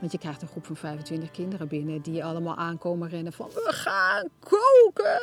Want 0.00 0.12
je 0.12 0.18
krijgt 0.18 0.42
een 0.42 0.48
groep 0.48 0.66
van 0.66 0.76
25 0.76 1.30
kinderen 1.30 1.68
binnen 1.68 2.02
die 2.02 2.24
allemaal 2.24 2.56
aankomen 2.56 3.08
rennen 3.08 3.32
van 3.32 3.48
we 3.54 3.72
gaan 3.72 4.28
koken. 4.38 5.20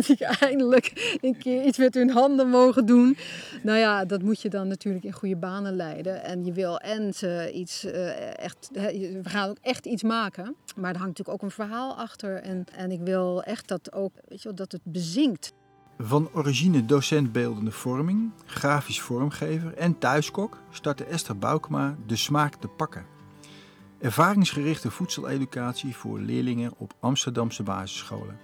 Die 0.06 0.24
eindelijk 0.26 1.18
een 1.20 1.38
keer 1.38 1.64
iets 1.64 1.78
met 1.78 1.94
hun 1.94 2.10
handen 2.10 2.48
mogen 2.48 2.86
doen. 2.86 3.16
Nou 3.62 3.78
ja, 3.78 4.04
dat 4.04 4.22
moet 4.22 4.40
je 4.40 4.48
dan 4.48 4.68
natuurlijk 4.68 5.04
in 5.04 5.12
goede 5.12 5.36
banen 5.36 5.76
leiden. 5.76 6.24
En 6.24 6.44
je 6.44 6.52
wil 6.52 6.78
en 6.78 7.14
ze 7.14 7.50
iets 7.54 7.84
uh, 7.84 8.38
echt, 8.38 8.68
we 8.72 9.20
gaan 9.22 9.48
ook 9.48 9.58
echt 9.60 9.86
iets 9.86 10.02
maken. 10.02 10.56
Maar 10.76 10.90
er 10.92 11.00
hangt 11.00 11.18
natuurlijk 11.18 11.28
ook 11.28 11.42
een 11.42 11.54
verhaal 11.54 11.96
achter. 11.96 12.36
En, 12.36 12.64
en 12.76 12.90
ik 12.90 13.00
wil 13.00 13.42
echt 13.42 13.68
dat 13.68 13.92
ook, 13.92 14.12
weet 14.28 14.42
je 14.42 14.48
wel, 14.48 14.56
dat 14.56 14.72
het 14.72 14.82
bezinkt. 14.84 15.52
Van 15.98 16.28
origine 16.32 16.84
docent 16.84 17.32
beeldende 17.32 17.70
vorming, 17.70 18.30
grafisch 18.46 19.00
vormgever 19.00 19.74
en 19.74 19.98
thuiskok 19.98 20.58
startte 20.70 21.04
Esther 21.04 21.38
Boukema 21.38 21.96
De 22.06 22.16
Smaak 22.16 22.54
te 22.54 22.68
Pakken. 22.68 23.19
Ervaringsgerichte 24.00 24.90
voedseleducatie 24.90 25.96
voor 25.96 26.20
leerlingen 26.20 26.72
op 26.76 26.94
Amsterdamse 27.00 27.62
basisscholen. 27.62 28.38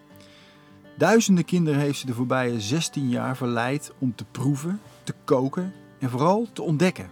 Duizenden 0.98 1.44
kinderen 1.44 1.80
heeft 1.80 1.98
ze 1.98 2.06
de 2.06 2.14
voorbije 2.14 2.60
16 2.60 3.08
jaar 3.08 3.36
verleid 3.36 3.92
om 3.98 4.14
te 4.14 4.24
proeven, 4.24 4.80
te 5.02 5.14
koken 5.24 5.72
en 5.98 6.10
vooral 6.10 6.46
te 6.52 6.62
ontdekken. 6.62 7.10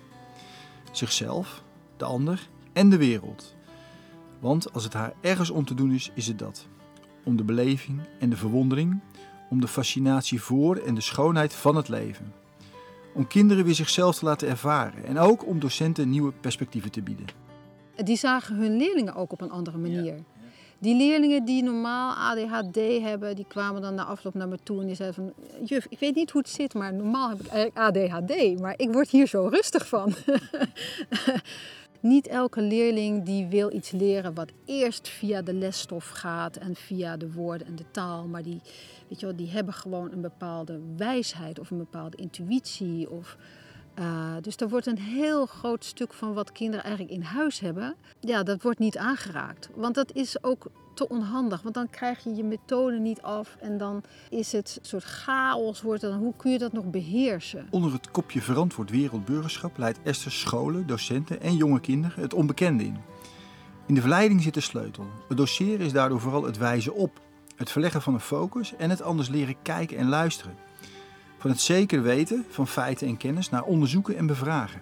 Zichzelf, 0.92 1.62
de 1.96 2.04
ander 2.04 2.48
en 2.72 2.90
de 2.90 2.96
wereld. 2.96 3.54
Want 4.40 4.72
als 4.72 4.84
het 4.84 4.92
haar 4.92 5.12
ergens 5.20 5.50
om 5.50 5.64
te 5.64 5.74
doen 5.74 5.92
is, 5.92 6.10
is 6.14 6.26
het 6.26 6.38
dat. 6.38 6.66
Om 7.24 7.36
de 7.36 7.44
beleving 7.44 8.00
en 8.20 8.30
de 8.30 8.36
verwondering, 8.36 9.00
om 9.50 9.60
de 9.60 9.68
fascinatie 9.68 10.42
voor 10.42 10.76
en 10.76 10.94
de 10.94 11.00
schoonheid 11.00 11.54
van 11.54 11.76
het 11.76 11.88
leven. 11.88 12.32
Om 13.14 13.26
kinderen 13.26 13.64
weer 13.64 13.74
zichzelf 13.74 14.18
te 14.18 14.24
laten 14.24 14.48
ervaren 14.48 15.04
en 15.04 15.18
ook 15.18 15.46
om 15.46 15.60
docenten 15.60 16.10
nieuwe 16.10 16.32
perspectieven 16.32 16.90
te 16.90 17.02
bieden. 17.02 17.43
Die 18.04 18.16
zagen 18.16 18.56
hun 18.56 18.76
leerlingen 18.76 19.14
ook 19.14 19.32
op 19.32 19.40
een 19.40 19.50
andere 19.50 19.78
manier. 19.78 20.14
Die 20.78 20.96
leerlingen 20.96 21.44
die 21.44 21.62
normaal 21.62 22.14
ADHD 22.14 22.76
hebben, 23.00 23.36
die 23.36 23.46
kwamen 23.48 23.82
dan 23.82 23.94
na 23.94 24.04
afloop 24.04 24.34
naar 24.34 24.48
me 24.48 24.58
toe 24.62 24.80
en 24.80 24.86
die 24.86 24.94
zeiden 24.94 25.24
van... 25.24 25.32
Juf, 25.64 25.86
ik 25.88 25.98
weet 25.98 26.14
niet 26.14 26.30
hoe 26.30 26.40
het 26.40 26.50
zit, 26.50 26.74
maar 26.74 26.94
normaal 26.94 27.28
heb 27.28 27.40
ik 27.40 27.46
eigenlijk 27.46 27.96
ADHD, 27.96 28.60
maar 28.60 28.74
ik 28.76 28.92
word 28.92 29.10
hier 29.10 29.26
zo 29.26 29.46
rustig 29.46 29.88
van. 29.88 30.14
niet 32.00 32.26
elke 32.26 32.60
leerling 32.60 33.24
die 33.24 33.46
wil 33.46 33.72
iets 33.72 33.90
leren 33.90 34.34
wat 34.34 34.52
eerst 34.64 35.08
via 35.08 35.42
de 35.42 35.54
lesstof 35.54 36.08
gaat 36.08 36.56
en 36.56 36.74
via 36.74 37.16
de 37.16 37.32
woorden 37.32 37.66
en 37.66 37.76
de 37.76 37.90
taal, 37.90 38.26
maar 38.26 38.42
die, 38.42 38.60
weet 39.08 39.20
je 39.20 39.26
wel, 39.26 39.36
die 39.36 39.50
hebben 39.50 39.74
gewoon 39.74 40.12
een 40.12 40.20
bepaalde 40.20 40.80
wijsheid 40.96 41.58
of 41.58 41.70
een 41.70 41.78
bepaalde 41.78 42.16
intuïtie 42.16 43.10
of 43.10 43.36
uh, 43.98 44.34
dus 44.40 44.56
er 44.56 44.68
wordt 44.68 44.86
een 44.86 44.98
heel 44.98 45.46
groot 45.46 45.84
stuk 45.84 46.12
van 46.12 46.34
wat 46.34 46.52
kinderen 46.52 46.84
eigenlijk 46.84 47.14
in 47.16 47.22
huis 47.22 47.60
hebben, 47.60 47.94
ja, 48.20 48.42
dat 48.42 48.62
wordt 48.62 48.78
niet 48.78 48.98
aangeraakt. 48.98 49.68
Want 49.74 49.94
dat 49.94 50.12
is 50.12 50.44
ook 50.44 50.66
te 50.94 51.08
onhandig, 51.08 51.62
want 51.62 51.74
dan 51.74 51.90
krijg 51.90 52.24
je 52.24 52.34
je 52.34 52.44
methode 52.44 52.98
niet 52.98 53.22
af 53.22 53.56
en 53.60 53.78
dan 53.78 54.02
is 54.30 54.52
het 54.52 54.78
een 54.80 54.86
soort 54.86 55.04
chaos. 55.04 55.82
Wordt 55.82 56.00
dan, 56.00 56.18
hoe 56.18 56.34
kun 56.36 56.50
je 56.50 56.58
dat 56.58 56.72
nog 56.72 56.90
beheersen? 56.90 57.66
Onder 57.70 57.92
het 57.92 58.10
kopje 58.10 58.42
verantwoord 58.42 58.90
wereldburgerschap 58.90 59.78
leidt 59.78 59.98
Esther 60.02 60.32
scholen, 60.32 60.86
docenten 60.86 61.40
en 61.40 61.56
jonge 61.56 61.80
kinderen 61.80 62.22
het 62.22 62.34
onbekende 62.34 62.84
in. 62.84 62.96
In 63.86 63.94
de 63.94 64.00
verleiding 64.00 64.42
zit 64.42 64.54
de 64.54 64.60
sleutel. 64.60 65.06
Het 65.28 65.36
doseren 65.36 65.86
is 65.86 65.92
daardoor 65.92 66.20
vooral 66.20 66.44
het 66.44 66.58
wijzen 66.58 66.94
op, 66.94 67.20
het 67.56 67.70
verleggen 67.70 68.02
van 68.02 68.14
een 68.14 68.20
focus 68.20 68.76
en 68.76 68.90
het 68.90 69.02
anders 69.02 69.28
leren 69.28 69.56
kijken 69.62 69.96
en 69.96 70.08
luisteren. 70.08 70.54
Van 71.44 71.52
het 71.52 71.62
zeker 71.62 72.02
weten 72.02 72.44
van 72.48 72.68
feiten 72.68 73.06
en 73.06 73.16
kennis 73.16 73.50
naar 73.50 73.62
onderzoeken 73.62 74.16
en 74.16 74.26
bevragen. 74.26 74.80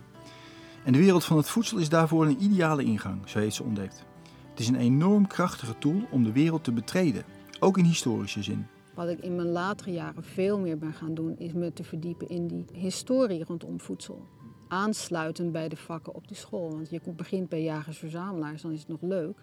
En 0.84 0.92
de 0.92 0.98
wereld 0.98 1.24
van 1.24 1.36
het 1.36 1.48
voedsel 1.48 1.78
is 1.78 1.88
daarvoor 1.88 2.26
een 2.26 2.42
ideale 2.42 2.84
ingang, 2.84 3.28
zo 3.28 3.38
heeft 3.38 3.54
ze 3.54 3.62
ontdekt. 3.62 4.04
Het 4.50 4.60
is 4.60 4.68
een 4.68 4.76
enorm 4.76 5.26
krachtige 5.26 5.78
tool 5.78 6.02
om 6.10 6.24
de 6.24 6.32
wereld 6.32 6.64
te 6.64 6.72
betreden, 6.72 7.24
ook 7.60 7.78
in 7.78 7.84
historische 7.84 8.42
zin. 8.42 8.66
Wat 8.94 9.08
ik 9.08 9.18
in 9.18 9.36
mijn 9.36 9.48
latere 9.48 9.92
jaren 9.92 10.24
veel 10.24 10.58
meer 10.58 10.78
ben 10.78 10.92
gaan 10.92 11.14
doen, 11.14 11.38
is 11.38 11.52
me 11.52 11.72
te 11.72 11.84
verdiepen 11.84 12.28
in 12.28 12.46
die 12.46 12.64
historie 12.72 13.44
rondom 13.44 13.80
voedsel. 13.80 14.26
Aansluitend 14.68 15.52
bij 15.52 15.68
de 15.68 15.76
vakken 15.76 16.14
op 16.14 16.28
de 16.28 16.34
school. 16.34 16.70
Want 16.70 16.90
je 16.90 17.00
begint 17.16 17.48
bij 17.48 17.62
jagers-verzamelaars, 17.62 18.62
dan 18.62 18.72
is 18.72 18.78
het 18.78 18.88
nog 18.88 19.02
leuk. 19.02 19.38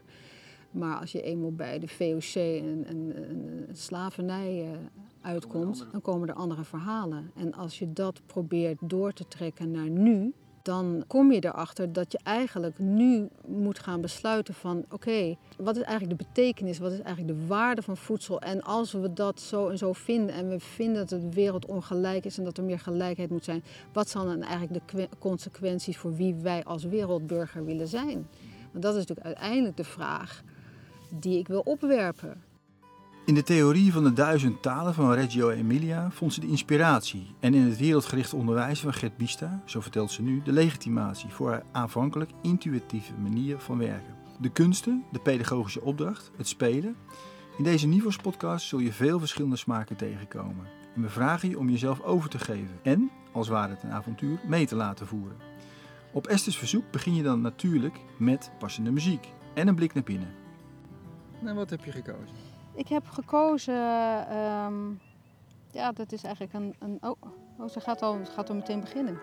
Maar 0.71 0.99
als 0.99 1.11
je 1.11 1.21
eenmaal 1.21 1.51
bij 1.51 1.79
de 1.79 1.87
VOC 1.87 2.35
en, 2.35 2.85
en, 2.87 3.13
en 3.15 3.67
slavernij 3.71 4.65
uh, 4.65 4.71
uitkomt, 5.21 5.87
dan 5.91 6.01
komen 6.01 6.27
er 6.27 6.33
andere 6.33 6.63
verhalen. 6.63 7.31
En 7.35 7.53
als 7.53 7.79
je 7.79 7.93
dat 7.93 8.21
probeert 8.25 8.77
door 8.81 9.13
te 9.13 9.27
trekken 9.27 9.71
naar 9.71 9.89
nu, 9.89 10.33
dan 10.61 11.03
kom 11.07 11.31
je 11.31 11.45
erachter 11.45 11.93
dat 11.93 12.11
je 12.11 12.19
eigenlijk 12.23 12.79
nu 12.79 13.27
moet 13.47 13.79
gaan 13.79 14.01
besluiten 14.01 14.53
van 14.53 14.85
oké, 14.89 15.35
wat 15.57 15.75
is 15.75 15.81
eigenlijk 15.81 16.19
de 16.19 16.25
betekenis, 16.25 16.79
wat 16.79 16.91
is 16.91 17.01
eigenlijk 17.01 17.39
de 17.39 17.45
waarde 17.47 17.81
van 17.81 17.97
voedsel 17.97 18.41
en 18.41 18.61
als 18.61 18.91
we 18.91 19.13
dat 19.13 19.41
zo 19.41 19.67
en 19.67 19.77
zo 19.77 19.93
vinden 19.93 20.35
en 20.35 20.49
we 20.49 20.59
vinden 20.59 21.07
dat 21.07 21.21
de 21.21 21.29
wereld 21.33 21.65
ongelijk 21.65 22.25
is 22.25 22.37
en 22.37 22.43
dat 22.43 22.57
er 22.57 22.63
meer 22.63 22.79
gelijkheid 22.79 23.29
moet 23.29 23.43
zijn, 23.43 23.63
wat 23.93 24.09
zijn 24.09 24.25
dan 24.25 24.41
eigenlijk 24.41 24.89
de 24.91 25.09
consequenties 25.19 25.97
voor 25.97 26.15
wie 26.15 26.35
wij 26.35 26.63
als 26.63 26.83
wereldburger 26.83 27.65
willen 27.65 27.87
zijn? 27.87 28.27
Want 28.71 28.83
dat 28.83 28.95
is 28.95 28.99
natuurlijk 28.99 29.27
uiteindelijk 29.27 29.77
de 29.77 29.83
vraag 29.83 30.43
die 31.11 31.39
ik 31.39 31.47
wil 31.47 31.59
opwerpen. 31.59 32.43
In 33.29 33.35
de 33.35 33.43
theorie 33.43 33.93
van 33.93 34.03
de 34.03 34.13
duizend 34.13 34.61
talen 34.61 34.93
van 34.93 35.13
Reggio 35.13 35.49
Emilia 35.49 36.11
vond 36.11 36.33
ze 36.33 36.39
de 36.39 36.47
inspiratie 36.47 37.35
en 37.39 37.53
in 37.53 37.61
het 37.61 37.77
wereldgericht 37.77 38.33
onderwijs 38.33 38.79
van 38.79 38.93
Gert 38.93 39.17
Bista, 39.17 39.61
zo 39.65 39.79
vertelt 39.81 40.11
ze 40.11 40.21
nu, 40.21 40.41
de 40.43 40.51
legitimatie 40.51 41.29
voor 41.29 41.49
haar 41.49 41.63
aanvankelijk 41.71 42.31
intuïtieve 42.41 43.13
manier 43.21 43.59
van 43.59 43.77
werken. 43.77 44.15
De 44.39 44.49
kunsten, 44.49 45.03
de 45.11 45.19
pedagogische 45.19 45.81
opdracht, 45.81 46.31
het 46.37 46.47
spelen. 46.47 46.95
In 47.57 47.63
deze 47.63 47.87
Nivos 47.87 48.15
podcast 48.15 48.67
zul 48.67 48.79
je 48.79 48.93
veel 48.93 49.19
verschillende 49.19 49.55
smaken 49.55 49.95
tegenkomen. 49.95 50.67
En 50.95 51.01
we 51.01 51.09
vragen 51.09 51.49
je 51.49 51.59
om 51.59 51.69
jezelf 51.69 52.01
over 52.01 52.29
te 52.29 52.39
geven 52.39 52.79
en, 52.83 53.11
als 53.31 53.47
ware 53.47 53.73
het 53.73 53.83
een 53.83 53.91
avontuur, 53.91 54.39
mee 54.47 54.65
te 54.65 54.75
laten 54.75 55.07
voeren. 55.07 55.37
Op 56.11 56.27
Esther's 56.27 56.57
verzoek 56.57 56.91
begin 56.91 57.15
je 57.15 57.23
dan 57.23 57.41
natuurlijk 57.41 57.99
met 58.17 58.51
passende 58.59 58.91
muziek 58.91 59.27
en 59.53 59.67
een 59.67 59.75
blik 59.75 59.93
naar 59.93 60.03
binnen. 60.03 60.38
Nou, 61.39 61.55
wat 61.55 61.69
heb 61.69 61.83
je 61.83 61.91
gekozen? 61.91 62.35
Ik 62.73 62.87
heb 62.87 63.07
gekozen, 63.07 63.75
um, 64.37 64.99
ja, 65.71 65.91
dat 65.91 66.11
is 66.11 66.23
eigenlijk 66.23 66.53
een, 66.53 66.75
een 66.79 66.97
oh, 67.01 67.15
oh, 67.57 67.69
ze 67.69 67.79
gaat 67.79 68.01
al, 68.01 68.19
ze 68.25 68.31
gaat 68.31 68.49
al 68.49 68.55
meteen 68.55 68.79
beginnen. 68.79 69.19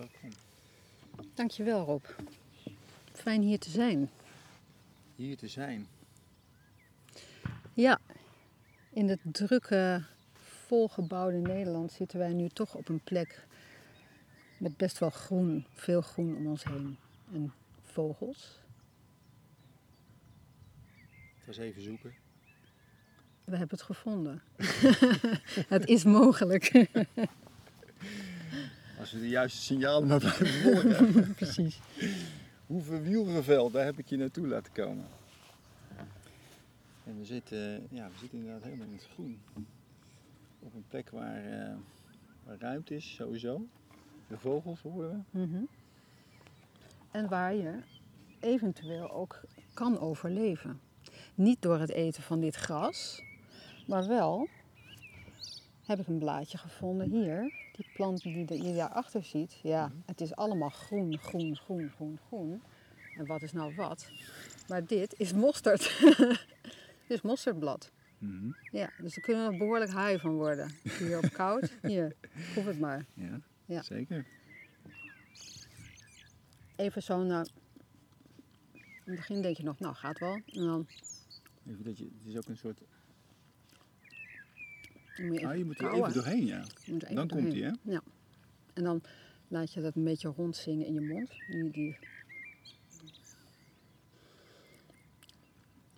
Welkom. 0.00 0.30
Dankjewel 1.34 1.84
Rob. 1.84 2.04
Fijn 3.12 3.42
hier 3.42 3.58
te 3.58 3.70
zijn. 3.70 4.10
Hier 5.14 5.36
te 5.36 5.48
zijn? 5.48 5.86
Ja, 7.74 8.00
in 8.90 9.08
het 9.08 9.20
drukke, 9.22 10.04
volgebouwde 10.66 11.36
Nederland 11.36 11.92
zitten 11.92 12.18
wij 12.18 12.32
nu 12.32 12.48
toch 12.48 12.74
op 12.74 12.88
een 12.88 13.00
plek 13.00 13.46
met 14.58 14.76
best 14.76 14.98
wel 14.98 15.10
groen, 15.10 15.66
veel 15.74 16.00
groen 16.00 16.36
om 16.36 16.46
ons 16.46 16.64
heen. 16.64 16.98
En 17.32 17.52
vogels. 17.82 18.58
Het 21.34 21.46
was 21.46 21.56
even 21.56 21.82
zoeken. 21.82 22.14
We 23.44 23.56
hebben 23.56 23.78
het 23.78 23.86
gevonden. 23.86 24.42
het 25.74 25.86
is 25.86 26.04
mogelijk. 26.04 26.70
We 29.10 29.20
de 29.20 29.28
juiste 29.28 29.60
signalen 29.60 30.08
maar 30.08 30.18
blijven 30.18 30.46
volgen. 30.46 31.34
Precies. 31.34 31.80
Hoeveel 32.66 33.00
wielrenveld, 33.00 33.72
daar 33.72 33.84
heb 33.84 33.98
ik 33.98 34.08
je 34.08 34.16
naartoe 34.16 34.46
laten 34.46 34.72
komen. 34.72 35.06
En 37.04 37.18
we 37.18 37.24
zitten, 37.24 37.86
ja, 37.90 38.08
we 38.08 38.18
zitten 38.18 38.38
inderdaad 38.38 38.62
helemaal 38.62 38.86
in 38.86 38.92
het 38.92 39.08
groen. 39.12 39.40
Op 40.58 40.74
een 40.74 40.84
plek 40.88 41.10
waar, 41.10 41.44
uh, 41.44 41.74
waar 42.44 42.56
ruimte 42.58 42.94
is, 42.94 43.14
sowieso. 43.14 43.66
De 44.28 44.38
vogels 44.38 44.80
horen 44.80 45.26
we. 45.30 45.38
Mhm. 45.40 45.62
En 47.10 47.28
waar 47.28 47.54
je 47.54 47.78
eventueel 48.40 49.10
ook 49.10 49.40
kan 49.74 49.98
overleven. 49.98 50.80
Niet 51.34 51.62
door 51.62 51.78
het 51.78 51.90
eten 51.90 52.22
van 52.22 52.40
dit 52.40 52.54
gras, 52.54 53.22
maar 53.86 54.06
wel 54.06 54.48
heb 55.86 55.98
ik 55.98 56.06
een 56.06 56.18
blaadje 56.18 56.58
gevonden 56.58 57.10
hier. 57.10 57.52
Die 57.80 57.90
plant 57.94 58.22
die 58.22 58.62
je 58.62 58.74
daarachter 58.74 59.24
ziet, 59.24 59.58
ja, 59.62 59.92
het 60.06 60.20
is 60.20 60.34
allemaal 60.34 60.68
groen, 60.68 61.18
groen, 61.18 61.56
groen, 61.56 61.90
groen, 61.90 62.18
groen. 62.26 62.62
En 63.16 63.26
wat 63.26 63.42
is 63.42 63.52
nou 63.52 63.74
wat? 63.74 64.10
Maar 64.68 64.86
dit 64.86 65.14
is 65.18 65.32
mosterd. 65.32 65.98
dit 67.08 67.16
is 67.16 67.20
mosterdblad. 67.22 67.90
Mhm. 68.18 68.50
Ja, 68.70 68.90
dus 68.98 69.16
er 69.16 69.22
kunnen 69.22 69.52
er 69.52 69.58
behoorlijk 69.58 69.90
haai 69.90 70.18
van 70.18 70.34
worden. 70.34 70.70
Hier 70.98 71.16
op 71.18 71.32
koud. 71.32 71.72
Hier, 71.82 72.16
proef 72.52 72.64
het 72.64 72.78
maar. 72.80 73.04
Ja, 73.14 73.40
Ja. 73.64 73.82
zeker. 73.82 74.26
Even 76.76 77.02
zo 77.02 77.22
naar... 77.22 77.46
In 78.74 78.82
het 79.04 79.16
begin 79.16 79.42
denk 79.42 79.56
je 79.56 79.62
nog, 79.62 79.78
nou 79.78 79.94
gaat 79.94 80.18
wel. 80.18 80.34
En 80.34 80.64
dan 80.64 80.86
Even 81.66 81.84
dat 81.84 81.98
je, 81.98 82.04
het 82.04 82.26
is 82.26 82.36
ook 82.36 82.48
een 82.48 82.56
soort... 82.56 82.80
dan 85.20 85.26
moet 85.28 85.40
je 85.40 85.46
Ah, 85.46 85.64
moet 85.64 85.80
er 85.80 85.92
even 85.92 86.12
doorheen, 86.12 86.46
ja. 86.46 86.64
Even 86.86 87.14
Dan 87.14 87.28
komt 87.28 87.52
hij, 87.52 87.74
Ja. 87.82 88.02
En 88.74 88.82
dan 88.84 89.02
laat 89.48 89.72
je 89.72 89.80
dat 89.80 89.96
een 89.96 90.04
beetje 90.04 90.28
rondzingen 90.28 90.86
in 90.86 90.94
je 90.94 91.00
mond. 91.00 91.30
Die, 91.48 91.70
die... 91.70 91.96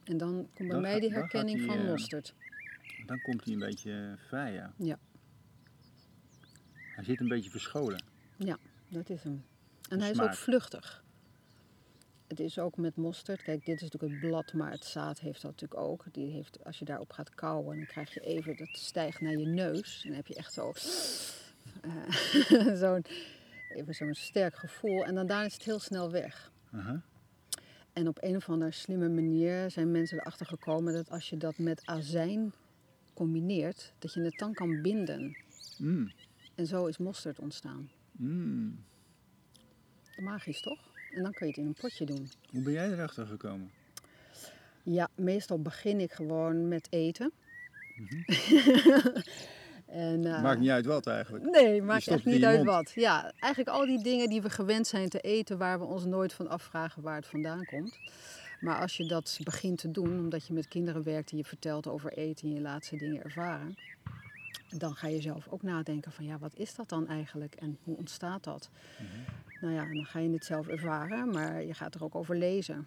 En 0.04 0.16
dan 0.18 0.32
komt 0.34 0.56
bij 0.56 0.68
Dan 0.68 0.80
mij 0.80 0.92
gaat- 0.92 1.00
die 1.00 1.12
herkenning 1.12 1.58
die, 1.58 1.66
van 1.66 1.78
eh, 1.78 1.84
mosterd. 1.84 2.34
Dan 3.06 3.20
komt 3.20 3.44
hij 3.44 3.52
een 3.52 3.58
beetje 3.58 4.14
vrij, 4.28 4.52
ja. 4.52 4.72
Ja. 4.76 4.98
Hij 6.74 7.04
zit 7.04 7.20
een 7.20 7.28
beetje 7.28 7.50
verscholen. 7.50 8.02
Dat 8.88 9.10
is 9.10 9.22
hem. 9.22 9.44
De 9.80 9.88
En 9.88 10.00
hij 10.00 10.10
is 10.10 10.20
ook 10.20 10.34
vluchtig. 10.34 11.01
Het 12.32 12.40
is 12.40 12.58
ook 12.58 12.76
met 12.76 12.96
mosterd. 12.96 13.42
Kijk, 13.42 13.64
dit 13.64 13.74
is 13.74 13.82
natuurlijk 13.82 14.12
het 14.12 14.30
blad, 14.30 14.52
maar 14.52 14.70
het 14.70 14.84
zaad 14.84 15.20
heeft 15.20 15.42
dat 15.42 15.50
natuurlijk 15.50 15.80
ook. 15.80 16.04
Die 16.12 16.30
heeft, 16.30 16.64
als 16.64 16.78
je 16.78 16.84
daarop 16.84 17.12
gaat 17.12 17.34
kauwen, 17.34 17.76
dan 17.76 17.86
krijg 17.86 18.14
je 18.14 18.20
even, 18.20 18.56
dat 18.56 18.68
stijgt 18.72 19.20
naar 19.20 19.36
je 19.36 19.46
neus. 19.46 20.00
En 20.02 20.08
dan 20.08 20.16
heb 20.16 20.26
je 20.26 20.34
echt 20.34 20.52
zo, 20.52 20.72
eh, 21.80 22.74
zo'n, 22.82 23.04
even 23.74 23.94
zo'n 23.94 24.14
sterk 24.14 24.54
gevoel. 24.54 25.04
En 25.04 25.14
dan 25.14 25.26
daarna 25.26 25.44
is 25.44 25.52
het 25.52 25.62
heel 25.62 25.78
snel 25.78 26.10
weg. 26.10 26.52
En 27.92 28.08
op 28.08 28.18
een 28.22 28.36
of 28.36 28.48
andere 28.48 28.70
slimme 28.70 29.08
manier 29.08 29.70
zijn 29.70 29.90
mensen 29.90 30.18
erachter 30.18 30.46
gekomen 30.46 30.92
dat 30.92 31.10
als 31.10 31.30
je 31.30 31.36
dat 31.36 31.58
met 31.58 31.82
azijn 31.84 32.52
combineert, 33.14 33.92
dat 33.98 34.12
je 34.12 34.20
het 34.20 34.38
dan 34.38 34.54
kan 34.54 34.82
binden. 34.82 35.36
Mm. 35.78 36.12
En 36.54 36.66
zo 36.66 36.86
is 36.86 36.98
mosterd 36.98 37.38
ontstaan. 37.38 37.90
Mm. 38.12 38.84
Magisch 40.16 40.60
toch? 40.60 40.91
En 41.14 41.22
dan 41.22 41.32
kun 41.32 41.46
je 41.46 41.52
het 41.52 41.60
in 41.62 41.66
een 41.66 41.76
potje 41.80 42.04
doen. 42.04 42.30
Hoe 42.50 42.62
ben 42.62 42.72
jij 42.72 42.90
erachter 42.90 43.26
gekomen? 43.26 43.70
Ja, 44.82 45.08
meestal 45.14 45.62
begin 45.62 46.00
ik 46.00 46.12
gewoon 46.12 46.68
met 46.68 46.86
eten. 46.90 47.32
en, 49.86 50.24
eh, 50.26 50.42
Maakt 50.42 50.60
niet 50.60 50.70
uit 50.70 50.86
wat 50.86 51.06
eigenlijk. 51.06 51.44
Nee, 51.44 51.82
maakt 51.82 52.06
echt 52.06 52.24
niet 52.24 52.44
uit 52.44 52.56
mond. 52.56 52.68
wat. 52.68 52.92
Ja, 52.94 53.32
eigenlijk 53.38 53.76
al 53.76 53.86
die 53.86 54.02
dingen 54.02 54.28
die 54.28 54.42
we 54.42 54.50
gewend 54.50 54.86
zijn 54.86 55.08
te 55.08 55.20
eten, 55.20 55.58
waar 55.58 55.78
we 55.78 55.84
ons 55.84 56.04
nooit 56.04 56.32
van 56.32 56.48
afvragen 56.48 57.02
waar 57.02 57.16
het 57.16 57.26
vandaan 57.26 57.64
komt. 57.64 57.98
Maar 58.60 58.80
als 58.80 58.96
je 58.96 59.06
dat 59.06 59.38
begint 59.42 59.78
te 59.78 59.90
doen, 59.90 60.18
omdat 60.18 60.46
je 60.46 60.52
met 60.52 60.68
kinderen 60.68 61.02
werkt 61.02 61.30
en 61.30 61.36
je 61.36 61.44
vertelt 61.44 61.86
over 61.86 62.12
eten 62.12 62.48
en 62.48 62.54
je 62.54 62.60
laat 62.60 62.84
ze 62.84 62.96
dingen 62.96 63.22
ervaren, 63.22 63.74
dan 64.68 64.94
ga 64.94 65.08
je 65.08 65.20
zelf 65.20 65.48
ook 65.48 65.62
nadenken 65.62 66.12
van 66.12 66.24
ja, 66.24 66.38
wat 66.38 66.54
is 66.54 66.74
dat 66.74 66.88
dan 66.88 67.08
eigenlijk 67.08 67.54
en 67.54 67.78
hoe 67.82 67.96
ontstaat 67.96 68.44
dat? 68.44 68.70
Nou 69.62 69.74
ja, 69.74 69.84
dan 69.94 70.04
ga 70.04 70.18
je 70.18 70.30
het 70.30 70.44
zelf 70.44 70.66
ervaren, 70.68 71.30
maar 71.30 71.62
je 71.64 71.74
gaat 71.74 71.94
er 71.94 72.04
ook 72.04 72.14
over 72.14 72.36
lezen. 72.36 72.86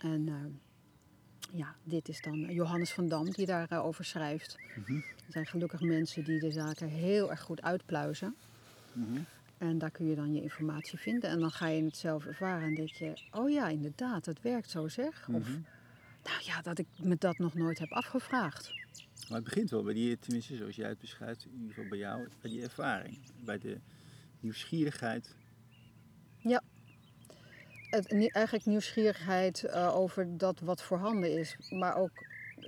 En 0.00 0.28
eh, 0.28 1.58
ja, 1.58 1.74
dit 1.84 2.08
is 2.08 2.20
dan 2.22 2.38
Johannes 2.38 2.92
van 2.92 3.08
Dam 3.08 3.30
die 3.30 3.46
daarover 3.46 4.04
schrijft. 4.04 4.58
Mhm. 4.76 4.94
Er 4.96 5.32
zijn 5.32 5.46
gelukkig 5.46 5.80
mensen 5.80 6.24
die 6.24 6.38
de 6.38 6.50
zaken 6.50 6.88
heel 6.88 7.30
erg 7.30 7.40
goed 7.40 7.62
uitpluizen. 7.62 8.34
Mhm. 8.92 9.20
En 9.58 9.78
daar 9.78 9.90
kun 9.90 10.06
je 10.06 10.14
dan 10.14 10.34
je 10.34 10.42
informatie 10.42 10.98
vinden. 10.98 11.30
En 11.30 11.38
dan 11.40 11.50
ga 11.50 11.66
je 11.66 11.84
het 11.84 11.96
zelf 11.96 12.24
ervaren 12.26 12.68
en 12.68 12.74
denk 12.74 12.88
je, 12.90 13.12
oh 13.32 13.50
ja, 13.50 13.68
inderdaad, 13.68 14.24
dat 14.24 14.40
werkt 14.40 14.70
zo 14.70 14.88
zeg. 14.88 15.28
Of, 15.28 15.48
Mhm. 15.48 15.60
nou 16.24 16.42
ja, 16.44 16.62
dat 16.62 16.78
ik 16.78 16.86
me 17.02 17.16
dat 17.18 17.38
nog 17.38 17.54
nooit 17.54 17.78
heb 17.78 17.90
afgevraagd. 17.92 18.72
Maar 19.28 19.36
het 19.38 19.44
begint 19.44 19.70
wel 19.70 19.82
bij 19.82 19.94
die, 19.94 20.18
tenminste 20.18 20.56
zoals 20.56 20.76
jij 20.76 20.88
het 20.88 20.98
beschrijft, 20.98 21.44
in 21.44 21.52
ieder 21.52 21.68
geval 21.74 21.88
bij 21.88 21.98
jou, 21.98 22.28
bij 22.40 22.50
die 22.50 22.62
ervaring. 22.62 23.18
Bij 23.44 23.58
de 23.58 23.78
nieuwsgierigheid. 24.40 25.34
Het, 27.90 28.10
nie- 28.10 28.30
eigenlijk 28.32 28.66
nieuwsgierigheid 28.66 29.64
eh, 29.64 29.96
over 29.96 30.38
dat 30.38 30.60
wat 30.60 30.82
voorhanden 30.82 31.38
is. 31.38 31.56
Maar 31.70 31.96
ook 31.96 32.26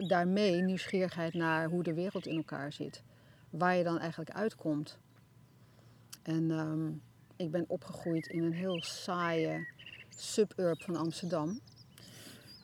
daarmee 0.08 0.62
nieuwsgierigheid 0.62 1.34
naar 1.34 1.69
hoe 1.69 1.82
de 1.82 1.94
wereld 1.94 2.26
in 2.26 2.37
elkaar 2.37 2.73
zit. 2.73 3.02
Waar 3.50 3.76
je 3.76 3.84
dan 3.84 3.99
eigenlijk 3.99 4.31
uitkomt. 4.31 4.99
En 6.23 6.50
ehm, 6.50 6.88
ik 7.37 7.50
ben 7.50 7.64
opgegroeid 7.69 8.26
in 8.26 8.43
een 8.43 8.52
heel 8.52 8.82
saaie 8.82 9.67
suburb 10.17 10.82
van 10.82 10.96
Amsterdam. 10.96 11.61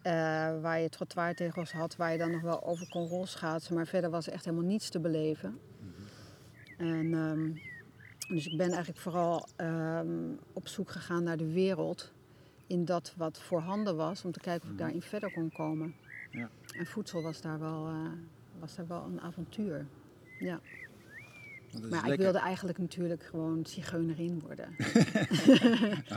Eh, 0.02 0.12
waar 0.60 0.80
je 0.80 0.88
trottoirtegels 0.88 1.72
had, 1.72 1.96
waar 1.96 2.12
je 2.12 2.18
dan 2.18 2.30
nog 2.30 2.42
wel 2.42 2.64
over 2.64 2.88
kon 2.88 3.08
rolschaatsen. 3.08 3.74
Maar 3.74 3.86
verder 3.86 4.10
was 4.10 4.26
er 4.26 4.32
echt 4.32 4.44
helemaal 4.44 4.66
niets 4.66 4.88
te 4.88 5.00
beleven. 5.00 5.58
En, 6.78 7.14
ehm, 7.14 7.50
dus 8.34 8.46
ik 8.46 8.56
ben 8.56 8.68
eigenlijk 8.68 8.98
vooral 8.98 9.48
ehm, 9.56 10.32
op 10.52 10.68
zoek 10.68 10.90
gegaan 10.90 11.22
naar 11.22 11.36
de 11.36 11.52
wereld. 11.52 12.12
In 12.66 12.84
dat 12.84 13.14
wat 13.16 13.40
voorhanden 13.40 13.96
was, 13.96 14.24
om 14.24 14.32
te 14.32 14.40
kijken 14.40 14.64
of 14.64 14.72
ik 14.72 14.78
daarin 14.78 15.02
verder 15.02 15.32
kon 15.32 15.52
komen. 15.52 15.94
Ja. 16.30 16.50
En 16.76 16.86
voedsel 16.86 17.22
was 17.22 17.40
daar 17.40 17.58
wel, 17.58 17.86
eh, 17.86 18.12
was 18.58 18.74
daar 18.74 18.86
wel 18.86 19.04
een 19.04 19.20
avontuur. 19.20 19.86
Ja. 20.38 20.60
Maar 21.90 22.12
ik 22.12 22.18
wilde 22.18 22.38
eigenlijk 22.38 22.78
natuurlijk 22.78 23.22
gewoon 23.22 23.66
zigeunerin 23.66 24.40
worden. 24.40 24.68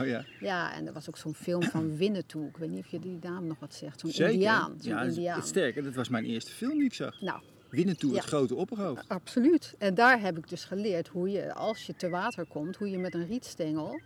Oh 0.00 0.06
ja, 0.06 0.24
Ja, 0.40 0.74
en 0.74 0.86
er 0.86 0.92
was 0.92 1.08
ook 1.08 1.16
zo'n 1.16 1.34
film 1.34 1.62
van 1.62 1.96
Winnetou. 1.96 2.46
Ik 2.46 2.56
weet 2.56 2.70
niet 2.70 2.84
of 2.84 2.90
je 2.90 2.98
die 2.98 3.18
naam 3.20 3.46
nog 3.46 3.58
wat 3.58 3.74
zegt. 3.74 4.00
Zo'n 4.00 4.30
indiaan. 4.30 4.74
Zo'n 4.80 4.92
ja, 4.92 5.02
indiaan. 5.02 5.38
Het 5.38 5.48
sterk. 5.48 5.84
Dat 5.84 5.94
was 5.94 6.08
mijn 6.08 6.24
eerste 6.24 6.50
film 6.52 6.72
die 6.72 6.84
ik 6.84 6.94
zag. 6.94 7.20
Nou, 7.20 7.40
Winnen 7.70 7.96
toe 7.98 8.10
Ja. 8.10 8.16
het 8.16 8.24
grote 8.26 8.54
opperhoofd. 8.54 9.08
Absoluut. 9.08 9.74
En 9.78 9.94
daar 9.94 10.20
heb 10.20 10.38
ik 10.38 10.48
dus 10.48 10.64
geleerd 10.64 11.08
hoe 11.08 11.30
je, 11.30 11.54
als 11.54 11.86
je 11.86 11.96
te 11.96 12.08
water 12.08 12.44
komt, 12.46 12.76
hoe 12.76 12.90
je 12.90 12.98
met 12.98 13.14
een 13.14 13.26
rietstengel, 13.26 14.00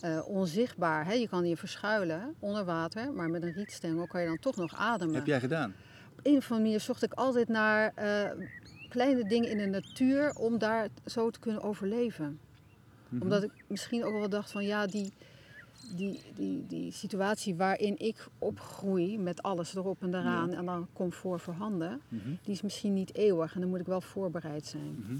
eh, 0.00 0.28
onzichtbaar, 0.28 1.04
hè, 1.06 1.12
je 1.12 1.28
kan 1.28 1.46
je 1.46 1.56
verschuilen 1.56 2.34
onder 2.38 2.64
water, 2.64 3.12
maar 3.12 3.30
met 3.30 3.42
een 3.42 3.52
rietstengel 3.52 4.06
kan 4.06 4.20
je 4.20 4.26
dan 4.26 4.38
toch 4.38 4.56
nog 4.56 4.74
ademen. 4.76 5.14
Heb 5.14 5.26
jij 5.26 5.40
gedaan? 5.40 5.74
Op 6.12 6.20
een 6.22 6.36
of 6.36 6.42
andere 6.50 6.60
manier 6.60 6.80
zocht 6.80 7.02
ik 7.02 7.12
altijd 7.12 7.48
naar 7.48 7.92
eh, 7.94 8.30
kleine 8.88 9.24
dingen 9.28 9.50
in 9.50 9.58
de 9.58 9.66
natuur 9.66 10.34
om 10.34 10.58
daar 10.58 10.88
zo 11.06 11.30
te 11.30 11.38
kunnen 11.38 11.62
overleven. 11.62 12.38
Mhm. 13.08 13.22
Omdat 13.22 13.42
ik 13.42 13.50
misschien 13.66 14.04
ook 14.04 14.12
wel 14.12 14.28
dacht 14.28 14.50
van 14.50 14.64
ja, 14.64 14.86
die, 14.86 15.12
die, 15.96 16.20
die, 16.34 16.66
die 16.66 16.92
situatie 16.92 17.54
waarin 17.54 17.98
ik 17.98 18.28
opgroei 18.38 19.18
met 19.18 19.42
alles 19.42 19.74
erop 19.74 20.02
en 20.02 20.14
eraan 20.14 20.52
en 20.52 20.64
dan 20.64 20.88
comfort 20.92 21.42
voorhanden, 21.42 22.00
Mhm. 22.08 22.28
die 22.42 22.52
is 22.54 22.62
misschien 22.62 22.92
niet 22.94 23.14
eeuwig 23.14 23.54
en 23.54 23.60
dan 23.60 23.70
moet 23.70 23.80
ik 23.80 23.86
wel 23.86 24.00
voorbereid 24.00 24.66
zijn. 24.66 24.96
Mhm. 24.98 25.16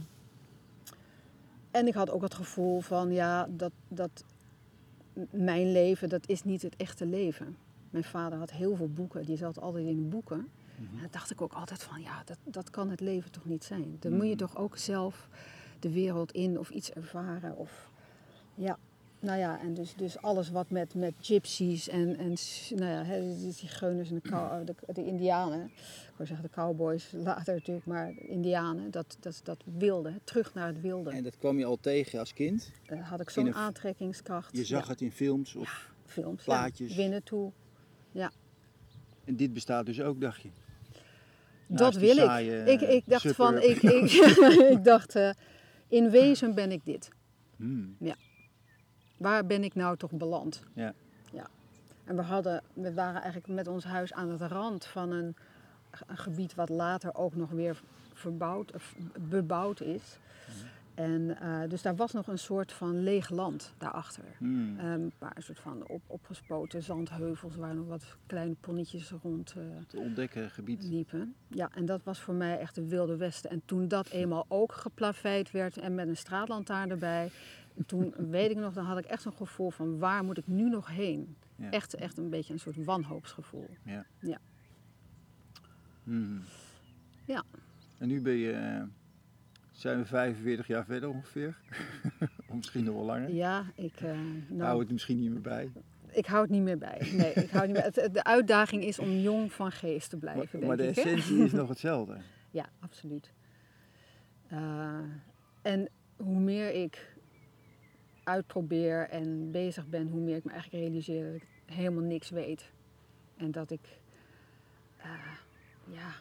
En 1.71 1.87
ik 1.87 1.95
had 1.95 2.11
ook 2.11 2.23
het 2.23 2.35
gevoel 2.35 2.81
van 2.81 3.13
ja, 3.13 3.47
dat, 3.51 3.73
dat 3.89 4.25
mijn 5.31 5.73
leven, 5.73 6.09
dat 6.09 6.29
is 6.29 6.45
niet 6.45 6.63
het 6.63 6.77
echte 6.77 7.07
leven. 7.07 7.57
Mijn 7.91 8.05
vader 8.05 8.39
had 8.39 8.51
heel 8.51 8.77
veel 8.77 8.89
boeken, 8.89 9.25
die 9.25 9.37
zat 9.37 9.61
altijd 9.61 9.87
in 9.87 10.09
boeken. 10.09 10.49
Mhm. 10.77 10.95
En 10.95 11.01
dan 11.01 11.09
dacht 11.11 11.31
ik 11.31 11.41
ook 11.41 11.53
altijd 11.53 11.83
van 11.83 12.01
ja, 12.03 12.23
dat, 12.25 12.39
dat 12.45 12.71
kan 12.71 12.91
het 12.91 13.01
leven 13.01 13.31
toch 13.31 13.45
niet 13.45 13.65
zijn. 13.65 13.97
Dan 14.01 14.13
moet 14.17 14.29
je 14.29 14.37
toch 14.37 14.57
ook 14.57 14.77
zelf 14.77 15.29
de 15.81 15.91
wereld 15.93 16.33
in 16.33 16.59
of 16.59 16.71
iets 16.71 16.91
ervaren. 16.93 17.57
Of, 17.57 17.91
ja, 18.55 18.79
nou 19.25 19.39
ja, 19.39 19.61
en 19.61 19.75
dus, 19.75 19.95
dus 19.95 20.19
alles 20.19 20.51
wat 20.51 20.71
met, 20.71 20.95
met 20.95 21.15
gypsies 21.21 21.89
en, 21.89 22.17
en 22.17 22.35
nou 22.79 22.91
ja, 22.91 23.03
de 23.21 23.51
zigeuners 23.51 24.09
en 24.09 24.15
de, 24.15 24.29
cow- 24.29 24.67
de, 24.67 24.75
de 24.93 25.05
indianen. 25.05 25.65
Ik 25.65 26.13
wou 26.17 26.29
zeggen 26.29 26.47
de 26.47 26.55
cowboys 26.55 27.13
later 27.13 27.55
natuurlijk, 27.55 27.87
maar 27.87 28.13
indianen, 28.19 28.91
dat, 28.91 29.17
dat, 29.21 29.41
dat 29.45 29.59
wilde, 29.79 30.13
terug 30.25 30.55
naar 30.55 30.67
het 30.67 30.81
wilde. 30.81 31.11
En 31.11 31.23
dat 31.23 31.39
kwam 31.39 31.59
je 31.59 31.65
al 31.65 31.79
tegen 31.81 32.19
als 32.19 32.33
kind? 32.33 32.71
Daar 32.87 32.99
had 32.99 33.21
ik 33.21 33.31
zo'n 33.31 33.55
aantrekkingskracht. 33.55 34.57
Je 34.57 34.65
zag 34.65 34.85
Ja, 34.85 34.91
het 34.91 35.01
in 35.01 35.13
films 35.13 35.55
of... 35.55 35.91
films, 36.07 36.45
plaatjes. 36.45 36.91
Ja, 36.91 36.97
winnen 36.97 37.23
toe. 37.23 37.53
En 39.25 39.37
dit 39.37 39.53
bestaat 39.53 39.87
dus 39.87 40.01
ook, 40.01 40.21
dacht 40.21 40.43
je? 40.43 40.49
Dat 41.67 41.79
Naast 41.79 41.99
wil 41.99 42.17
ik. 42.17 42.23
saaie, 42.25 42.65
ik. 42.65 42.81
Ik 42.81 43.03
dacht 43.07 43.21
suburb. 43.21 43.37
van, 43.37 43.63
ik, 43.63 43.83
ik, 43.83 44.11
ik 44.79 44.85
dacht, 44.85 45.15
eh, 45.15 45.31
in 45.89 46.11
wezen 46.11 46.55
ben 46.55 46.73
ik 46.73 46.85
dit. 46.85 47.09
Hmm. 47.57 47.97
Waar 49.25 49.47
ben 49.47 49.65
ik 49.65 49.75
nou 49.75 49.97
toch 49.97 50.11
beland? 50.11 50.63
Ja. 50.73 50.95
ja. 51.33 51.47
En 52.05 52.17
we, 52.17 52.23
hadden, 52.23 52.63
we 52.75 52.95
waren 52.95 53.23
eigenlijk 53.23 53.53
met 53.53 53.69
ons 53.69 53.85
huis 53.85 54.13
aan 54.13 54.31
het 54.31 54.41
rand 54.41 54.85
van 54.85 55.11
een, 55.11 55.37
een 56.07 56.17
gebied 56.17 56.55
wat 56.55 56.69
later 56.69 57.15
ook 57.15 57.35
nog 57.35 57.51
weer 57.51 57.83
verbouwd, 58.13 58.73
of 58.73 58.95
bebouwd 59.29 59.81
is. 59.81 60.19
En 60.95 61.37
uh, 61.43 61.61
dus 61.69 61.83
daar 61.83 61.97
was 61.97 62.13
nog 62.13 62.27
een 62.27 62.39
soort 62.39 62.73
van 62.73 63.03
leeg 63.03 63.31
land 63.31 63.75
daarachter. 63.79 64.25
Hmm. 64.39 64.79
Um, 64.79 64.85
een 64.85 65.13
paar 65.19 65.37
soort 65.39 65.59
van 65.59 65.89
op, 65.89 66.03
opgespoten 66.07 66.83
zandheuvels 66.83 67.57
waar 67.57 67.75
nog 67.75 67.87
wat 67.87 68.17
kleine 68.27 68.55
ponnetjes 68.61 69.13
rond 69.23 69.55
uh, 69.59 69.65
te 69.87 69.99
ontdekken 69.99 70.51
gebied 70.51 70.83
liepen. 70.83 71.35
Ja, 71.49 71.71
en 71.75 71.87
dat 71.87 72.03
was 72.03 72.21
voor 72.21 72.35
mij 72.35 72.59
echt 72.59 72.75
de 72.75 72.89
wilde 72.89 73.17
westen. 73.17 73.51
En 73.51 73.63
toen 73.65 73.89
dat 73.89 74.09
eenmaal 74.21 74.45
ook 74.49 74.73
geplaveid 74.73 75.51
werd 75.51 75.77
en 75.77 75.95
met 75.95 76.09
een 76.09 76.17
straatlantaarn 76.17 76.91
erbij, 76.91 77.31
toen 77.87 78.15
weet 78.31 78.51
ik 78.51 78.57
nog, 78.57 78.73
dan 78.73 78.85
had 78.85 78.99
ik 78.99 79.05
echt 79.05 79.25
een 79.25 79.33
gevoel 79.33 79.71
van 79.71 79.99
waar 79.99 80.25
moet 80.25 80.39
ik 80.39 80.47
nu 80.47 80.69
nog 80.69 80.89
heen? 80.89 81.37
Ja. 81.57 81.71
Echt, 81.71 81.95
echt 81.95 82.19
een 82.19 82.31
beetje 82.31 82.53
een 82.53 82.59
soort 82.59 82.85
wanhoopsgevoel. 82.85 83.71
Ja. 83.85 84.07
Ja. 84.21 84.39
Hmm. 86.05 86.43
Ja. 87.25 87.45
En 87.99 88.09
nu 88.09 88.21
ben 88.21 88.35
je, 88.35 88.53
uh, 88.53 88.83
zijn 89.71 89.99
we 89.99 90.05
45 90.05 90.67
jaar 90.67 90.85
verder 90.85 91.09
ongeveer? 91.09 91.57
of 92.49 92.55
misschien 92.55 92.85
nog 92.85 92.95
wel 92.95 93.05
langer? 93.05 93.33
Ja, 93.33 93.65
ik... 93.75 94.01
Uh, 94.01 94.11
nou, 94.49 94.63
Hou 94.63 94.81
het 94.81 94.91
misschien 94.91 95.21
niet 95.21 95.31
meer 95.31 95.41
bij. 95.41 95.73
Ik 96.11 96.27
hou 96.27 96.43
het 96.43 96.51
niet 96.51 96.63
meer 96.63 96.79
bij. 96.79 97.11
Nee, 97.13 97.33
ik 97.33 97.51
hou 97.51 97.67
niet 97.67 97.77
meer. 97.77 97.85
Het, 97.85 98.15
de 98.15 98.25
uitdaging 98.25 98.85
is 98.85 98.99
om 98.99 99.11
jong 99.11 99.53
van 99.53 99.73
geest 99.73 100.11
te 100.11 100.17
blijven. 100.17 100.59
Maar, 100.59 100.69
maar 100.69 100.77
de 100.77 100.83
denk 100.83 100.97
ik, 100.97 101.05
essentie 101.05 101.45
is 101.45 101.53
nog 101.53 101.69
hetzelfde. 101.69 102.17
Ja, 102.51 102.69
absoluut. 102.81 103.33
Uh, 104.53 104.99
en 105.63 105.89
hoe 106.17 106.41
meer 106.41 106.75
ik 106.75 107.14
uitprobeer 108.25 109.09
en 109.09 109.51
bezig 109.51 109.87
ben, 109.87 110.09
hoe 110.09 110.21
meer 110.21 110.37
ik 110.37 110.45
me 110.45 110.51
eigenlijk 110.51 110.83
realiseer 110.85 111.33
dat 111.33 111.35
ik 111.35 111.49
helemaal 111.65 112.03
niks 112.03 112.31
weet. 112.31 112.71
En 113.37 113.51
dat 113.51 113.71
ik 113.71 113.99
uh, 114.99 115.05
ja, 115.85 116.13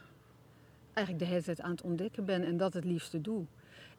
eigenlijk 0.93 1.25
de 1.25 1.31
hele 1.31 1.43
tijd 1.43 1.61
aan 1.61 1.71
het 1.71 1.81
ontdekken 1.81 2.25
ben 2.25 2.43
en 2.43 2.57
dat 2.57 2.73
het 2.73 2.85
liefste 2.85 3.21
doe. 3.21 3.45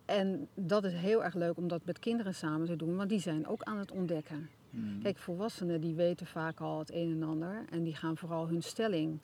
En 0.04 0.48
dat 0.54 0.84
is 0.84 0.92
heel 0.92 1.24
erg 1.24 1.34
leuk 1.34 1.56
om 1.56 1.68
dat 1.68 1.84
met 1.84 1.98
kinderen 1.98 2.34
samen 2.34 2.66
te 2.66 2.76
doen, 2.76 2.96
want 2.96 3.08
die 3.08 3.20
zijn 3.20 3.46
ook 3.46 3.62
aan 3.62 3.78
het 3.78 3.90
ontdekken. 3.90 4.48
Hmm. 4.70 5.02
Kijk, 5.02 5.18
volwassenen 5.18 5.80
die 5.80 5.94
weten 5.94 6.26
vaak 6.26 6.60
al 6.60 6.78
het 6.78 6.92
een 6.92 7.10
en 7.10 7.22
ander 7.22 7.64
en 7.70 7.82
die 7.82 7.94
gaan 7.94 8.16
vooral 8.16 8.48
hun 8.48 8.62
stelling 8.62 9.18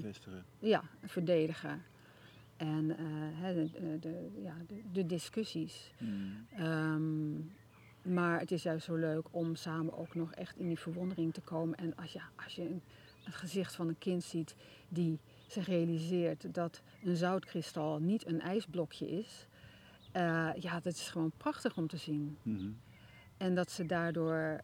Vestigen. 0.00 0.44
ja, 0.58 0.82
verdedigen. 1.04 1.82
En 2.56 2.84
uh, 2.84 3.54
de, 3.54 3.70
de, 3.70 3.98
de, 3.98 4.30
ja, 4.42 4.54
de, 4.92 5.06
discussies. 5.06 5.92
Hmm. 5.98 6.46
Um, 6.60 7.52
maar 8.06 8.40
het 8.40 8.50
is 8.50 8.62
juist 8.62 8.84
zo 8.84 8.94
leuk 8.94 9.26
om 9.30 9.54
samen 9.54 9.98
ook 9.98 10.14
nog 10.14 10.32
echt 10.32 10.56
in 10.56 10.68
die 10.68 10.78
verwondering 10.78 11.34
te 11.34 11.40
komen. 11.40 11.78
En 11.78 11.96
als 11.96 12.12
je, 12.12 12.20
als 12.44 12.54
je 12.54 12.62
een, 12.62 12.82
het 13.24 13.34
gezicht 13.34 13.74
van 13.74 13.88
een 13.88 13.98
kind 13.98 14.24
ziet 14.24 14.54
die 14.88 15.18
zich 15.46 15.66
realiseert 15.66 16.54
dat 16.54 16.82
een 17.04 17.16
zoutkristal 17.16 17.98
niet 17.98 18.26
een 18.26 18.40
ijsblokje 18.40 19.08
is. 19.08 19.46
Uh, 20.16 20.50
ja, 20.58 20.80
dat 20.80 20.92
is 20.92 21.08
gewoon 21.08 21.32
prachtig 21.36 21.76
om 21.76 21.86
te 21.86 21.96
zien. 21.96 22.38
Mm-hmm. 22.42 22.78
En 23.36 23.54
dat 23.54 23.70
ze 23.70 23.86
daardoor 23.86 24.60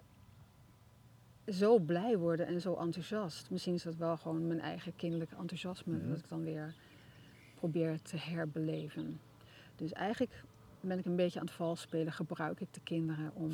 zo 1.47 1.79
blij 1.79 2.19
worden 2.19 2.47
en 2.47 2.61
zo 2.61 2.75
enthousiast. 2.75 3.51
Misschien 3.51 3.75
is 3.75 3.83
dat 3.83 3.97
wel 3.97 4.17
gewoon 4.17 4.47
mijn 4.47 4.61
eigen 4.61 4.97
kinderlijke 4.97 5.37
enthousiasme, 5.37 5.97
Mhm. 5.97 6.09
dat 6.09 6.19
ik 6.19 6.29
dan 6.29 6.43
weer 6.43 6.75
probeer 7.55 8.03
te 8.03 8.17
herbeleven. 8.17 9.21
Dus 9.77 9.93
eigenlijk 9.93 10.45
ben 10.83 10.99
ik 10.99 11.05
een 11.05 11.17
beetje 11.17 11.41
aan 11.41 11.47
het 11.47 11.55
vals 11.55 11.81
spelen, 11.81 12.13
gebruik 12.13 12.61
ik 12.61 12.75
de 12.75 12.81
kinderen 12.81 13.31
om 13.35 13.51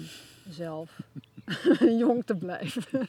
zelf 0.48 1.00
jong 2.02 2.24
te 2.24 2.34
blijven. 2.34 2.84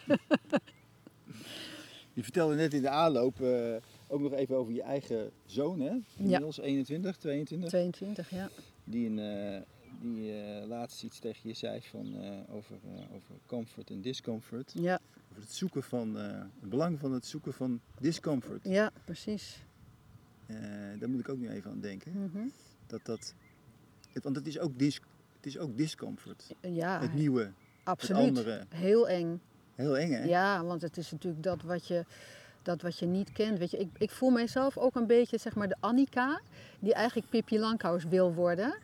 Je 2.13 2.25
vertelde 2.25 2.55
net 2.55 2.73
in 2.73 2.81
de 2.81 2.89
aanloop 2.89 3.39
uh, 3.39 3.75
ook 4.07 4.19
nog 4.19 4.33
even 4.33 4.55
over 4.55 4.73
je 4.73 4.81
eigen 4.81 5.31
zoon, 5.45 5.79
hè? 5.79 5.97
Inmiddels 6.17 6.59
21, 6.59 7.17
22. 7.17 7.69
22, 7.69 8.29
ja. 8.29 8.49
Die, 8.83 9.09
een, 9.09 9.17
uh, 9.17 9.61
die 10.01 10.31
uh, 10.31 10.67
laatst 10.67 11.03
iets 11.03 11.19
tegen 11.19 11.49
je 11.49 11.55
zei 11.55 11.81
van, 11.81 12.15
over, 12.49 12.75
over 13.15 13.35
comfort 13.45 13.89
en 13.89 14.01
discomfort. 14.01 14.73
Ja. 14.75 14.99
Over 15.29 15.41
het 15.41 15.51
zoeken 15.51 15.83
van, 15.83 16.15
het 16.15 16.69
belang 16.69 16.99
van 16.99 17.11
het 17.11 17.25
zoeken 17.25 17.53
van 17.53 17.81
discomfort. 17.99 18.63
Ja, 18.63 18.91
precies. 19.05 19.63
daar 20.99 21.09
moet 21.09 21.19
ik 21.19 21.29
ook 21.29 21.39
nu 21.39 21.49
even 21.49 21.71
aan 21.71 21.81
denken. 21.81 22.11
Mm 22.11 22.29
-hmm. 22.33 22.51
Dat 22.87 23.05
dat, 23.05 23.33
want 24.13 24.35
het 24.35 24.47
is 24.47 24.59
ook, 24.59 24.79
dis, 24.79 24.95
het 25.35 25.45
is 25.45 25.57
ook 25.57 25.77
discomfort. 25.77 26.55
Ja. 26.61 26.99
Het 26.99 27.13
nieuwe. 27.13 27.51
Absoluut. 27.83 28.21
Het 28.21 28.37
andere. 28.37 28.65
Heel 28.69 29.09
eng. 29.09 29.41
Heel 29.75 29.97
eng, 29.97 30.11
hè? 30.11 30.23
Ja, 30.23 30.63
want 30.63 30.81
het 30.81 30.97
is 30.97 31.11
natuurlijk 31.11 31.43
dat 31.43 31.61
wat 31.61 31.87
je, 31.87 32.05
dat 32.61 32.81
wat 32.81 32.99
je 32.99 33.05
niet 33.05 33.31
kent. 33.31 33.59
Weet 33.59 33.71
je, 33.71 33.77
ik, 33.77 33.89
ik 33.97 34.11
voel 34.11 34.29
mijzelf 34.29 34.77
ook 34.77 34.95
een 34.95 35.07
beetje 35.07 35.37
zeg 35.37 35.55
maar 35.55 35.67
de 35.67 35.77
Annika, 35.79 36.41
die 36.79 36.93
eigenlijk 36.93 37.29
Pippi 37.29 37.59
Langkous 37.59 38.03
wil 38.03 38.33
worden. 38.33 38.77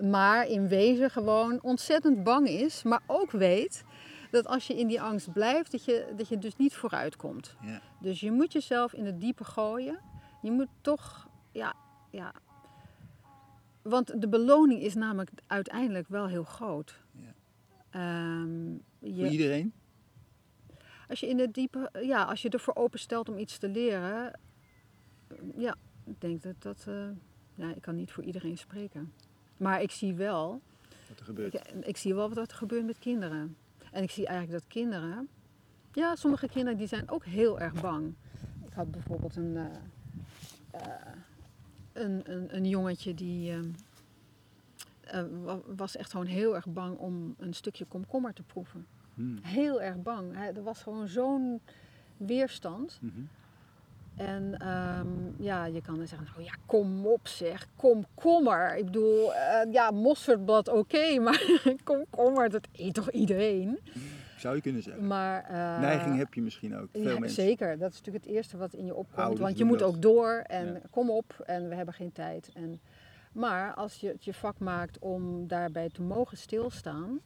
Maar 0.00 0.46
in 0.46 0.68
wezen 0.68 1.10
gewoon 1.10 1.62
ontzettend 1.62 2.22
bang 2.22 2.48
is, 2.48 2.82
maar 2.82 3.00
ook 3.06 3.30
weet 3.30 3.84
dat 4.30 4.46
als 4.46 4.66
je 4.66 4.74
in 4.74 4.86
die 4.86 5.00
angst 5.00 5.32
blijft, 5.32 5.70
dat 5.72 5.84
je, 5.84 6.12
dat 6.16 6.28
je 6.28 6.38
dus 6.38 6.56
niet 6.56 6.74
vooruit 6.74 7.16
komt. 7.16 7.56
Ja. 7.60 7.80
Dus 8.00 8.20
je 8.20 8.30
moet 8.30 8.52
jezelf 8.52 8.92
in 8.92 9.06
het 9.06 9.20
diepe 9.20 9.44
gooien. 9.44 9.98
Je 10.42 10.50
moet 10.50 10.68
toch, 10.80 11.28
ja, 11.52 11.74
ja. 12.10 12.32
Want 13.88 14.20
de 14.20 14.28
beloning 14.28 14.82
is 14.82 14.94
namelijk 14.94 15.30
uiteindelijk 15.46 16.08
wel 16.08 16.26
heel 16.26 16.44
groot. 16.44 17.00
Ja. 17.12 18.40
Um, 18.42 18.82
je, 18.98 19.14
Voor 19.14 19.26
iedereen? 19.26 19.72
Als 21.08 21.20
je 21.20 21.28
in 21.28 21.38
het 21.38 21.54
diepe, 21.54 21.90
ja, 22.02 22.24
als 22.24 22.42
je 22.42 22.48
ervoor 22.48 22.74
openstelt 22.74 23.28
om 23.28 23.38
iets 23.38 23.58
te 23.58 23.68
leren, 23.68 24.40
ja, 25.56 25.76
ik 26.04 26.20
denk 26.20 26.42
dat 26.42 26.54
dat, 26.58 26.84
uh, 26.88 27.08
ja, 27.54 27.74
ik 27.74 27.82
kan 27.82 27.94
niet 27.94 28.12
voor 28.12 28.24
iedereen 28.24 28.58
spreken. 28.58 29.12
Maar 29.56 29.82
ik 29.82 29.90
zie 29.90 30.14
wel, 30.14 30.60
wat 31.08 31.18
er 31.18 31.24
gebeurt. 31.24 31.54
Ik, 31.54 31.86
ik, 31.86 31.96
zie 31.96 32.14
wel 32.14 32.28
wat 32.34 32.50
er 32.50 32.56
gebeurt 32.56 32.84
met 32.84 32.98
kinderen. 32.98 33.56
En 33.92 34.02
ik 34.02 34.10
zie 34.10 34.26
eigenlijk 34.26 34.60
dat 34.60 34.70
kinderen, 34.72 35.28
ja, 35.92 36.16
sommige 36.16 36.48
kinderen 36.48 36.78
die 36.78 36.86
zijn 36.86 37.10
ook 37.10 37.24
heel 37.24 37.60
erg 37.60 37.80
bang. 37.80 38.14
Ik 38.66 38.72
had 38.72 38.90
bijvoorbeeld 38.90 39.36
een, 39.36 39.54
uh, 39.54 39.64
uh, 40.74 40.80
een, 42.00 42.22
een, 42.32 42.56
een, 42.56 42.66
jongetje 42.66 43.14
die 43.14 43.52
was 45.76 45.96
echt 45.96 46.10
gewoon 46.10 46.26
heel 46.26 46.54
erg 46.54 46.66
bang 46.66 46.98
om 46.98 47.34
een 47.38 47.54
stukje 47.54 47.84
komkommer 47.84 48.32
te 48.32 48.42
proeven. 48.42 48.86
Hmm. 49.14 49.38
Heel 49.42 49.82
erg 49.82 50.02
bang. 50.02 50.34
Hij, 50.34 50.52
er 50.54 50.62
was 50.62 50.82
gewoon 50.82 51.08
zo'n 51.08 51.60
weerstand. 52.16 52.98
Mm 53.00 53.12
-hmm. 53.14 53.28
En 54.18 54.68
um, 54.68 55.34
ja, 55.38 55.64
je 55.64 55.80
kan 55.80 55.96
dan 55.96 56.06
zeggen, 56.06 56.28
oh 56.38 56.44
ja, 56.44 56.52
kom 56.66 57.06
op 57.06 57.28
zeg, 57.28 57.66
komkommer. 57.76 58.76
Ik 58.76 58.84
bedoel, 58.84 59.32
uh, 59.32 59.72
ja, 59.72 59.90
mosterdblad 59.90 60.68
oké, 60.68 60.78
okay, 60.78 61.18
maar 61.24 61.42
komkommer, 61.84 62.50
dat 62.50 62.68
eet 62.72 62.94
toch 62.94 63.10
iedereen? 63.10 63.78
Zou 64.40 64.54
je 64.54 64.60
kunnen 64.62 64.82
zeggen. 64.82 65.06
Maar, 65.06 65.42
uh, 65.50 65.80
Neiging 65.80 66.16
heb 66.16 66.34
je 66.34 66.42
misschien 66.42 66.76
ook, 66.76 66.88
veel 66.92 67.02
ja, 67.02 67.18
mensen. 67.18 67.42
Zeker, 67.42 67.78
dat 67.78 67.90
is 67.90 67.96
natuurlijk 67.96 68.24
het 68.24 68.34
eerste 68.34 68.56
wat 68.56 68.72
in 68.72 68.84
je 68.84 68.94
opkomt. 68.94 69.18
Ouders 69.18 69.40
want 69.40 69.58
je 69.58 69.64
moet 69.64 69.78
dat. 69.78 69.88
ook 69.88 70.02
door 70.02 70.44
en 70.46 70.66
Ja. 70.66 70.80
kom 70.90 71.10
op 71.10 71.42
en 71.46 71.68
we 71.68 71.74
hebben 71.74 71.94
geen 71.94 72.12
tijd. 72.12 72.50
En, 72.54 72.80
maar 73.32 73.74
als 73.74 73.94
je 74.00 74.08
het 74.08 74.24
je 74.24 74.34
vak 74.34 74.58
maakt 74.58 74.98
om 74.98 75.46
daarbij 75.46 75.88
te 75.88 76.02
mogen 76.02 76.36
stilstaan 76.36 77.20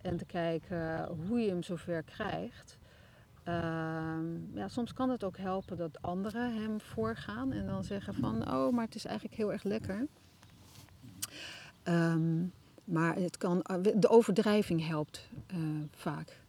en 0.00 0.16
te 0.16 0.24
kijken 0.24 1.08
hoe 1.28 1.40
je 1.40 1.48
hem 1.48 1.62
zover 1.62 2.02
krijgt. 2.02 2.78
Uh, 3.48 3.54
ja, 4.54 4.68
soms 4.68 4.92
kan 4.92 5.10
het 5.10 5.24
ook 5.24 5.36
helpen 5.36 5.76
dat 5.76 6.02
anderen 6.02 6.54
hem 6.62 6.80
voorgaan 6.80 7.52
en 7.52 7.66
dan 7.66 7.84
zeggen 7.84 8.14
van, 8.14 8.52
oh, 8.52 8.72
maar 8.72 8.84
het 8.84 8.94
is 8.94 9.04
eigenlijk 9.04 9.36
heel 9.36 9.52
erg 9.52 9.62
lekker. 9.62 10.06
Um, 11.84 12.52
maar 12.84 13.14
het 13.16 13.36
kan, 13.36 13.64
de 13.96 14.08
overdrijving 14.08 14.86
helpt 14.86 15.28
uh, 15.54 15.58
vaak. 15.90 16.40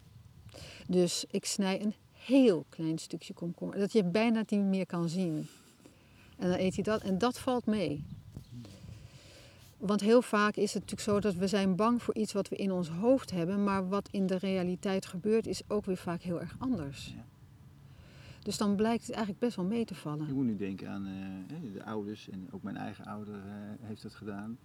Dus 0.88 1.25
ik 1.32 1.46
snij 1.46 1.82
een 1.82 1.94
heel 2.12 2.66
klein 2.70 2.98
stukje 2.98 3.34
komkommer, 3.34 3.78
dat 3.78 3.92
je 3.92 4.04
bijna 4.04 4.44
niet 4.48 4.62
meer 4.62 4.86
kan 4.86 5.10
zien. 5.10 5.48
En 6.38 6.50
dan 6.50 6.60
eet 6.60 6.74
hij 6.75 6.84
dat 6.84 7.02
en 7.02 7.18
dat 7.18 7.40
valt 7.40 7.66
mee. 7.66 8.06
Want 9.78 10.02
heel 10.02 10.22
vaak 10.22 10.56
is 10.56 10.74
het 10.74 10.82
natuurlijk 10.82 11.10
zo 11.10 11.20
dat 11.20 11.36
we 11.36 11.48
zijn 11.48 11.75
bang 11.75 12.04
voor 12.04 12.16
iets 12.16 12.34
wat 12.34 12.50
we 12.50 12.56
in 12.56 12.72
ons 12.72 12.90
hoofd 12.90 13.32
hebben, 13.32 13.63
maar 13.63 13.88
wat 13.88 14.10
in 14.12 14.28
de 14.28 14.38
realiteit 14.38 15.06
gebeurt 15.06 15.48
is 15.48 15.62
ook 15.68 15.86
weer 15.86 15.98
vaak 15.98 16.22
heel 16.22 16.42
erg 16.42 16.56
anders. 16.60 17.13
Ja. 17.16 17.24
Dus 18.44 18.58
dan 18.58 18.75
blijkt 18.75 19.02
het 19.02 19.12
eigenlijk 19.12 19.40
best 19.40 19.56
wel 19.56 19.66
mee 19.66 19.86
te 19.86 19.94
Ik 19.94 20.00
vallen. 20.00 20.34
moet 20.34 20.46
nu 20.46 20.56
denken 20.56 20.90
aan 20.90 21.08
uh, 21.08 21.74
de 21.74 21.84
ouders, 21.86 22.30
en 22.30 22.48
ook 22.52 22.63
mijn 22.63 22.78
eigen 22.78 23.06
ouder 23.06 23.36
uh, 23.36 23.42
heeft 23.82 24.02
dat 24.02 24.13
gedaan. 24.13 24.58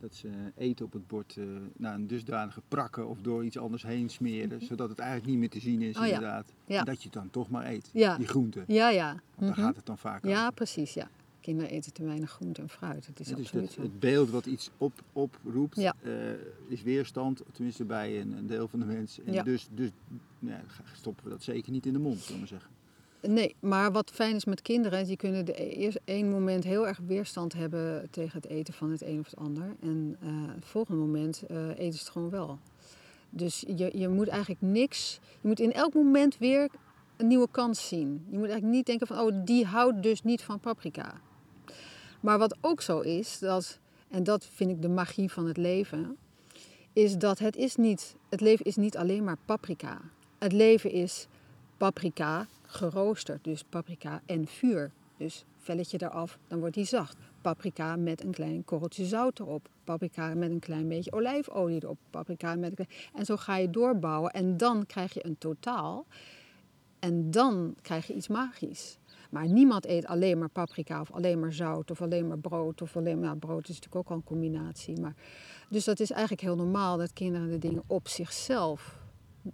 Dat 0.00 0.14
ze 0.14 0.28
eten 0.56 0.84
op 0.84 0.92
het 0.92 1.06
bord 1.06 1.36
uh, 1.36 1.44
naar 1.76 1.94
een 1.94 2.06
dusdanige 2.06 2.62
prakken 2.68 3.08
of 3.08 3.20
door 3.20 3.44
iets 3.44 3.58
anders 3.58 3.82
heen 3.82 4.08
smeren, 4.08 4.44
mm 4.52 4.58
-hmm. 4.58 4.66
zodat 4.66 4.88
het 4.88 4.98
eigenlijk 4.98 5.30
niet 5.30 5.38
meer 5.38 5.48
te 5.50 5.60
zien 5.60 5.82
is 5.82 5.96
oh, 5.96 6.06
ja. 6.06 6.14
inderdaad. 6.14 6.52
Ja. 6.66 6.78
En 6.78 6.84
dat 6.84 6.96
je 6.96 7.04
het 7.04 7.12
dan 7.12 7.30
toch 7.30 7.50
maar 7.50 7.66
eet, 7.66 7.90
ja. 7.92 8.16
die 8.16 8.26
groenten. 8.26 8.64
Ja, 8.66 8.90
ja. 8.90 9.06
Want 9.06 9.20
daar 9.36 9.48
mm 9.48 9.54
-hmm. 9.54 9.64
gaat 9.64 9.76
het 9.76 9.86
dan 9.86 9.98
vaak 9.98 10.24
Ja, 10.24 10.40
over. 10.40 10.52
precies, 10.52 10.94
ja. 10.94 11.08
Kinderen 11.40 11.70
eten 11.70 11.92
te 11.92 12.04
weinig 12.04 12.30
groente 12.30 12.62
en 12.62 12.68
fruit. 12.68 13.06
Dat 13.06 13.20
is 13.20 13.28
Ja, 13.28 13.36
dus 13.36 13.50
het, 13.50 13.76
het 13.76 14.00
beeld 14.00 14.30
wat 14.30 14.46
iets 14.46 14.70
op, 14.78 15.02
oproept, 15.12 15.76
Ja. 15.76 15.94
uh, 16.02 16.12
is 16.68 16.82
weerstand, 16.82 17.42
tenminste 17.52 17.84
bij 17.84 18.20
een, 18.20 18.32
een 18.32 18.46
deel 18.46 18.68
van 18.68 18.78
de 18.78 18.84
mensen. 18.84 19.26
En 19.26 19.32
Ja. 19.32 19.42
dus, 19.42 19.68
dus 19.74 19.90
ja, 20.38 20.60
stoppen 20.92 21.24
we 21.24 21.30
dat 21.30 21.42
zeker 21.42 21.72
niet 21.72 21.86
in 21.86 21.92
de 21.92 21.98
mond, 21.98 22.18
zullen 22.18 22.32
we 22.32 22.38
maar 22.38 22.48
zeggen. 22.48 22.70
Nee, 23.22 23.54
maar 23.60 23.92
wat 23.92 24.10
fijn 24.14 24.36
is 24.36 24.44
met 24.44 24.62
kinderen, 24.62 25.06
die 25.06 25.16
kunnen 25.16 25.44
de 25.44 25.62
e- 25.62 25.68
eerst 25.68 26.00
één 26.04 26.30
moment 26.30 26.64
heel 26.64 26.86
erg 26.86 26.98
weerstand 27.06 27.52
hebben 27.52 28.10
tegen 28.10 28.40
het 28.40 28.50
eten 28.50 28.74
van 28.74 28.90
het 28.90 29.02
een 29.02 29.18
of 29.18 29.24
het 29.30 29.36
ander. 29.36 29.76
En 29.80 30.16
eh, 30.20 30.28
het 30.54 30.64
volgende 30.64 31.00
moment 31.00 31.42
eh, 31.48 31.68
eten 31.68 31.92
ze 31.92 31.98
het 31.98 32.08
gewoon 32.08 32.30
wel. 32.30 32.58
Dus 33.30 33.64
je, 33.76 33.90
je 33.94 34.08
moet 34.08 34.28
eigenlijk 34.28 34.60
niks, 34.60 35.18
je 35.40 35.48
moet 35.48 35.60
in 35.60 35.72
elk 35.72 35.94
moment 35.94 36.38
weer 36.38 36.68
een 37.16 37.26
nieuwe 37.26 37.48
kans 37.50 37.88
zien. 37.88 38.26
Je 38.30 38.38
moet 38.38 38.48
eigenlijk 38.48 38.76
niet 38.76 38.86
denken 38.86 39.06
van, 39.06 39.18
oh, 39.18 39.44
die 39.44 39.64
houdt 39.64 40.02
dus 40.02 40.22
niet 40.22 40.42
van 40.42 40.60
paprika. 40.60 41.20
Maar 42.20 42.38
wat 42.38 42.56
ook 42.60 42.80
zo 42.80 43.00
is, 43.00 43.38
dat, 43.38 43.78
en 44.08 44.24
dat 44.24 44.46
vind 44.52 44.70
ik 44.70 44.82
de 44.82 44.88
magie 44.88 45.32
van 45.32 45.46
het 45.46 45.56
leven, 45.56 46.16
is 46.92 47.16
dat 47.16 47.38
het 47.38 47.56
is 47.56 47.76
niet, 47.76 48.16
het 48.28 48.40
leven 48.40 48.64
is 48.64 48.76
niet 48.76 48.96
alleen 48.96 49.24
maar 49.24 49.36
paprika. 49.44 50.00
Het 50.38 50.52
leven 50.52 50.90
is 50.90 51.26
paprika 51.76 52.46
geroosterd, 52.70 53.44
dus 53.44 53.64
paprika 53.64 54.22
en 54.26 54.46
vuur. 54.46 54.92
Dus 55.16 55.44
velletje 55.56 56.02
eraf, 56.02 56.38
dan 56.48 56.58
wordt 56.58 56.74
die 56.74 56.84
zacht. 56.84 57.16
Paprika 57.40 57.96
met 57.96 58.24
een 58.24 58.30
klein 58.30 58.64
korreltje 58.64 59.04
zout 59.04 59.38
erop. 59.38 59.68
Paprika 59.84 60.34
met 60.34 60.50
een 60.50 60.58
klein 60.58 60.88
beetje 60.88 61.12
olijfolie 61.12 61.82
erop. 61.82 61.98
Paprika 62.10 62.54
met 62.54 62.78
een... 62.78 62.86
En 63.14 63.24
zo 63.24 63.36
ga 63.36 63.56
je 63.56 63.70
doorbouwen 63.70 64.30
en 64.30 64.56
dan 64.56 64.86
krijg 64.86 65.14
je 65.14 65.26
een 65.26 65.38
totaal. 65.38 66.06
En 66.98 67.30
dan 67.30 67.74
krijg 67.82 68.06
je 68.06 68.14
iets 68.14 68.28
magisch. 68.28 68.98
Maar 69.30 69.48
niemand 69.48 69.86
eet 69.86 70.06
alleen 70.06 70.38
maar 70.38 70.48
paprika 70.48 71.00
of 71.00 71.12
alleen 71.12 71.40
maar 71.40 71.52
zout 71.52 71.90
of 71.90 72.02
alleen 72.02 72.28
maar 72.28 72.38
brood. 72.38 72.82
Of 72.82 72.96
alleen 72.96 73.18
maar, 73.18 73.28
nou, 73.28 73.38
brood 73.38 73.68
is 73.68 73.74
natuurlijk 73.74 73.96
ook 73.96 74.08
al 74.10 74.16
een 74.16 74.24
combinatie. 74.24 75.00
Maar, 75.00 75.14
dus 75.68 75.84
dat 75.84 76.00
is 76.00 76.10
eigenlijk 76.10 76.42
heel 76.42 76.56
normaal 76.56 76.96
dat 76.96 77.12
kinderen 77.12 77.50
de 77.50 77.58
dingen 77.58 77.82
op 77.86 78.08
zichzelf 78.08 78.98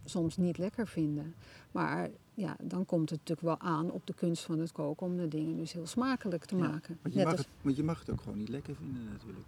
soms 0.04 0.37
niet 0.37 0.58
lekker 0.58 0.87
vinden. 0.87 1.35
Maar 1.73 2.11
ja, 2.36 2.56
dan 2.62 2.86
komt 2.86 3.10
het 3.10 3.18
natuurlijk 3.18 3.46
wel 3.60 3.70
aan 3.70 3.90
op 3.90 4.06
de 4.06 4.14
kunst 4.14 4.42
van 4.44 4.58
het 4.58 4.72
koken 4.72 5.06
om 5.06 5.16
de 5.16 5.28
dingen 5.28 5.56
dus 5.56 5.72
heel 5.72 5.86
smakelijk 5.86 6.44
te 6.44 6.56
Ja, 6.56 6.68
maken. 6.68 6.98
Want 7.02 7.14
je, 7.14 7.22
mag 7.22 7.30
als- 7.32 7.40
het, 7.40 7.48
want 7.62 7.76
je 7.76 7.82
mag 7.82 7.98
het 7.98 8.10
ook 8.10 8.20
gewoon 8.20 8.38
niet 8.38 8.48
lekker 8.48 8.74
vinden 8.74 9.04
natuurlijk. 9.12 9.44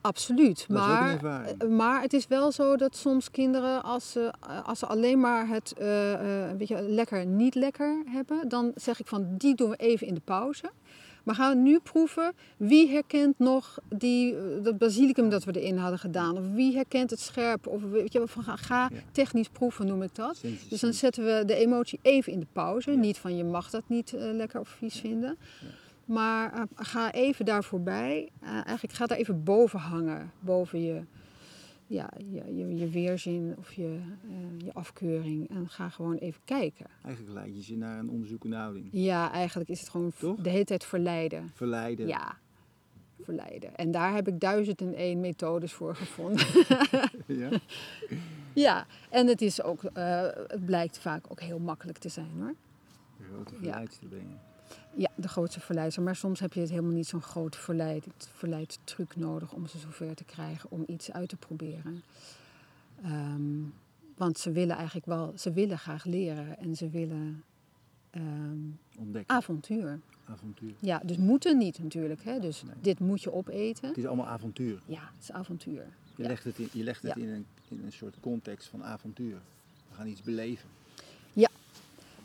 Absoluut. 0.00 0.56
Dat 0.68 0.68
een 0.68 1.18
maar, 1.22 1.44
eh, 1.44 1.68
maar 1.68 2.02
het 2.02 2.12
is 2.12 2.26
wel 2.26 2.52
zo 2.52 2.76
dat 2.76 2.96
soms 2.96 3.30
kinderen, 3.30 3.82
als 3.82 4.12
ze, 4.12 4.32
eh, 4.48 4.64
als 4.64 4.78
ze 4.78 4.86
alleen 4.86 5.20
maar 5.20 5.48
het 5.48 5.72
eh, 5.78 6.48
eh, 6.50 6.56
weet 6.56 6.68
je, 6.68 6.82
lekker 6.82 7.26
niet 7.26 7.54
lekker 7.54 8.02
hebben, 8.06 8.48
dan 8.48 8.72
zeg 8.74 9.00
ik 9.00 9.06
van 9.06 9.36
die 9.36 9.54
doen 9.54 9.70
we 9.70 9.76
even 9.76 10.06
in 10.06 10.14
de 10.14 10.20
pauze. 10.24 10.70
Maar 11.24 11.34
gaan 11.34 11.56
we 11.56 11.62
nu 11.70 11.78
proeven, 11.78 12.32
wie 12.56 12.88
herkent 12.90 13.38
nog 13.38 13.78
die, 13.88 14.34
eh, 14.36 14.42
dat 14.62 14.78
basilicum 14.78 15.28
dat 15.30 15.44
we 15.44 15.60
erin 15.60 15.76
hadden 15.76 15.98
gedaan? 15.98 16.36
Of 16.36 16.44
wie 16.52 16.74
herkent 16.74 17.10
het 17.10 17.20
scherp? 17.20 17.66
Of 17.66 17.82
weet 17.82 18.12
je, 18.12 18.22
van, 18.26 18.42
ga, 18.42 18.56
ga 18.56 18.88
Ja. 18.92 18.98
technisch 19.12 19.48
proeven 19.48 19.86
noem 19.86 20.02
ik 20.02 20.14
dat. 20.14 20.42
Dus 20.68 20.80
dan 20.80 20.92
zetten 20.92 21.24
we 21.24 21.42
de 21.46 21.54
emotie 21.54 21.98
even 22.02 22.32
in 22.32 22.40
de 22.40 22.46
pauze. 22.52 22.90
Ja. 22.90 22.96
Niet 22.98 23.18
van 23.18 23.36
je 23.36 23.44
mag 23.44 23.70
dat 23.70 23.82
niet 23.86 24.12
eh, 24.14 24.32
lekker 24.32 24.60
of 24.60 24.68
vies 24.68 25.00
vinden. 25.00 25.36
Maar 26.04 26.52
eh, 26.52 26.62
ga 26.74 27.12
even 27.12 27.44
daar 27.44 27.64
voorbij. 27.64 28.28
Eigenlijk 28.42 28.92
ga 28.92 29.06
daar 29.06 29.18
even 29.18 29.44
boven 29.44 29.78
hangen. 29.78 30.30
Boven 30.40 30.82
je, 30.84 31.00
ja, 31.86 32.10
je, 32.18 32.54
je, 32.54 32.76
je 32.76 32.88
weerzin 32.88 33.54
of 33.58 33.72
je, 33.72 34.00
eh, 34.22 34.64
je 34.64 34.72
afkeuring. 34.72 35.48
En 35.48 35.68
ga 35.68 35.88
gewoon 35.88 36.16
even 36.16 36.40
kijken. 36.44 36.86
Eigenlijk 37.04 37.34
leid 37.34 37.54
je 37.54 37.62
ze 37.62 37.76
naar 37.76 37.98
een 37.98 38.10
onderzoekende 38.10 38.56
houding. 38.56 38.88
Ja, 38.90 39.32
eigenlijk 39.32 39.70
is 39.70 39.80
het 39.80 39.88
gewoon 39.88 40.12
Toch? 40.18 40.40
de 40.40 40.50
hele 40.50 40.64
tijd 40.64 40.84
verleiden. 40.84 41.50
Verleiden. 41.54 42.06
Ja, 42.06 42.38
verleiden. 43.20 43.76
En 43.76 43.90
daar 43.90 44.14
heb 44.14 44.28
ik 44.28 44.40
duizend 44.40 44.80
en 44.80 44.94
één 44.94 45.20
methodes 45.20 45.72
voor 45.72 45.96
gevonden. 45.96 46.46
Ja? 47.26 47.48
ja, 48.52 48.86
en 49.10 49.26
het, 49.26 49.42
is 49.42 49.62
ook, 49.62 49.84
eh, 49.84 50.28
het 50.46 50.64
blijkt 50.64 50.98
vaak 50.98 51.24
ook 51.28 51.40
heel 51.40 51.58
makkelijk 51.58 51.98
te 51.98 52.08
zijn 52.08 52.30
hoor. 52.38 52.54
Grote 53.20 53.54
ben 54.08 54.18
je. 54.18 54.53
Ja, 54.96 55.10
de 55.16 55.28
grootste 55.28 55.60
verleider. 55.60 56.02
Maar 56.02 56.16
soms 56.16 56.40
heb 56.40 56.52
je 56.52 56.60
het 56.60 56.70
helemaal 56.70 56.92
niet 56.92 57.06
zo'n 57.06 57.22
groot 57.22 57.56
verleid, 57.56 58.06
verleidtruc 58.34 59.16
nodig 59.16 59.52
om 59.52 59.66
ze 59.66 59.78
zover 59.78 60.14
te 60.14 60.24
krijgen 60.24 60.70
om 60.70 60.84
iets 60.86 61.12
uit 61.12 61.28
te 61.28 61.36
proberen. 61.36 62.02
Ehm, 63.02 63.60
want 64.16 64.38
ze 64.38 64.50
willen 64.52 64.76
eigenlijk 64.76 65.06
wel, 65.06 65.32
ze 65.36 65.52
willen 65.52 65.78
graag 65.78 66.04
leren 66.04 66.58
en 66.58 66.76
ze 66.76 66.88
willen 66.90 67.44
ehm, 68.10 68.58
Ontdekken. 68.98 69.34
avontuur. 69.36 70.00
Avontuur. 70.24 70.72
Ja, 70.80 71.00
dus 71.04 71.16
moeten 71.16 71.58
niet 71.58 71.78
natuurlijk. 71.78 72.24
Hè? 72.24 72.38
Dus 72.40 72.62
Nee. 72.62 72.74
dit 72.80 72.98
moet 73.00 73.22
je 73.22 73.32
opeten. 73.32 73.88
Het 73.88 73.98
is 73.98 74.06
allemaal 74.06 74.26
avontuur. 74.26 74.80
Ja, 74.86 75.10
het 75.14 75.22
is 75.22 75.32
avontuur. 75.32 75.86
Je 76.16 76.22
Ja. 76.22 76.28
legt 76.28 76.44
het, 76.44 76.58
in, 76.58 76.68
je 76.72 76.82
legt 76.82 77.02
het 77.02 77.14
Ja. 77.16 77.22
in, 77.22 77.28
een, 77.28 77.46
in 77.68 77.80
een 77.84 77.92
soort 77.92 78.14
context 78.20 78.68
van 78.68 78.84
avontuur. 78.84 79.38
We 79.88 79.94
gaan 79.94 80.06
iets 80.06 80.22
beleven. 80.22 80.68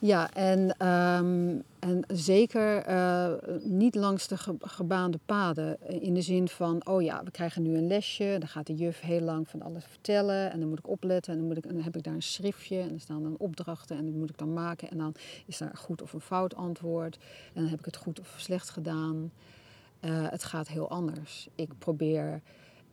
Ja, 0.02 0.34
en, 0.34 0.76
ehm, 0.78 1.60
en 1.80 2.04
zeker 2.08 2.78
eh, 2.78 3.34
niet 3.64 3.96
langs 3.96 4.28
de 4.28 4.38
ge- 4.38 4.56
gebaande 4.60 5.20
paden. 5.26 5.78
In 6.02 6.14
de 6.14 6.22
zin 6.22 6.48
van, 6.48 6.86
oh 6.88 7.02
ja, 7.02 7.24
we 7.24 7.32
krijgen 7.32 7.62
nu 7.62 7.78
een 7.78 7.88
lesje. 7.88 8.36
Dan 8.40 8.48
gaat 8.48 8.68
de 8.68 8.76
juf 8.76 9.02
heel 9.02 9.22
lang 9.22 9.48
van 9.50 9.62
alles 9.62 9.86
vertellen. 9.86 10.52
En 10.52 10.60
dan 10.60 10.70
moet 10.70 10.80
ik 10.80 10.88
opletten. 10.90 11.32
En 11.34 11.40
dan, 11.40 11.48
moet 11.48 11.58
ik, 11.58 11.68
dan 11.68 11.82
heb 11.82 11.96
ik 11.96 12.04
daar 12.04 12.14
een 12.14 12.22
schriftje. 12.22 12.80
En 12.80 12.94
er 12.94 13.00
staan 13.00 13.24
dan 13.24 13.36
opdrachten. 13.38 13.98
En 13.98 14.06
die 14.06 14.16
moet 14.16 14.30
ik 14.30 14.38
dan 14.38 14.54
maken. 14.54 14.90
En 14.90 14.98
dan 14.98 15.14
is 15.46 15.58
daar 15.58 15.70
een 15.70 15.78
goed 15.78 16.02
of 16.02 16.14
een 16.14 16.22
fout 16.22 16.56
antwoord. 16.56 17.18
En 17.54 17.62
dan 17.62 17.70
heb 17.70 17.80
ik 17.80 17.86
het 17.86 17.96
goed 17.98 18.20
of 18.20 18.34
slecht 18.38 18.70
gedaan. 18.70 19.32
Eh, 20.00 20.10
het 20.30 20.44
gaat 20.44 20.68
heel 20.68 20.90
anders. 20.90 21.48
Ik 21.56 21.70
probeer, 21.78 22.42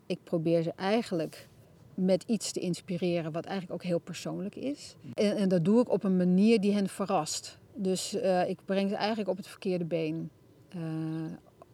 ik 0.07 0.19
probeer 0.25 0.63
ze 0.63 0.73
eigenlijk 0.77 1.49
met 1.97 2.25
iets 2.27 2.53
te 2.53 2.61
inspireren 2.61 3.33
wat 3.33 3.45
eigenlijk 3.45 3.75
ook 3.83 3.89
heel 3.89 3.99
persoonlijk 3.99 4.55
is. 4.57 4.97
En, 5.15 5.37
en 5.37 5.49
dat 5.49 5.65
doe 5.65 5.81
ik 5.81 5.91
op 5.91 6.05
een 6.05 6.17
manier 6.17 6.61
die 6.61 6.73
hen 6.73 6.89
verrast. 6.89 7.59
Dus 7.75 8.15
eh, 8.15 8.49
ik 8.49 8.59
breng 8.65 8.89
ze 8.89 8.97
eigenlijk 8.97 9.29
op 9.29 9.37
het 9.37 9.47
verkeerde 9.47 9.85
been. 9.85 10.31
Eh, 10.69 10.81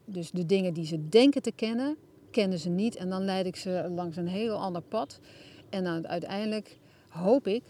dus 0.05 0.31
de 0.31 0.47
dingen 0.47 0.75
die 0.75 0.87
ze 0.87 1.09
denken 1.09 1.43
te 1.43 1.53
kennen, 1.53 1.97
kennen 2.31 2.59
ze 2.59 2.69
niet. 2.69 2.97
En 2.97 3.09
dan 3.09 3.25
leid 3.25 3.47
ik 3.47 3.57
ze 3.57 3.91
langs 3.95 4.17
een 4.17 4.29
heel 4.29 4.57
ander 4.57 4.83
pad. 4.83 5.21
En 5.69 5.85
dan 5.85 6.09
uiteindelijk 6.09 6.79
hoop 7.09 7.47
ik 7.47 7.63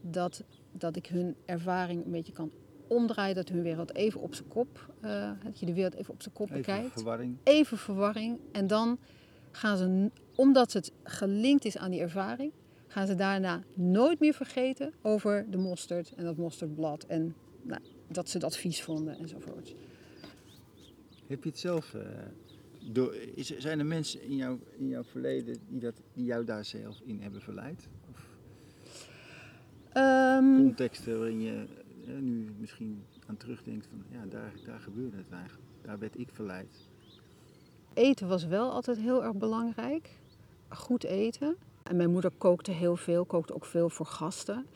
dat, 0.00 0.42
dat 0.72 0.96
ik 0.96 1.06
hun 1.06 1.34
ervaring 1.44 2.04
een 2.04 2.10
beetje 2.10 2.32
kan 2.32 2.50
omdraaien. 2.86 3.34
Dat 3.34 3.48
hun 3.48 3.62
wereld 3.62 3.94
even 3.94 4.20
op 4.20 4.34
zijn 4.34 4.48
kop, 4.48 4.92
eh, 5.00 5.30
dat 5.44 5.60
je 5.60 5.66
de 5.66 5.74
wereld 5.74 5.94
even 5.94 6.14
op 6.14 6.22
zijn 6.22 6.34
kop 6.34 6.46
Even 6.46 6.56
bekijkt 6.60 6.92
verwarring. 6.92 7.36
even 7.42 7.78
verwarring. 7.78 8.38
En 8.52 8.66
dan 8.66 8.98
gaan 9.50 9.76
ze, 9.76 10.10
omdat 10.40 10.72
het 10.72 10.92
gelinkt 11.02 11.64
is 11.64 11.76
aan 11.76 11.90
die 11.90 12.00
ervaring, 12.00 12.52
gaan 12.86 13.06
ze 13.06 13.14
daarna 13.14 13.62
nooit 13.74 14.20
meer 14.20 14.34
vergeten 14.34 14.92
over 15.02 15.46
de 15.50 15.56
mosterd 15.56 16.12
en 16.16 16.24
dat 16.24 16.36
mosterdblad. 16.36 17.04
En 17.04 17.34
nou, 17.62 17.80
dat 18.08 18.28
ze 18.28 18.38
dat 18.38 18.56
vies 18.56 18.82
vonden 18.82 19.18
enzovoort. 19.18 19.74
Heb 21.26 21.42
je 21.42 21.48
het 21.48 21.58
zelf... 21.58 21.94
eh, 21.94 22.02
door, 22.80 23.14
is, 23.34 23.58
zijn 23.58 23.78
er 23.78 23.86
mensen 23.86 24.22
in, 24.22 24.36
jouw 24.36 24.58
in 24.78 24.88
jouw 24.88 25.04
verleden 25.04 25.56
die, 25.68 25.80
dat, 25.80 25.94
die 26.12 26.24
jou 26.24 26.44
daar 26.44 26.64
zelf 26.64 27.00
in 27.04 27.20
hebben 27.20 27.40
verleid? 27.40 27.88
Of 28.10 28.28
Ehm, 29.92 30.56
contexten 30.56 31.18
waarin 31.18 31.40
je 31.40 31.66
eh, 32.06 32.14
nu 32.18 32.50
misschien 32.58 33.02
aan 33.26 33.36
terugdenkt 33.36 33.86
van... 33.86 34.02
Ja, 34.08 34.26
daar, 34.26 34.52
daar 34.66 34.80
gebeurde 34.80 35.16
het 35.16 35.30
eigenlijk. 35.30 35.68
Daar 35.82 35.98
werd 35.98 36.18
ik 36.18 36.28
verleid. 36.32 36.72
eten 37.94 38.28
was 38.28 38.46
wel 38.46 38.70
altijd 38.70 38.98
heel 38.98 39.24
erg 39.24 39.34
belangrijk. 39.36 40.19
Goed 40.70 41.04
eten. 41.04 41.56
En 41.82 41.96
mijn 41.96 42.10
moeder 42.10 42.30
kookte 42.38 42.70
heel 42.70 42.96
veel, 42.96 43.24
kookte 43.24 43.54
ook 43.54 43.64
veel 43.64 43.90
voor 43.90 44.06
gasten. 44.06 44.66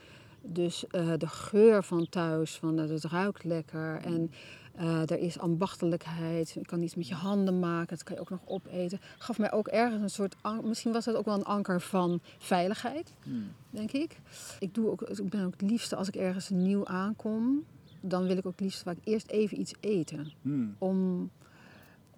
Dus 0.40 0.86
eh, 0.86 1.12
de 1.18 1.26
geur 1.26 1.84
van 1.84 2.08
thuis, 2.08 2.56
van 2.56 2.76
dat 2.76 2.88
het 2.88 3.04
ruikt 3.04 3.44
lekker 3.44 4.00
en 4.02 4.30
eh, 4.74 5.10
er 5.10 5.18
is 5.18 5.38
ambachtelijkheid. 5.38 6.50
Je 6.50 6.60
kan 6.66 6.82
iets 6.82 6.94
met 6.94 7.08
je 7.08 7.14
handen 7.14 7.58
maken, 7.58 7.96
dat 7.96 8.02
kan 8.02 8.14
je 8.14 8.20
ook 8.20 8.30
nog 8.30 8.40
opeten. 8.44 9.00
Gaf 9.18 9.38
mij 9.38 9.52
ook 9.52 9.68
ergens 9.68 10.02
een 10.02 10.10
soort, 10.10 10.36
misschien 10.62 10.92
was 10.92 11.04
dat 11.04 11.14
ook 11.14 11.24
wel 11.24 11.34
een 11.34 11.44
anker 11.44 11.80
van 11.80 12.20
veiligheid, 12.38 13.14
Hmm. 13.22 13.52
denk 13.70 13.92
ik. 13.92 14.20
Ik, 14.58 14.74
doe 14.74 14.90
ook, 14.90 15.02
ik 15.02 15.28
ben 15.28 15.44
ook 15.44 15.52
het 15.52 15.70
liefste 15.70 15.96
als 15.96 16.08
ik 16.08 16.16
ergens 16.16 16.48
nieuw 16.48 16.86
aankom, 16.86 17.64
dan 18.00 18.26
wil 18.26 18.36
ik 18.36 18.46
ook 18.46 18.52
het 18.52 18.60
liefst 18.60 18.82
vaak 18.82 18.98
eerst 19.04 19.30
even 19.30 19.60
iets 19.60 19.74
eten 19.80 20.32
Hmm. 20.42 20.74
om, 20.78 21.30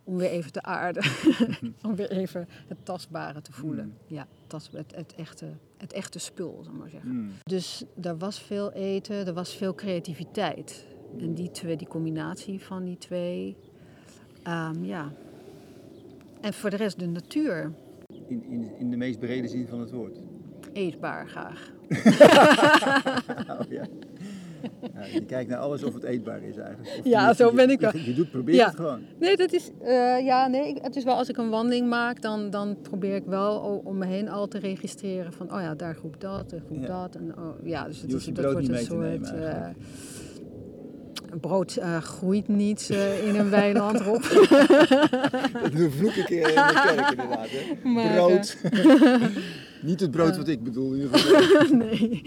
om 0.07 0.17
weer 0.17 0.31
even 0.31 0.53
te 0.53 0.63
aarden. 0.63 1.03
om 1.87 1.95
weer 1.97 2.11
even 2.11 2.49
het 2.67 2.85
tastbare 2.85 3.43
te 3.43 3.53
voelen. 3.53 3.85
Mm. 3.85 4.17
Ja, 4.17 4.27
tas, 4.47 4.71
het, 4.73 4.95
het, 4.95 5.15
echte, 5.17 5.47
het 5.77 5.93
echte 5.93 6.19
spul, 6.19 6.61
zal 6.63 6.73
ik 6.73 6.79
maar 6.79 6.91
zeggen. 6.91 7.11
Hmm. 7.11 7.31
Dus 7.45 7.85
er 8.03 8.19
was 8.19 8.41
veel 8.41 8.73
eten, 8.73 9.27
er 9.27 9.33
was 9.33 9.55
veel 9.57 9.75
creativiteit. 9.75 10.87
En 11.19 11.35
die 11.35 11.51
twee, 11.51 11.77
die 11.77 11.89
combinatie 11.89 12.61
van 12.65 12.85
die 12.85 12.99
twee, 12.99 13.57
ehm, 14.43 14.85
ja. 14.85 15.13
En 16.41 16.53
voor 16.53 16.71
de 16.71 16.77
rest 16.77 16.99
de 16.99 17.07
natuur, 17.07 17.73
In, 18.29 18.45
in, 18.51 18.71
in 18.79 18.91
de 18.91 18.97
meest 18.97 19.19
brede 19.19 19.49
zin 19.49 19.67
van 19.69 19.81
het 19.81 19.91
woord. 19.91 20.19
eetbaar 20.73 21.29
graag. 21.29 21.71
Oh, 23.51 23.61
ja. 23.69 23.85
Ja, 24.95 25.05
je 25.13 25.25
kijkt 25.25 25.51
naar 25.51 25.59
alles 25.59 25.83
of 25.85 25.95
het 25.95 26.03
eetbaar 26.03 26.43
is 26.43 26.57
eigenlijk. 26.57 26.97
Of 26.99 27.05
Ja, 27.05 27.35
zo 27.35 27.53
ben 27.53 27.71
ik 27.71 27.81
wel. 27.81 27.97
Je, 27.97 28.15
doet, 28.15 28.31
probeer 28.31 28.55
Ja. 28.55 28.67
het 28.67 28.77
gewoon. 28.77 29.01
Nee, 29.19 29.37
dat 29.37 29.53
is, 29.53 29.71
eh, 29.83 30.25
ja, 30.25 30.47
nee, 30.47 30.69
ik- 30.69 30.79
het 30.83 30.97
is 30.97 31.05
wel 31.05 31.15
als 31.17 31.29
ik 31.29 31.37
een 31.37 31.51
wandeling 31.51 31.89
maak, 31.89 32.23
dan, 32.23 32.51
dan 32.51 32.77
probeer 32.83 33.15
ik 33.15 33.25
wel 33.27 33.81
om 33.85 33.99
me 33.99 34.07
heen 34.07 34.29
al 34.29 34.47
te 34.49 34.59
registreren 34.59 35.33
van, 35.33 35.55
oh 35.55 35.61
ja, 35.61 35.75
daar 35.75 35.95
groep 35.95 36.21
dat, 36.21 36.51
daar 36.51 36.61
groep 36.67 36.81
Ja. 36.81 36.87
dat. 36.87 37.15
En, 37.15 37.35
oh, 37.39 37.67
ja, 37.67 37.85
dus 37.85 38.01
het 38.01 38.13
is, 38.13 38.25
dat 38.25 38.53
wordt 38.53 38.69
een 38.69 38.79
soort. 38.79 39.33
eh. 39.33 39.67
Brood 41.41 41.77
uh, 41.79 41.97
groeit 41.97 42.49
niet 42.49 42.89
in 43.25 43.35
een 43.37 43.51
weiland, 43.61 44.01
Rob. 44.01 44.23
dat 44.23 45.91
vloek 45.91 46.13
ik 46.13 46.29
in 46.31 46.43
de 46.43 46.53
kerk 46.55 47.11
inderdaad. 47.11 47.49
Hè? 47.51 47.89
Maar, 47.89 48.13
brood. 48.15 48.57
Niet 49.87 50.01
het 50.01 50.11
brood 50.11 50.37
wat 50.37 50.49
ik 50.49 50.63
bedoel 50.63 50.93
in 50.93 51.01
ieder 51.01 51.19
geval. 51.19 51.77
nee. 51.87 52.23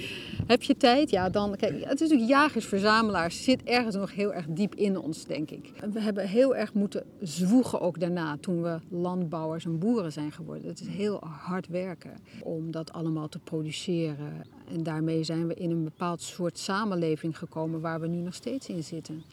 Heb 0.48 0.64
je 0.64 0.78
tijd? 0.78 1.10
Ja, 1.10 1.30
dan... 1.30 1.56
Kijk, 1.56 1.74
het 1.84 2.02
is 2.02 2.10
natuurlijk 2.10 2.30
jagers-verzamelaars. 2.30 3.44
zit 3.44 3.64
ergens 3.64 3.96
nog 3.96 4.14
heel 4.14 4.34
erg 4.34 4.46
diep 4.50 4.76
in 4.76 4.98
ons, 4.98 5.26
denk 5.26 5.52
ik. 5.52 5.72
We 5.94 6.02
hebben 6.02 6.28
heel 6.28 6.56
erg 6.56 6.74
moeten 6.74 7.04
zwoegen 7.22 7.82
ook 7.82 8.00
daarna, 8.00 8.38
toen 8.38 8.62
we 8.62 8.80
landbouwers 8.90 9.66
en 9.66 9.80
boeren 9.80 10.12
zijn 10.12 10.32
geworden. 10.32 10.68
Het 10.68 10.80
is 10.80 10.88
heel 10.88 11.20
hard 11.24 11.68
werken 11.68 12.14
om 12.44 12.72
dat 12.72 12.94
allemaal 12.94 13.30
te 13.30 13.40
produceren. 13.40 14.44
En 14.72 14.84
daarmee 14.84 15.24
zijn 15.24 15.48
we 15.48 15.54
in 15.54 15.72
een 15.72 15.84
bepaald 15.84 16.22
soort 16.22 16.58
samenleving 16.58 17.38
gekomen 17.38 17.82
waar 17.82 18.00
we 18.00 18.08
nu 18.08 18.18
nog 18.18 18.34
steeds 18.34 18.70
in 18.70 18.84
zitten. 18.84 19.24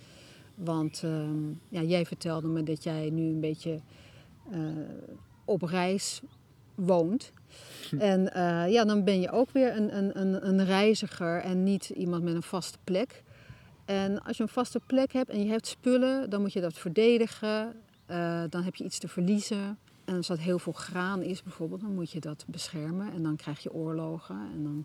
Want 0.54 1.00
ehm, 1.04 1.48
ja, 1.68 1.82
jij 1.82 2.06
vertelde 2.06 2.48
me 2.48 2.62
dat 2.62 2.82
jij 2.82 3.10
nu 3.10 3.22
een 3.22 3.40
beetje 3.40 3.80
uh, 4.52 4.58
op 5.44 5.62
reis 5.62 6.22
woont. 6.74 7.32
En 7.99 8.20
uh, 8.20 8.72
ja, 8.72 8.85
dan 8.85 9.05
ben 9.05 9.20
je 9.20 9.31
ook 9.31 9.51
weer 9.51 9.77
een, 9.77 9.96
een, 9.96 10.20
een, 10.20 10.49
een 10.49 10.64
reiziger 10.64 11.40
en 11.40 11.62
niet 11.62 11.88
iemand 11.88 12.22
met 12.22 12.35
een 12.35 12.42
vaste 12.42 12.79
plek. 12.85 13.22
En 13.85 14.22
als 14.22 14.37
je 14.37 14.42
een 14.42 14.49
vaste 14.49 14.81
plek 14.87 15.12
hebt 15.12 15.31
en 15.31 15.44
je 15.44 15.51
hebt 15.51 15.66
spullen, 15.66 16.31
dan 16.31 16.40
moet 16.40 16.53
je 16.53 16.61
dat 16.61 16.79
verdedigen. 16.79 17.75
Uh, 18.11 18.42
dan 18.51 18.62
heb 18.62 18.75
je 18.75 18.85
iets 18.85 18.99
te 18.99 19.09
verliezen. 19.09 19.79
En 20.05 20.16
als 20.16 20.27
dat 20.27 20.38
heel 20.38 20.59
veel 20.59 20.72
graan 20.72 21.22
is 21.22 21.42
bijvoorbeeld, 21.42 21.81
dan 21.81 21.94
moet 21.94 22.11
je 22.11 22.20
dat 22.20 22.44
beschermen. 22.49 23.12
En 23.12 23.22
dan 23.22 23.37
krijg 23.37 23.62
je 23.62 23.72
oorlogen. 23.72 24.37
En 24.55 24.62
dan, 24.62 24.85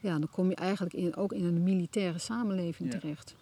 ja, 0.00 0.18
dan 0.18 0.28
kom 0.30 0.48
je 0.48 0.56
eigenlijk 0.56 0.94
in, 0.94 1.16
ook 1.16 1.32
in 1.32 1.44
een 1.44 1.62
militaire 1.62 2.18
samenleving 2.18 2.90
terecht. 2.90 3.34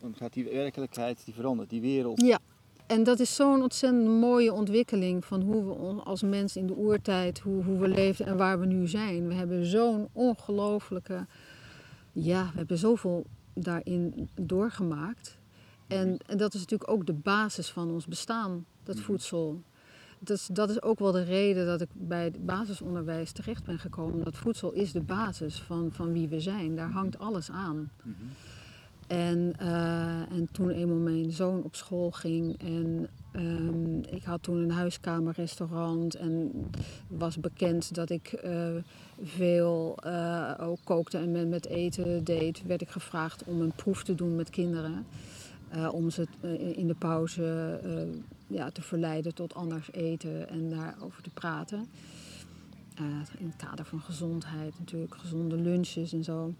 Dan 0.00 0.14
gaat 0.16 0.32
die 0.32 0.44
werkelijkheid, 0.44 1.24
die 1.24 1.34
verandert, 1.34 1.70
die 1.70 1.80
wereld. 1.80 2.20
Ja, 2.20 2.38
en 2.86 3.02
dat 3.02 3.20
is 3.20 3.34
zo'n 3.34 3.62
ontzettend 3.62 4.08
mooie 4.08 4.52
ontwikkeling 4.52 5.24
van 5.24 5.42
hoe 5.42 5.64
we 5.64 6.02
als 6.02 6.22
mens 6.22 6.56
in 6.56 6.66
de 6.66 6.76
oertijd, 6.76 7.38
hoe, 7.38 7.64
hoe 7.64 7.78
we 7.78 7.88
leefden 7.88 8.26
en 8.26 8.36
waar 8.36 8.60
we 8.60 8.66
nu 8.66 8.88
zijn. 8.88 9.28
We 9.28 9.34
hebben 9.34 9.64
zo'n 9.64 10.08
ongelooflijke, 10.12 11.26
ja, 12.12 12.50
we 12.52 12.58
hebben 12.58 12.78
zoveel 12.78 13.26
daarin 13.54 14.28
doorgemaakt. 14.34 15.38
En, 15.86 16.18
en 16.26 16.36
dat 16.36 16.54
is 16.54 16.60
natuurlijk 16.60 16.90
ook 16.90 17.06
de 17.06 17.12
basis 17.12 17.70
van 17.70 17.90
ons 17.90 18.06
bestaan, 18.06 18.66
dat 18.82 18.96
mhm. 18.96 19.04
voedsel. 19.04 19.62
Dus 20.18 20.46
dat 20.46 20.70
is 20.70 20.82
ook 20.82 20.98
wel 20.98 21.12
de 21.12 21.22
reden 21.22 21.66
dat 21.66 21.80
ik 21.80 21.88
bij 21.92 22.24
het 22.24 22.46
basisonderwijs 22.46 23.32
terecht 23.32 23.64
ben 23.64 23.78
gekomen. 23.78 24.24
Dat 24.24 24.36
voedsel 24.36 24.72
is 24.72 24.92
de 24.92 25.00
basis 25.00 25.60
van, 25.60 25.92
van 25.92 26.12
wie 26.12 26.28
we 26.28 26.40
zijn. 26.40 26.76
Daar 26.76 26.90
hangt 26.90 27.18
alles 27.18 27.50
aan. 27.50 27.90
Mm 28.02 28.14
en, 29.12 29.52
uh, 29.62 30.32
en 30.32 30.48
toen 30.52 30.70
eenmaal 30.70 30.96
mijn 30.96 31.30
zoon 31.30 31.62
op 31.62 31.74
school 31.74 32.10
ging 32.10 32.60
en 32.60 33.08
um, 33.36 34.02
ik 34.10 34.24
had 34.24 34.42
toen 34.42 34.56
een 34.56 34.70
huiskamerrestaurant 34.70 36.14
en 36.14 36.52
was 37.08 37.40
bekend 37.40 37.94
dat 37.94 38.10
ik 38.10 38.42
uh, 38.44 38.68
veel 39.22 39.98
uh, 40.06 40.54
ook 40.60 40.78
kookte 40.84 41.18
en 41.18 41.32
met, 41.32 41.48
met, 41.48 41.66
eten 41.66 42.24
deed, 42.24 42.62
werd 42.66 42.80
ik 42.80 42.88
gevraagd 42.88 43.44
om 43.44 43.60
een 43.60 43.72
proef 43.72 44.04
te 44.04 44.14
doen 44.14 44.36
met 44.36 44.50
kinderen. 44.50 45.06
om 45.92 46.10
ze 46.10 46.26
in 46.74 46.86
de 46.86 46.94
pauze 46.94 47.80
ja, 48.46 48.70
te 48.70 48.82
verleiden 48.82 49.34
tot 49.34 49.54
anders 49.54 49.92
eten 49.92 50.48
en 50.48 50.70
daarover 50.70 51.22
te 51.22 51.30
praten. 51.30 51.86
in 53.38 53.46
het 53.46 53.56
kader 53.56 53.84
van 53.84 54.00
gezondheid 54.00 54.78
natuurlijk, 54.78 55.14
gezonde 55.14 55.56
lunches 55.56 56.12
en 56.12 56.24
zo. 56.24 56.52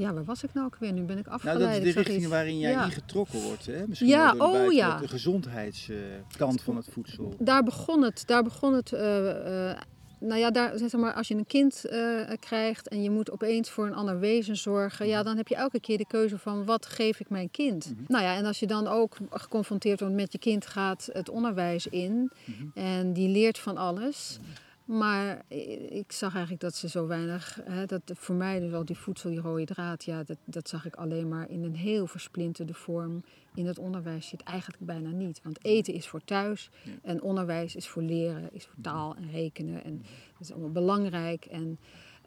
Ja, 0.00 0.12
waar 0.12 0.24
was 0.24 0.42
ik 0.42 0.54
nou 0.54 0.66
ook 0.66 0.76
weer? 0.76 0.92
Nu 0.92 1.02
ben 1.02 1.18
ik 1.18 1.26
afgeleid. 1.26 1.58
Nou, 1.58 1.70
dat 1.70 1.82
is 1.82 1.94
de 1.94 2.00
richting 2.00 2.28
waarin 2.28 2.58
jij 2.58 2.70
ja. 2.70 2.84
ingetrokken 2.84 3.42
wordt. 3.42 3.66
Hè? 3.66 3.86
Misschien 3.86 4.10
ja, 4.10 4.32
door 4.32 4.52
de, 4.52 4.58
oh, 4.66 4.72
ja. 4.72 4.98
de 4.98 5.08
gezondheidskant 5.08 6.62
van 6.62 6.76
het 6.76 6.88
voedsel. 6.90 7.34
Daar 7.38 7.62
begon 7.62 8.02
het. 8.02 8.22
Daar 8.26 8.42
begon 8.42 8.74
het 8.74 8.92
uh, 8.92 9.00
uh, 9.00 9.72
nou 10.20 10.40
ja, 10.40 10.50
daar, 10.50 10.78
zeg 10.78 10.92
maar, 10.92 11.12
als 11.12 11.28
je 11.28 11.34
een 11.34 11.46
kind 11.46 11.84
uh, 11.84 12.20
krijgt 12.40 12.88
en 12.88 13.02
je 13.02 13.10
moet 13.10 13.30
opeens 13.30 13.70
voor 13.70 13.86
een 13.86 13.94
ander 13.94 14.18
wezen 14.18 14.56
zorgen, 14.56 15.06
ja, 15.06 15.16
mhm. 15.16 15.24
dan 15.24 15.36
heb 15.36 15.48
je 15.48 15.54
elke 15.56 15.80
keer 15.80 15.98
de 15.98 16.06
keuze 16.06 16.38
van 16.38 16.64
wat 16.64 16.86
geef 16.86 17.20
ik 17.20 17.30
mijn 17.30 17.50
kind. 17.50 17.86
Mm 17.86 17.96
-hmm. 17.96 18.04
Nou 18.08 18.24
ja, 18.24 18.36
en 18.36 18.44
als 18.44 18.60
je 18.60 18.66
dan 18.66 18.86
ook 18.86 19.16
geconfronteerd 19.30 20.00
wordt 20.00 20.14
met 20.14 20.32
je 20.32 20.38
kind 20.38 20.66
gaat 20.66 21.08
het 21.12 21.28
onderwijs 21.28 21.86
in 21.86 22.12
mm 22.12 22.54
-hmm. 22.58 22.70
en 22.74 23.12
die 23.12 23.28
leert 23.28 23.58
van 23.58 23.76
alles. 23.76 24.38
Mm 24.38 24.44
-hmm. 24.44 24.68
Maar 24.90 25.42
ik 25.88 26.12
zag 26.12 26.32
eigenlijk 26.32 26.62
dat 26.62 26.74
ze 26.74 26.88
zo 26.88 27.06
weinig, 27.06 27.60
hè, 27.64 27.86
dat 27.86 28.02
voor 28.14 28.34
mij 28.34 28.60
dus 28.60 28.72
al 28.72 28.84
die 28.84 28.96
voedsel, 28.96 29.30
die 29.30 29.40
rode 29.40 29.64
draad, 29.64 30.04
ja, 30.04 30.22
dat, 30.22 30.36
dat 30.44 30.68
zag 30.68 30.86
ik 30.86 30.94
alleen 30.94 31.28
maar 31.28 31.50
in 31.50 31.64
een 31.64 31.74
heel 31.74 32.06
versplinterde 32.06 32.74
vorm. 32.74 33.24
In 33.54 33.66
het 33.66 33.78
onderwijs 33.78 34.28
zit 34.28 34.42
eigenlijk 34.42 34.82
bijna 34.82 35.10
niet. 35.10 35.40
Want 35.42 35.64
eten 35.64 35.94
is 35.94 36.08
voor 36.08 36.24
thuis 36.24 36.70
en 37.02 37.22
onderwijs 37.22 37.76
is 37.76 37.88
voor 37.88 38.02
leren, 38.02 38.48
is 38.52 38.66
voor 38.66 38.82
taal 38.82 39.16
en 39.16 39.30
rekenen. 39.30 39.84
En 39.84 39.96
dat 40.32 40.40
is 40.40 40.52
allemaal 40.52 40.72
belangrijk 40.72 41.44
en 41.44 41.78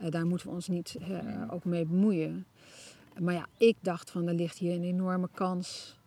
uh, 0.02 0.10
daar 0.10 0.26
moeten 0.26 0.48
we 0.48 0.54
ons 0.54 0.68
niet 0.68 0.98
uh, 1.10 1.42
ook 1.50 1.66
mee 1.66 1.86
bemoeien. 1.86 2.46
Maar 3.20 3.34
ja, 3.34 3.48
ik 3.58 3.78
dacht 3.82 4.12
van 4.12 4.28
er 4.28 4.34
ligt 4.34 4.58
hier 4.58 4.76
een 4.76 4.84
enorme 4.84 5.30
kans 5.34 5.98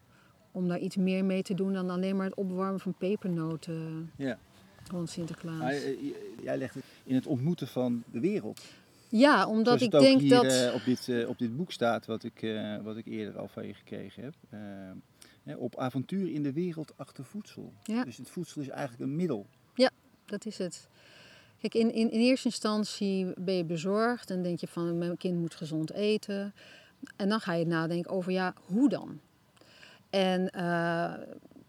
om 0.52 0.68
daar 0.68 0.78
iets 0.78 0.96
meer 0.96 1.24
mee 1.24 1.42
te 1.42 1.54
doen 1.54 1.72
dan 1.72 1.90
alleen 1.90 2.16
maar 2.16 2.26
het 2.26 2.36
opwarmen 2.36 2.80
van 2.80 2.94
pepernoten. 2.94 4.10
Ja. 4.16 4.38
Rond 4.90 5.10
Sinterklaas. 5.10 5.72
Eh, 5.72 5.82
jij 6.42 6.58
legt 6.58 6.74
het 6.74 6.84
in 7.04 7.14
het 7.14 7.26
ontmoeten 7.26 7.68
van 7.68 8.02
de 8.10 8.20
wereld. 8.20 8.60
Ja, 9.08 9.46
omdat 9.46 9.80
ik 9.80 9.90
denk 9.90 10.20
hier, 10.20 10.30
dat. 10.30 10.44
Uh, 10.44 10.74
op, 10.74 10.84
dit, 10.84 11.08
uh, 11.08 11.28
op 11.28 11.38
dit 11.38 11.56
boek 11.56 11.72
staat, 11.72 12.06
wat 12.06 12.24
ik, 12.24 12.56
wat 12.82 12.96
ik 12.96 13.06
eerder 13.06 13.38
al 13.38 13.48
van 13.48 13.66
je 13.66 13.74
gekregen 13.74 14.22
heb. 14.22 14.34
op 15.58 15.76
avontuur 15.76 16.32
in 16.32 16.42
de 16.42 16.52
wereld 16.52 16.92
achter 16.96 17.24
voedsel. 17.24 17.72
Ja. 17.82 18.04
Dus 18.04 18.16
het 18.16 18.30
voedsel 18.30 18.60
is 18.60 18.68
eigenlijk 18.68 19.02
een 19.02 19.16
middel. 19.16 19.46
Ja, 19.74 19.90
dat 20.24 20.46
is 20.46 20.58
het. 20.58 20.88
Kijk, 21.58 21.74
in, 21.74 21.92
in, 21.92 22.10
in 22.10 22.20
eerste 22.20 22.48
instantie 22.48 23.32
ben 23.36 23.54
je 23.54 23.64
bezorgd 23.64 24.30
en 24.30 24.42
denk 24.42 24.60
je 24.60 24.66
van 24.66 24.98
mijn 24.98 25.16
kind 25.16 25.38
moet 25.38 25.54
gezond 25.54 25.92
eten. 25.92 26.54
En 27.16 27.28
dan 27.28 27.40
ga 27.40 27.52
je 27.52 27.66
nadenken 27.66 28.10
over 28.10 28.32
ja, 28.32 28.54
hoe 28.64 28.88
dan? 28.88 29.20
En 30.10 30.50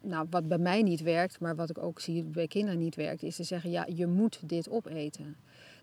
nou, 0.07 0.27
wat 0.29 0.47
bij 0.47 0.57
mij 0.57 0.81
niet 0.81 1.01
werkt, 1.01 1.39
maar 1.39 1.55
wat 1.55 1.69
ik 1.69 1.77
ook 1.77 1.99
zie 1.99 2.23
bij 2.23 2.47
kinderen 2.47 2.79
niet 2.79 2.95
werkt, 2.95 3.23
is 3.23 3.35
te 3.35 3.43
zeggen, 3.43 3.69
ja, 3.69 3.87
je 3.95 4.07
moet 4.07 4.39
dit 4.49 4.69
opeten. 4.69 5.35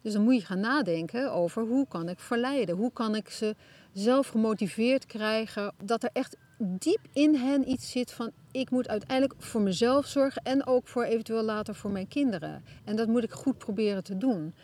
Dus 0.03 0.13
dan 0.13 0.23
moet 0.23 0.35
je 0.35 0.47
gaan 0.47 0.61
nadenken 0.61 1.33
over 1.33 1.63
hoe 1.63 1.87
kan 1.89 2.09
ik 2.09 2.19
verleiden? 2.19 2.77
Hoe 2.77 2.93
kan 2.93 3.15
ik 3.15 3.29
ze 3.29 3.55
zelf 3.93 4.29
gemotiveerd 4.29 5.07
krijgen 5.07 5.73
dat 5.85 6.03
er 6.03 6.11
echt 6.13 6.37
diep 6.59 7.01
in 7.13 7.35
hen 7.35 7.71
iets 7.71 7.91
zit 7.91 8.13
van 8.13 8.31
ik 8.51 8.71
moet 8.71 8.89
uiteindelijk 8.89 9.43
voor 9.43 9.61
mezelf 9.61 10.07
zorgen 10.07 10.43
en 10.43 10.67
ook 10.67 10.87
voor 10.87 11.05
eventueel 11.05 11.43
later 11.43 11.75
voor 11.75 11.91
mijn 11.91 12.09
kinderen. 12.09 12.65
En 12.85 12.97
dat 12.97 13.09
moet 13.09 13.25
ik 13.25 13.33
goed 13.33 13.59
proberen 13.59 14.05
te 14.05 14.17
doen. 14.17 14.55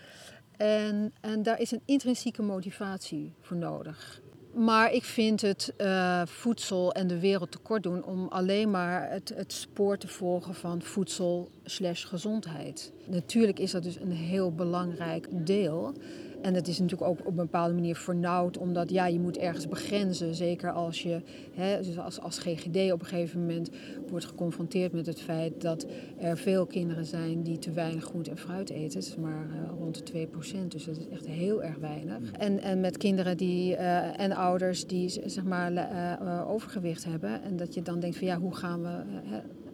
En, 0.57 1.13
en 1.21 1.43
daar 1.43 1.61
is 1.61 1.71
een 1.71 1.83
intrinsieke 1.85 2.43
motivatie 2.43 3.33
voor 3.41 3.57
nodig. 3.57 4.21
Maar 4.53 4.93
ik 4.93 5.05
vind 5.05 5.41
het 5.41 5.73
uh, 5.79 6.23
voedsel 6.27 6.93
en 6.93 7.07
de 7.07 7.19
wereld 7.19 7.51
tekort 7.51 7.83
doen 7.83 8.05
om 8.05 8.29
alleen 8.29 8.71
maar 8.71 9.11
het, 9.11 9.33
het 9.37 9.53
spoor 9.53 9.99
te 9.99 10.09
volgen 10.09 10.55
van 10.55 10.83
voedsel 10.83 11.51
slash 11.65 12.07
gezondheid. 12.07 12.93
Natuurlijk 13.07 13.59
is 13.59 13.71
dat 13.71 13.83
dus 13.83 13.97
een 13.97 14.13
heel 14.13 14.53
belangrijk 14.53 15.27
deel. 15.31 15.95
En 16.43 16.55
het 16.55 16.69
is 16.69 16.79
natuurlijk 16.79 17.11
ook 17.11 17.19
op 17.19 17.27
een 17.27 17.35
bepaalde 17.35 17.75
manier 17.75 17.97
vernauwd, 17.97 18.59
omdat 18.59 18.91
ja, 18.91 19.07
je 19.07 19.21
moet 19.21 19.39
ergens 19.39 19.69
begrenzen. 19.69 20.35
Zeker 20.35 20.73
als 20.73 21.03
je 21.03 21.23
hè, 21.55 21.83
dus 21.83 21.99
als, 21.99 22.21
als 22.21 22.39
GGD 22.39 22.93
op 22.93 23.01
een 23.01 23.07
gegeven 23.07 23.41
moment 23.41 23.71
wordt 24.09 24.25
geconfronteerd 24.25 24.93
met 24.93 25.07
het 25.07 25.21
feit 25.21 25.61
dat 25.61 25.87
er 26.19 26.37
veel 26.37 26.67
kinderen 26.67 27.05
zijn 27.05 27.43
die 27.43 27.59
te 27.59 27.71
weinig 27.71 28.05
groente 28.05 28.31
en 28.31 28.39
fruit 28.39 28.71
eten. 28.71 28.99
Het 28.99 29.09
is 29.09 29.17
maar 29.17 29.47
uh, 29.47 29.71
rond 29.79 30.13
de 30.13 30.29
2%, 30.29 30.67
dus 30.69 30.85
dat 30.85 30.97
is 30.97 31.09
echt 31.09 31.27
heel 31.27 31.63
erg 31.63 31.77
weinig. 31.77 32.33
En, 32.33 32.61
en 32.61 32.81
met 32.81 32.97
kinderen 32.97 33.37
die, 33.37 33.73
uh, 33.73 34.21
en 34.21 34.33
ouders 34.33 34.87
die 34.87 35.09
zeg 35.09 35.45
maar 35.45 35.73
uh, 35.73 36.51
overgewicht 36.51 37.05
hebben. 37.05 37.43
En 37.43 37.57
dat 37.57 37.75
je 37.75 37.83
dan 37.83 38.01
denkt 38.01 38.17
van 38.17 38.27
ja, 38.27 38.39
hoe 38.39 38.55
gaan 38.55 38.83
we 38.83 39.03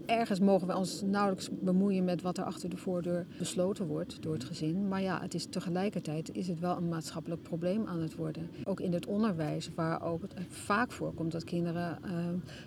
ergens 0.07 0.41
mogen 0.41 0.67
we 0.67 0.77
ons 0.77 1.03
nauwelijks 1.03 1.49
bemoeien 1.53 2.05
met 2.05 2.23
wat 2.23 2.39
er 2.39 2.45
achter 2.45 2.69
de 2.69 2.77
voordeur 2.77 3.27
besloten 3.39 3.87
wordt 3.87 4.23
door 4.23 4.33
het 4.33 4.45
gezin. 4.45 4.89
Maar 4.89 5.03
ja, 5.03 5.21
het 5.21 5.35
is 5.35 5.47
tegelijkertijd 5.47 6.35
is 6.35 6.49
het 6.49 6.59
wel 6.59 6.77
een 6.77 6.89
maatschappelijk 6.89 7.43
probleem 7.43 7.87
aan 7.87 8.01
het 8.01 8.15
worden. 8.15 8.51
Ook 8.65 8.81
in 8.81 8.93
het 8.93 9.07
onderwijs, 9.07 9.71
waar 9.75 10.03
ook 10.03 10.23
het 10.23 10.35
vaak 10.49 10.93
voorkomt 10.93 11.33
dat 11.33 11.45
kinderen 11.45 11.99
uh, 12.05 12.11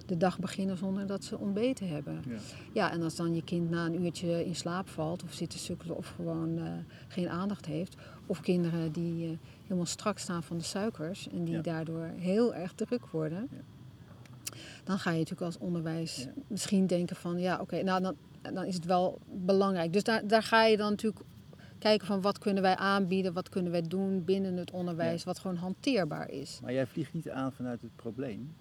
de 0.06 0.18
dag 0.18 0.40
beginnen 0.40 0.78
zonder 0.78 1.08
dat 1.08 1.24
ze 1.24 1.38
ontbeten 1.38 1.88
hebben. 1.88 2.22
Ja. 2.28 2.38
ja. 2.74 2.92
en 2.92 3.02
als 3.02 3.16
dan 3.16 3.36
je 3.36 3.44
kind 3.44 3.70
na 3.70 3.86
een 3.86 4.04
uurtje 4.04 4.46
in 4.46 4.56
slaap 4.56 4.88
valt 4.88 5.24
of 5.24 5.34
zit 5.34 5.50
te 5.50 5.58
sukkelen 5.58 5.98
of 5.98 6.08
gewoon 6.08 6.58
uh, 6.58 6.64
geen 7.08 7.30
aandacht 7.30 7.66
heeft. 7.66 7.96
Of 8.26 8.42
kinderen 8.42 8.92
die 8.92 9.26
uh, 9.26 9.38
helemaal 9.64 9.86
strak 9.86 10.18
staan 10.18 10.44
van 10.44 10.58
de 10.58 10.64
suikers 10.64 11.30
en 11.30 11.44
die 11.44 11.56
ja. 11.56 11.62
daardoor 11.62 12.06
heel 12.16 12.54
erg 12.54 12.74
druk 12.74 13.06
worden. 13.06 13.48
Ja 13.52 13.58
dan 14.90 15.00
ga 15.00 15.12
je 15.12 15.18
natuurlijk 15.18 15.46
als 15.46 15.58
onderwijs 15.58 16.28
misschien 16.48 16.88
denken 16.88 17.16
van 17.16 17.40
ja, 17.40 17.60
oké, 17.62 17.84
nou 17.84 18.02
dan, 18.02 18.16
dan 18.54 18.66
is 18.66 18.76
het 18.76 18.86
wel 18.86 19.20
belangrijk. 19.32 19.94
Dus 19.94 20.04
daar, 20.04 20.28
daar 20.28 20.44
ga 20.44 20.66
je 20.66 20.78
dan 20.78 20.90
natuurlijk 20.90 21.24
kijken 21.80 22.08
van 22.08 22.22
wat 22.22 22.38
kunnen 22.38 22.64
wij 22.64 22.76
aanbieden, 22.76 23.34
wat 23.34 23.50
kunnen 23.50 23.72
wij 23.72 23.82
doen 23.82 24.24
binnen 24.24 24.58
het 24.58 24.72
onderwijs, 24.72 25.24
wat 25.24 25.40
gewoon 25.40 25.56
hanteerbaar 25.56 26.30
is. 26.30 26.60
Maar 26.62 26.74
jij 26.74 26.88
vliegt 26.88 27.14
niet 27.14 27.30
aan 27.30 27.52
vanuit 27.52 27.82
het 27.82 27.96
probleem? 27.96 28.56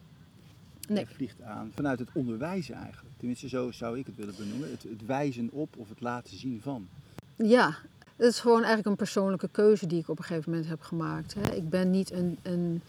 Nee. 0.89 1.05
Jij 1.05 1.15
vliegt 1.15 1.43
aan 1.43 1.71
vanuit 1.75 1.99
het 1.99 2.09
onderwijzen 2.13 2.75
eigenlijk. 2.75 3.15
Tenminste, 3.17 3.49
zo 3.49 3.71
zou 3.71 3.99
ik 3.99 4.07
het 4.07 4.17
willen 4.17 4.35
benoemen. 4.37 4.71
Het, 4.71 4.83
het 4.83 5.07
wijzen 5.07 5.51
op 5.53 5.77
of 5.77 5.89
het 5.89 6.01
laten 6.01 6.37
zien 6.37 6.61
van. 6.63 6.89
Ja, 7.37 7.77
het 8.17 8.27
is 8.27 8.41
gewoon 8.41 8.59
eigenlijk 8.59 8.87
een 8.87 8.97
persoonlijke 8.97 9.49
keuze 9.49 9.87
die 9.87 9.99
ik 9.99 10.09
op 10.09 10.19
een 10.19 10.25
gegeven 10.25 10.51
moment 10.51 10.69
heb 10.69 10.81
gemaakt. 10.81 11.35
Hè. 11.35 11.55
Ik 11.55 11.71
ben 11.71 11.91
niet 11.91 12.13
een, 12.13 12.39
een, 12.43 12.83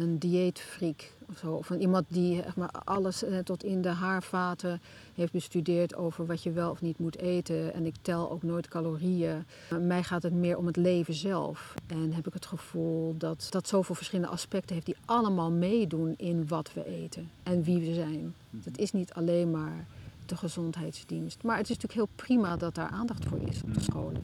een 0.00 0.18
dieetfreak 0.18 1.12
of 1.28 1.38
zo. 1.38 1.52
Of 1.52 1.70
een, 1.70 1.80
iemand 1.80 2.04
die 2.08 2.42
zeg 2.42 2.56
maar, 2.56 2.70
alles 2.84 3.24
eh, 3.24 3.38
tot 3.38 3.64
in 3.64 3.82
de 3.82 3.88
haarvaten 3.88 4.80
heeft 5.14 5.32
bestudeerd 5.32 5.94
over 5.94 6.26
wat 6.26 6.42
je 6.42 6.52
wel 6.52 6.70
of 6.70 6.80
niet 6.80 6.98
moet 6.98 7.18
eten. 7.18 7.74
En 7.74 7.86
ik 7.86 7.94
tel 8.02 8.30
ook 8.30 8.42
nooit 8.42 8.68
calorieën. 8.68 9.44
Maar 9.70 9.80
mij 9.80 10.02
gaat 10.02 10.22
het 10.22 10.32
meer 10.32 10.56
om 10.56 10.66
het 10.66 10.76
leven 10.76 11.14
zelf. 11.14 11.74
En 11.86 12.12
heb 12.12 12.26
ik 12.26 12.32
het 12.32 12.46
gevoel 12.46 13.14
dat 13.18 13.46
dat 13.50 13.68
zoveel 13.68 13.94
verschillende 13.94 14.30
aspecten 14.30 14.74
heeft 14.74 14.86
die 14.86 14.96
allemaal 15.04 15.50
meedoen 15.50 16.14
in 16.16 16.48
wat 16.48 16.72
we 16.72 16.86
eten 16.86 17.30
en 17.42 17.62
wie 17.62 17.78
we 17.78 17.94
zijn. 17.94 18.34
Het 18.64 18.78
is 18.78 18.92
niet 18.92 19.12
alleen 19.12 19.50
maar 19.50 19.86
de 20.26 20.36
gezondheidsdienst. 20.36 21.42
Maar 21.42 21.56
het 21.56 21.70
is 21.70 21.76
natuurlijk 21.76 22.08
heel 22.08 22.26
prima 22.26 22.56
dat 22.56 22.74
daar 22.74 22.88
aandacht 22.88 23.24
voor 23.24 23.40
is 23.48 23.62
op 23.62 23.74
de 23.74 23.80
scholen. 23.80 24.22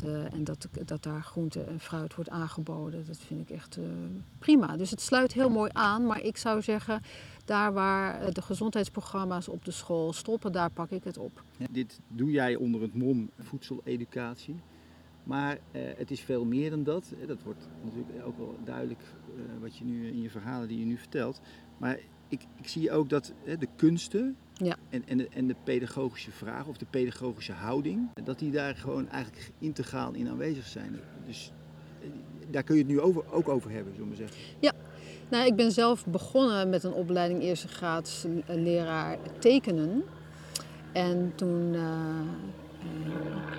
Dat, 0.00 0.04
eh, 0.04 0.32
en 0.32 0.44
dat, 0.44 0.68
dat 0.84 1.02
daar 1.02 1.22
groente 1.22 1.60
en 1.60 1.80
fruit 1.80 2.14
wordt 2.14 2.30
aangeboden. 2.30 3.06
Dat 3.06 3.18
vind 3.18 3.50
ik 3.50 3.56
echt 3.56 3.76
eh, 3.76 3.84
prima. 4.38 4.76
Dus 4.76 4.90
het 4.90 5.00
sluit 5.00 5.32
heel 5.32 5.50
mooi 5.50 5.70
aan. 5.72 6.06
Maar 6.06 6.20
ik 6.20 6.36
zou 6.36 6.62
zeggen, 6.62 7.02
daar 7.44 7.72
waar 7.72 8.20
eh, 8.20 8.32
de 8.32 8.42
gezondheidsprogramma's 8.42 9.48
op 9.48 9.64
de 9.64 9.70
school 9.70 10.12
stoppen, 10.12 10.52
daar 10.52 10.70
pak 10.70 10.90
ik 10.90 11.04
het 11.04 11.18
op. 11.18 11.42
Dit 11.70 12.00
doe 12.08 12.30
jij 12.30 12.56
onder 12.56 12.80
het 12.80 12.94
mom 12.94 13.30
voedseleducatie. 13.38 14.56
Maar 15.24 15.58
eh, 15.70 15.82
het 15.96 16.10
is 16.10 16.20
veel 16.20 16.44
meer 16.44 16.70
dan 16.70 16.82
dat. 16.82 17.12
Dat 17.26 17.42
wordt 17.42 17.68
natuurlijk 17.84 18.26
ook 18.26 18.38
wel 18.38 18.56
duidelijk 18.64 19.00
eh, 19.00 19.42
wat 19.60 19.76
je 19.76 19.84
nu 19.84 20.08
in 20.08 20.20
je 20.20 20.30
verhalen 20.30 20.68
die 20.68 20.78
je 20.78 20.84
nu 20.84 20.96
vertelt. 20.96 21.40
Maar 21.78 21.98
ik, 22.28 22.46
ik 22.56 22.68
zie 22.68 22.90
ook 22.90 23.08
dat 23.08 23.32
eh, 23.44 23.58
de 23.58 23.68
kunsten 23.76 24.36
Ja. 24.62 24.76
en, 24.88 25.02
en, 25.06 25.16
de, 25.16 25.28
en 25.32 25.46
de 25.46 25.56
pedagogische 25.64 26.30
vraag 26.30 26.66
of 26.66 26.76
de 26.76 26.86
pedagogische 26.90 27.52
houding, 27.52 28.08
dat 28.24 28.38
die 28.38 28.50
daar 28.50 28.74
gewoon 28.74 29.08
eigenlijk 29.08 29.50
integraal 29.58 30.12
in 30.12 30.28
aanwezig 30.28 30.66
zijn. 30.66 31.00
Dus 31.26 31.52
eh, 32.00 32.08
daar 32.50 32.62
kun 32.62 32.74
je 32.74 32.82
het 32.82 32.90
nu 32.90 33.00
over, 33.00 33.32
ook 33.32 33.48
over 33.48 33.70
hebben, 33.70 33.94
zullen 33.94 34.10
we 34.10 34.16
zeggen. 34.16 34.36
Nou, 35.32 35.46
ik 35.46 35.56
ben 35.56 35.72
zelf 35.72 36.06
begonnen 36.06 36.68
met 36.68 36.84
een 36.84 36.92
opleiding 36.92 37.42
eerste 37.42 37.68
graads 37.68 38.24
eh, 38.24 38.56
leraar 38.56 39.18
tekenen. 39.38 40.04
En 40.92 41.32
toen 41.34 41.74
eh, 41.74 41.82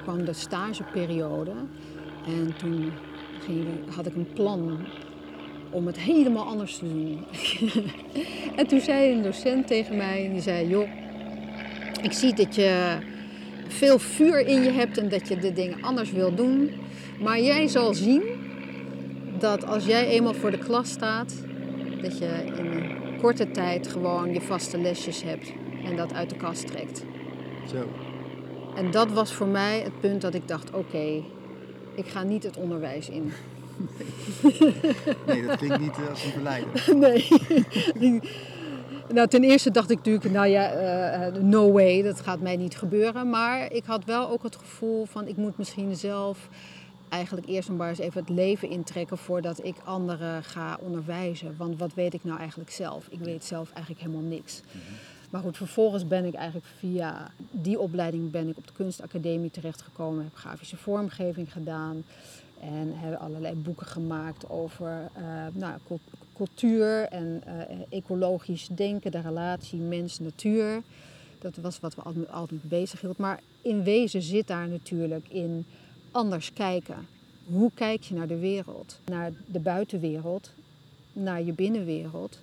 kwam 0.03 0.25
de 0.25 0.33
stageperiode. 0.33 1.53
En 2.25 2.55
toen 2.57 2.91
ging, 3.39 3.67
had 3.95 4.05
ik 4.05 4.15
een 4.15 4.33
plan 4.33 4.85
om 5.73 5.87
het 5.87 5.99
helemaal 5.99 6.45
anders 6.45 6.77
te 6.77 6.85
doen. 6.93 7.25
en 8.59 8.67
toen 8.67 8.81
zei 8.81 9.11
een 9.11 9.23
docent 9.23 9.67
tegen 9.67 9.97
mij, 9.97 10.29
die 10.31 10.41
zei, 10.41 10.67
joh, 10.67 10.87
ik 12.01 12.11
zie 12.11 12.33
dat 12.33 12.55
je 12.55 12.97
veel 13.67 13.99
vuur 13.99 14.39
in 14.39 14.63
je 14.63 14.71
hebt 14.71 14.97
en 14.97 15.09
dat 15.09 15.27
je 15.27 15.37
de 15.37 15.53
dingen 15.53 15.81
anders 15.81 16.11
wil 16.11 16.35
doen. 16.35 16.71
Maar 17.19 17.39
jij 17.39 17.67
zal 17.67 17.93
zien 17.93 18.23
dat 19.39 19.65
als 19.65 19.85
jij 19.85 20.07
eenmaal 20.07 20.33
voor 20.33 20.51
de 20.51 20.57
klas 20.57 20.89
staat, 20.89 21.35
dat 22.01 22.17
je 22.17 22.43
in 22.57 22.65
een 22.65 23.17
korte 23.21 23.51
tijd 23.51 23.87
gewoon 23.87 24.33
je 24.33 24.41
vaste 24.41 24.77
lesjes 24.77 25.23
hebt 25.23 25.51
en 25.85 25.95
dat 25.95 26.13
uit 26.13 26.29
de 26.29 26.35
kast 26.35 26.67
trekt. 26.67 27.03
Zo. 27.67 27.87
En 28.75 28.91
dat 28.91 29.11
was 29.11 29.33
voor 29.33 29.47
mij 29.47 29.79
het 29.79 29.99
punt 29.99 30.21
dat 30.21 30.33
ik 30.33 30.47
dacht, 30.47 30.73
oké, 30.73 31.23
ik 31.95 32.07
ga 32.07 32.23
niet 32.23 32.43
het 32.43 32.57
onderwijs 32.57 33.09
in. 33.09 33.31
Nee, 35.27 35.45
dat 35.45 35.57
klinkt 35.57 35.79
niet 35.79 35.97
eh, 35.97 36.09
als 36.09 36.23
een 36.23 36.31
verleider. 36.31 36.69
nee. 37.05 37.27
nou, 39.15 39.27
ten 39.27 39.43
eerste 39.43 39.71
dacht 39.71 39.89
ik 39.89 39.97
natuurlijk, 39.97 40.31
nou 40.31 40.47
ja, 40.47 40.71
eh, 40.71 41.41
no 41.41 41.71
way, 41.71 42.01
dat 42.01 42.21
gaat 42.21 42.39
mij 42.39 42.55
niet 42.55 42.77
gebeuren. 42.77 43.29
Maar 43.29 43.71
ik 43.71 43.85
had 43.85 44.05
wel 44.05 44.29
ook 44.29 44.43
het 44.43 44.55
gevoel 44.55 45.05
van, 45.05 45.27
ik 45.27 45.37
moet 45.37 45.57
misschien 45.57 45.95
zelf 45.95 46.49
eigenlijk 47.09 47.47
eerst 47.47 47.69
maar 47.69 47.89
eens 47.89 47.99
even 47.99 48.19
het 48.19 48.29
leven 48.29 48.69
intrekken 48.69 49.17
voordat 49.17 49.63
ik 49.63 49.75
anderen 49.83 50.43
ga 50.43 50.77
onderwijzen. 50.81 51.55
Want 51.57 51.79
wat 51.79 51.93
weet 51.93 52.13
ik 52.13 52.23
nou 52.23 52.39
eigenlijk 52.39 52.71
zelf? 52.71 53.07
Ik 53.09 53.19
weet 53.19 53.43
zelf 53.43 53.71
eigenlijk 53.71 54.05
helemaal 54.05 54.29
niks. 54.29 54.61
Maar 55.29 55.41
goed, 55.41 55.57
vervolgens 55.57 56.07
ben 56.07 56.25
ik 56.25 56.33
eigenlijk 56.33 56.67
via 56.79 57.31
die 57.51 57.79
opleiding 57.79 58.31
ben 58.31 58.47
ik 58.47 58.57
op 58.57 58.67
de 58.67 58.73
kunstacademie 58.73 59.51
terechtgekomen. 59.51 60.23
Heb 60.23 60.35
grafische 60.35 60.77
vormgeving 60.77 61.51
gedaan. 61.51 62.03
En 62.71 62.91
heb 62.93 63.19
allerlei 63.19 63.55
boeken 63.55 63.85
gemaakt 63.85 64.49
over 64.49 65.09
eh, 65.13 65.23
nou, 65.53 65.79
cul- 65.87 65.99
cultuur 66.35 67.07
en 67.07 67.41
eh, 67.45 67.77
ecologisch 67.89 68.67
denken, 68.71 69.11
de 69.11 69.21
relatie 69.21 69.79
mens-natuur. 69.79 70.81
Dat 71.39 71.55
was 71.55 71.79
wat 71.79 71.95
we 71.95 72.01
altijd, 72.01 72.31
altijd 72.31 72.63
bezig 72.63 73.01
hield. 73.01 73.17
Maar 73.17 73.39
in 73.61 73.83
wezen 73.83 74.21
zit 74.21 74.47
daar 74.47 74.67
natuurlijk 74.67 75.27
in 75.29 75.65
anders 76.11 76.53
kijken. 76.53 77.07
Hoe 77.45 77.71
kijk 77.73 78.03
je 78.03 78.13
naar 78.13 78.27
de 78.27 78.39
wereld? 78.39 78.99
Naar 79.05 79.31
de 79.45 79.59
buitenwereld, 79.59 80.51
naar 81.13 81.43
je 81.43 81.53
binnenwereld. 81.53 82.39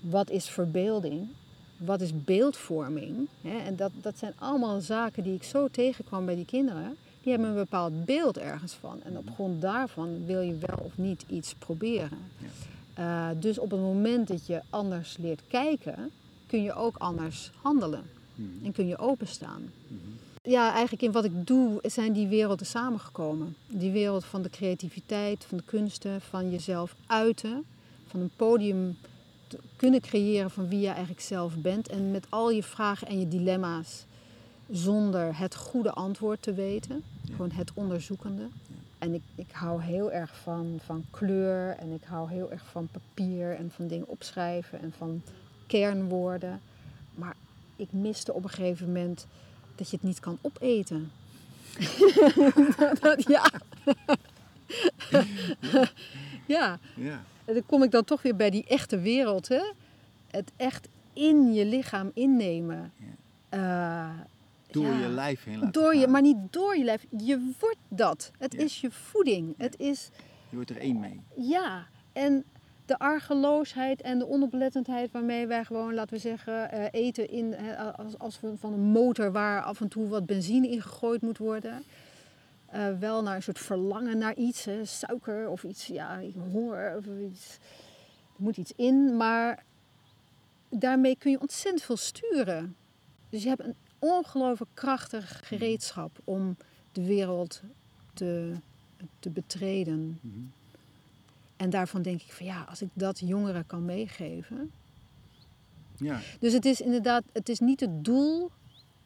Wat 0.00 0.30
is 0.30 0.48
verbeelding? 0.48 1.28
Wat 1.76 2.00
is 2.00 2.24
beeldvorming? 2.24 3.28
En 3.66 3.76
dat, 3.76 3.90
dat 4.00 4.18
zijn 4.18 4.32
allemaal 4.38 4.80
zaken 4.80 5.22
die 5.22 5.34
ik 5.34 5.42
zo 5.42 5.68
tegenkwam 5.68 6.24
bij 6.24 6.34
die 6.34 6.44
kinderen. 6.44 6.96
Die 7.22 7.32
hebben 7.32 7.48
een 7.48 7.54
bepaald 7.54 8.04
beeld 8.04 8.38
ergens 8.38 8.72
van. 8.72 9.02
En 9.02 9.18
op 9.18 9.30
grond 9.34 9.60
daarvan 9.60 10.26
wil 10.26 10.40
je 10.40 10.56
wel 10.58 10.78
of 10.84 10.98
niet 10.98 11.24
iets 11.28 11.54
proberen. 11.54 12.18
Eh, 12.94 13.28
dus 13.36 13.58
op 13.58 13.70
het 13.70 13.80
moment 13.80 14.28
dat 14.28 14.46
je 14.46 14.60
anders 14.70 15.16
leert 15.16 15.40
kijken, 15.48 16.10
kun 16.46 16.62
je 16.62 16.74
ook 16.74 16.96
anders 16.96 17.50
handelen. 17.62 18.04
En 18.64 18.72
kun 18.72 18.86
je 18.86 18.98
openstaan. 18.98 19.62
Ja, 20.42 20.70
eigenlijk 20.72 21.02
in 21.02 21.12
wat 21.12 21.24
ik 21.24 21.46
doe 21.46 21.78
zijn 21.82 22.12
die 22.12 22.26
werelden 22.26 22.66
samengekomen. 22.66 23.56
Die 23.66 23.90
wereld 23.90 24.24
van 24.24 24.42
de 24.42 24.50
creativiteit, 24.50 25.44
van 25.44 25.56
de 25.56 25.64
kunsten, 25.64 26.20
van 26.20 26.50
jezelf 26.50 26.94
uiten. 27.06 27.64
Van 28.06 28.20
een 28.20 28.30
podium 28.36 28.96
te 29.46 29.58
kunnen 29.76 30.00
creëren 30.00 30.50
van 30.50 30.68
wie 30.68 30.80
je 30.80 30.88
eigenlijk 30.88 31.20
zelf 31.20 31.54
bent. 31.56 31.88
En 31.88 32.10
met 32.10 32.26
al 32.28 32.50
je 32.50 32.62
vragen 32.62 33.06
en 33.06 33.18
je 33.18 33.28
dilemma's 33.28 34.04
zonder 34.70 35.38
het 35.38 35.54
goede 35.56 35.90
antwoord 35.92 36.42
te 36.42 36.52
weten. 36.52 37.02
Gewoon 37.30 37.50
het 37.50 37.70
onderzoekende. 37.74 38.48
En 38.98 39.14
ik, 39.14 39.22
ik 39.34 39.50
hou 39.52 39.82
heel 39.82 40.12
erg 40.12 40.36
van, 40.42 40.78
van 40.84 41.04
kleur 41.10 41.76
en 41.76 41.92
ik 41.92 42.02
hou 42.04 42.30
heel 42.30 42.50
erg 42.50 42.66
van 42.70 42.88
papier 42.92 43.54
en 43.56 43.70
van 43.74 43.86
dingen 43.86 44.08
opschrijven 44.08 44.80
en 44.80 44.92
van 44.98 45.22
kernwoorden. 45.66 46.60
Maar 47.14 47.36
ik 47.76 47.92
miste 47.92 48.32
op 48.32 48.42
een 48.44 48.50
gegeven 48.50 48.86
moment 48.86 49.26
dat 49.74 49.90
je 49.90 49.96
het 49.96 50.04
niet 50.06 50.20
kan 50.20 50.38
opeten. 50.40 51.10
Dat- 53.00 53.22
ja. 53.28 53.50
ja, 56.46 56.78
Ja. 56.94 57.22
en 57.44 57.54
dan 57.54 57.66
kom 57.66 57.82
ik 57.82 57.90
dan 57.90 58.04
toch 58.04 58.22
weer 58.22 58.36
bij 58.36 58.50
die 58.50 58.64
echte 58.66 58.98
wereld. 59.00 59.48
Hè? 59.48 59.62
Het 60.30 60.50
echt 60.56 60.88
in 61.12 61.52
je 61.52 61.64
lichaam 61.64 62.10
innemen. 62.14 62.92
Eh, 63.48 64.08
Door 64.72 64.84
ja. 64.86 64.98
je 64.98 65.08
lijf 65.08 65.44
heen 65.44 65.54
laten 65.58 65.72
Door 65.72 65.94
je, 65.94 66.00
gaan. 66.00 66.10
maar 66.10 66.22
niet 66.22 66.36
door 66.50 66.76
je 66.76 66.84
lijf. 66.84 67.06
Je 67.18 67.52
wordt 67.58 67.78
dat. 67.88 68.30
Het 68.38 68.52
Ja. 68.52 68.58
is 68.58 68.80
je 68.80 68.90
voeding. 68.90 69.54
Het 69.58 69.78
is, 69.78 70.10
Je 70.48 70.54
wordt 70.56 70.70
er 70.70 70.76
één 70.76 71.00
mee. 71.00 71.20
ja. 71.36 71.86
En 72.12 72.44
de 72.86 72.98
argeloosheid 72.98 74.00
en 74.00 74.18
de 74.18 74.28
onoplettendheid 74.28 75.10
waarmee 75.10 75.46
wij 75.46 75.64
gewoon, 75.64 75.94
laten 75.94 76.14
we 76.14 76.20
zeggen, 76.20 76.70
eh, 76.70 76.84
eten 76.90 77.28
in, 77.30 77.54
eh, 77.54 77.94
als, 77.98 78.18
als 78.18 78.38
van 78.58 78.72
een 78.72 78.80
motor 78.80 79.32
waar 79.32 79.62
af 79.62 79.80
en 79.80 79.88
toe 79.88 80.08
wat 80.08 80.26
benzine 80.26 80.68
in 80.68 80.82
gegooid 80.82 81.22
moet 81.22 81.38
worden. 81.38 81.82
eh, 82.66 82.98
wel 82.98 83.22
naar 83.22 83.36
een 83.36 83.42
soort 83.42 83.58
verlangen 83.58 84.18
naar 84.18 84.34
iets, 84.34 84.64
hè, 84.64 84.84
suiker 84.84 85.48
of 85.48 85.62
iets, 85.64 85.86
ja, 85.86 86.20
honger 86.52 86.96
of 86.96 87.04
iets. 87.30 87.58
Er 88.36 88.42
moet 88.42 88.56
iets 88.56 88.72
in, 88.76 89.16
maar 89.16 89.64
daarmee 90.68 91.16
kun 91.16 91.30
je 91.30 91.40
ontzettend 91.40 91.82
veel 91.84 91.96
sturen. 91.96 92.76
Dus 93.30 93.42
je 93.42 93.48
hebt 93.48 93.64
een 93.64 93.74
ongelooflijk 94.00 94.70
krachtig 94.74 95.40
gereedschap 95.44 96.18
om 96.24 96.56
de 96.92 97.04
wereld 97.04 97.62
te, 98.14 98.52
te 99.18 99.30
betreden. 99.30 100.18
Mhm. 100.20 100.38
En 101.56 101.70
daarvan 101.70 102.02
denk 102.02 102.22
ik 102.22 102.32
van 102.32 102.46
ja, 102.46 102.66
als 102.68 102.82
ik 102.82 102.88
dat 102.92 103.18
jongeren 103.18 103.66
kan 103.66 103.84
meegeven. 103.84 104.70
Ja. 105.96 106.20
Dus 106.38 106.52
het 106.52 106.64
is 106.64 106.80
inderdaad, 106.80 107.22
het 107.32 107.48
is 107.48 107.58
niet 107.58 107.80
het 107.80 108.04
doel. 108.04 108.50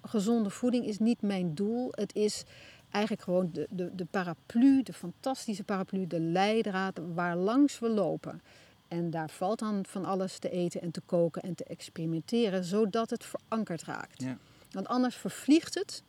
Gezonde 0.02 0.50
voeding 0.50 0.86
is 0.86 0.98
niet 0.98 1.22
mijn 1.22 1.54
doel. 1.54 1.88
Het 1.90 2.14
is 2.14 2.44
eigenlijk 2.90 3.24
gewoon 3.24 3.50
de, 3.52 3.66
de, 3.70 3.94
de 3.94 4.04
paraplu, 4.04 4.82
de 4.82 4.92
fantastische 4.92 5.64
paraplu, 5.64 6.06
de 6.06 6.20
leidraad 6.20 7.00
waar 7.14 7.36
langs 7.36 7.78
we 7.78 7.88
lopen. 7.88 8.42
En 8.88 9.10
daar 9.10 9.30
valt 9.30 9.58
dan 9.58 9.86
van 9.86 10.04
alles 10.04 10.38
te 10.38 10.50
eten 10.50 10.80
en 10.80 10.90
te 10.90 11.00
koken 11.00 11.42
en 11.42 11.54
te 11.54 11.64
experimenteren, 11.64 12.64
zodat 12.64 13.10
het 13.10 13.24
verankerd 13.24 13.82
raakt. 13.82 14.22
Ja. 14.22 14.38
Want 14.74 14.88
anders 14.88 15.16
vervliegt 15.16 15.74
het. 15.74 16.02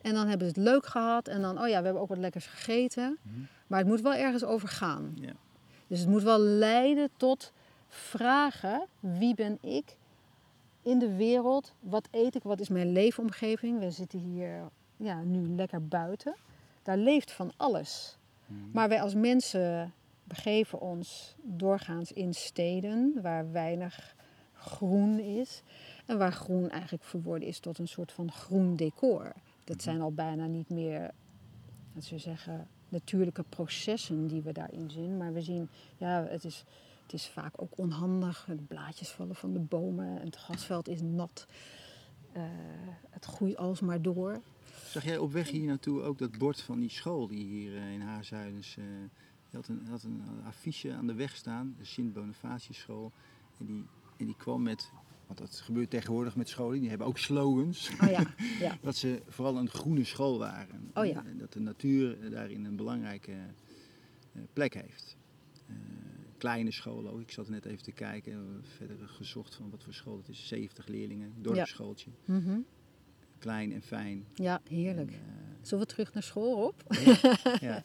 En 0.00 0.14
dan 0.14 0.26
hebben 0.26 0.48
ze 0.48 0.60
het 0.60 0.68
leuk 0.68 0.86
gehad. 0.86 1.28
En 1.28 1.42
dan, 1.42 1.60
oh 1.60 1.68
ja, 1.68 1.78
we 1.78 1.84
hebben 1.84 2.02
ook 2.02 2.08
wat 2.08 2.18
lekkers 2.18 2.46
gegeten. 2.46 3.18
Maar 3.66 3.78
het 3.78 3.88
moet 3.88 4.00
wel 4.00 4.14
ergens 4.14 4.44
over 4.44 4.68
gaan. 4.68 5.12
Ja. 5.14 5.32
Dus 5.86 5.98
het 5.98 6.08
moet 6.08 6.22
wel 6.22 6.38
leiden 6.38 7.10
tot 7.16 7.52
vragen 7.88 8.86
wie 9.00 9.34
ben 9.34 9.58
ik 9.60 9.96
in 10.82 10.98
de 10.98 11.16
wereld, 11.16 11.74
wat 11.80 12.08
eet 12.10 12.34
ik, 12.34 12.42
wat 12.42 12.60
is 12.60 12.68
mijn 12.68 12.92
leefomgeving. 12.92 13.78
We 13.78 13.90
zitten 13.90 14.18
hier 14.18 14.70
ja, 14.96 15.22
nu 15.22 15.48
lekker 15.48 15.88
buiten. 15.88 16.34
Daar 16.82 16.96
leeft 16.96 17.32
van 17.32 17.52
alles. 17.56 18.18
Maar 18.72 18.88
wij 18.88 19.00
als 19.00 19.14
mensen 19.14 19.92
begeven 20.24 20.80
ons 20.80 21.34
doorgaans 21.42 22.12
in 22.12 22.34
steden 22.34 23.18
waar 23.22 23.52
weinig 23.52 24.14
groen 24.52 25.18
is. 25.18 25.62
En 26.06 26.18
waar 26.18 26.32
groen 26.32 26.70
eigenlijk 26.70 27.04
verworden 27.04 27.48
is 27.48 27.58
tot 27.58 27.78
een 27.78 27.88
soort 27.88 28.12
van 28.12 28.32
groen 28.32 28.76
decor. 28.76 29.32
Dat 29.64 29.82
zijn 29.82 30.00
al 30.00 30.12
bijna 30.12 30.46
niet 30.46 30.68
meer, 30.68 31.10
dat 31.92 32.04
ze 32.04 32.18
zeggen, 32.18 32.68
natuurlijke 32.88 33.44
processen 33.48 34.26
die 34.26 34.42
we 34.42 34.52
daarin 34.52 34.90
zien. 34.90 35.16
Maar 35.16 35.32
we 35.32 35.42
zien, 35.42 35.68
ja, 35.96 36.26
het 36.28 36.44
is, 36.44 36.64
het 37.02 37.12
is 37.12 37.26
vaak 37.26 37.62
ook 37.62 37.78
onhandig. 37.78 38.44
De 38.48 38.54
blaadjes 38.54 39.10
vallen 39.10 39.36
van 39.36 39.52
de 39.52 39.58
bomen 39.58 40.18
en 40.18 40.26
het 40.26 40.36
grasveld 40.36 40.88
is 40.88 41.00
nat. 41.02 41.46
Uh, 42.36 42.42
het 43.10 43.24
groeit 43.24 43.56
alsmaar 43.56 44.02
door. 44.02 44.40
Zag 44.86 45.04
jij 45.04 45.18
op 45.18 45.32
weg 45.32 45.50
hier 45.50 45.66
naartoe 45.66 46.02
ook 46.02 46.18
dat 46.18 46.38
bord 46.38 46.60
van 46.60 46.80
die 46.80 46.90
school 46.90 47.26
die 47.26 47.44
hier 47.44 47.72
uh, 47.72 47.92
in 47.92 48.00
Haarzuilens... 48.00 48.76
Uh, 48.76 48.84
had 49.54 49.68
een, 49.68 49.86
had 49.88 50.02
een 50.02 50.22
affiche 50.46 50.92
aan 50.92 51.06
de 51.06 51.14
weg 51.14 51.36
staan, 51.36 51.74
de 51.78 51.84
Sint-Bonifatiuschool. 51.84 53.12
En 53.58 53.66
die, 53.66 53.84
en 54.16 54.26
die 54.26 54.36
kwam 54.36 54.62
met 54.62 54.90
want 55.26 55.38
dat 55.38 55.60
gebeurt 55.60 55.90
tegenwoordig 55.90 56.36
met 56.36 56.48
scholen, 56.48 56.80
die 56.80 56.88
hebben 56.88 57.06
ook 57.06 57.18
slogans. 57.18 57.90
Oh 58.02 58.10
ja, 58.10 58.34
ja. 58.60 58.78
dat 58.82 58.96
ze 58.96 59.22
vooral 59.28 59.56
een 59.56 59.68
groene 59.68 60.04
school 60.04 60.38
waren. 60.38 60.90
Oh 60.94 61.06
ja. 61.06 61.24
En 61.26 61.38
dat 61.38 61.52
de 61.52 61.60
natuur 61.60 62.30
daarin 62.30 62.64
een 62.64 62.76
belangrijke 62.76 63.32
uh, 63.32 64.42
plek 64.52 64.74
heeft. 64.74 65.16
Uh, 65.70 65.76
kleine 66.38 66.70
scholen 66.70 67.12
ook. 67.12 67.20
Ik 67.20 67.30
zat 67.30 67.48
net 67.48 67.64
even 67.64 67.82
te 67.82 67.92
kijken, 67.92 68.62
verder 68.76 69.08
gezocht 69.08 69.54
van 69.54 69.70
wat 69.70 69.82
voor 69.82 69.94
school 69.94 70.16
het 70.16 70.28
is. 70.28 70.46
70 70.48 70.86
leerlingen, 70.86 71.32
dorpsschooltje. 71.36 72.10
Ja. 72.24 72.34
Mm 72.34 72.44
-hmm. 72.44 72.64
Klein 73.38 73.72
en 73.72 73.82
fijn. 73.82 74.24
Ja, 74.34 74.60
heerlijk. 74.68 75.10
En, 75.10 75.16
uh, 75.16 75.66
Zullen 75.66 75.86
we 75.86 75.90
terug 75.90 76.12
naar 76.12 76.22
school 76.22 76.66
op? 76.66 76.82
Ja. 77.04 77.18
ja. 77.68 77.84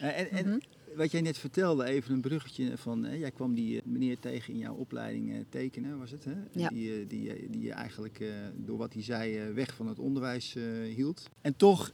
en, 0.00 0.30
en, 0.30 0.44
mm 0.44 0.50
-hmm 0.50 0.60
wat 0.96 1.10
jij 1.10 1.20
net 1.20 1.38
vertelde, 1.38 1.84
even 1.84 2.14
een 2.14 2.20
bruggetje 2.20 2.78
van, 2.78 3.04
hè, 3.04 3.14
jij 3.14 3.30
kwam 3.30 3.54
die 3.54 3.80
eh, 3.80 3.86
meneer 3.86 4.18
tegen 4.18 4.52
in 4.52 4.58
jouw 4.58 4.74
opleiding 4.74 5.32
eh, 5.32 5.40
tekenen, 5.48 5.98
was 5.98 6.10
het? 6.10 6.24
Hè? 6.24 6.34
Ja. 6.52 6.68
Die, 6.68 6.92
eh, 6.92 7.08
die, 7.08 7.50
die 7.50 7.62
je 7.62 7.72
eigenlijk 7.72 8.24
door 8.56 8.78
wat 8.78 8.92
hij 8.92 9.02
zei 9.02 9.52
weg 9.52 9.74
van 9.74 9.86
het 9.86 9.98
onderwijs 9.98 10.56
hield. 10.94 11.30
En 11.40 11.56
toch 11.56 11.92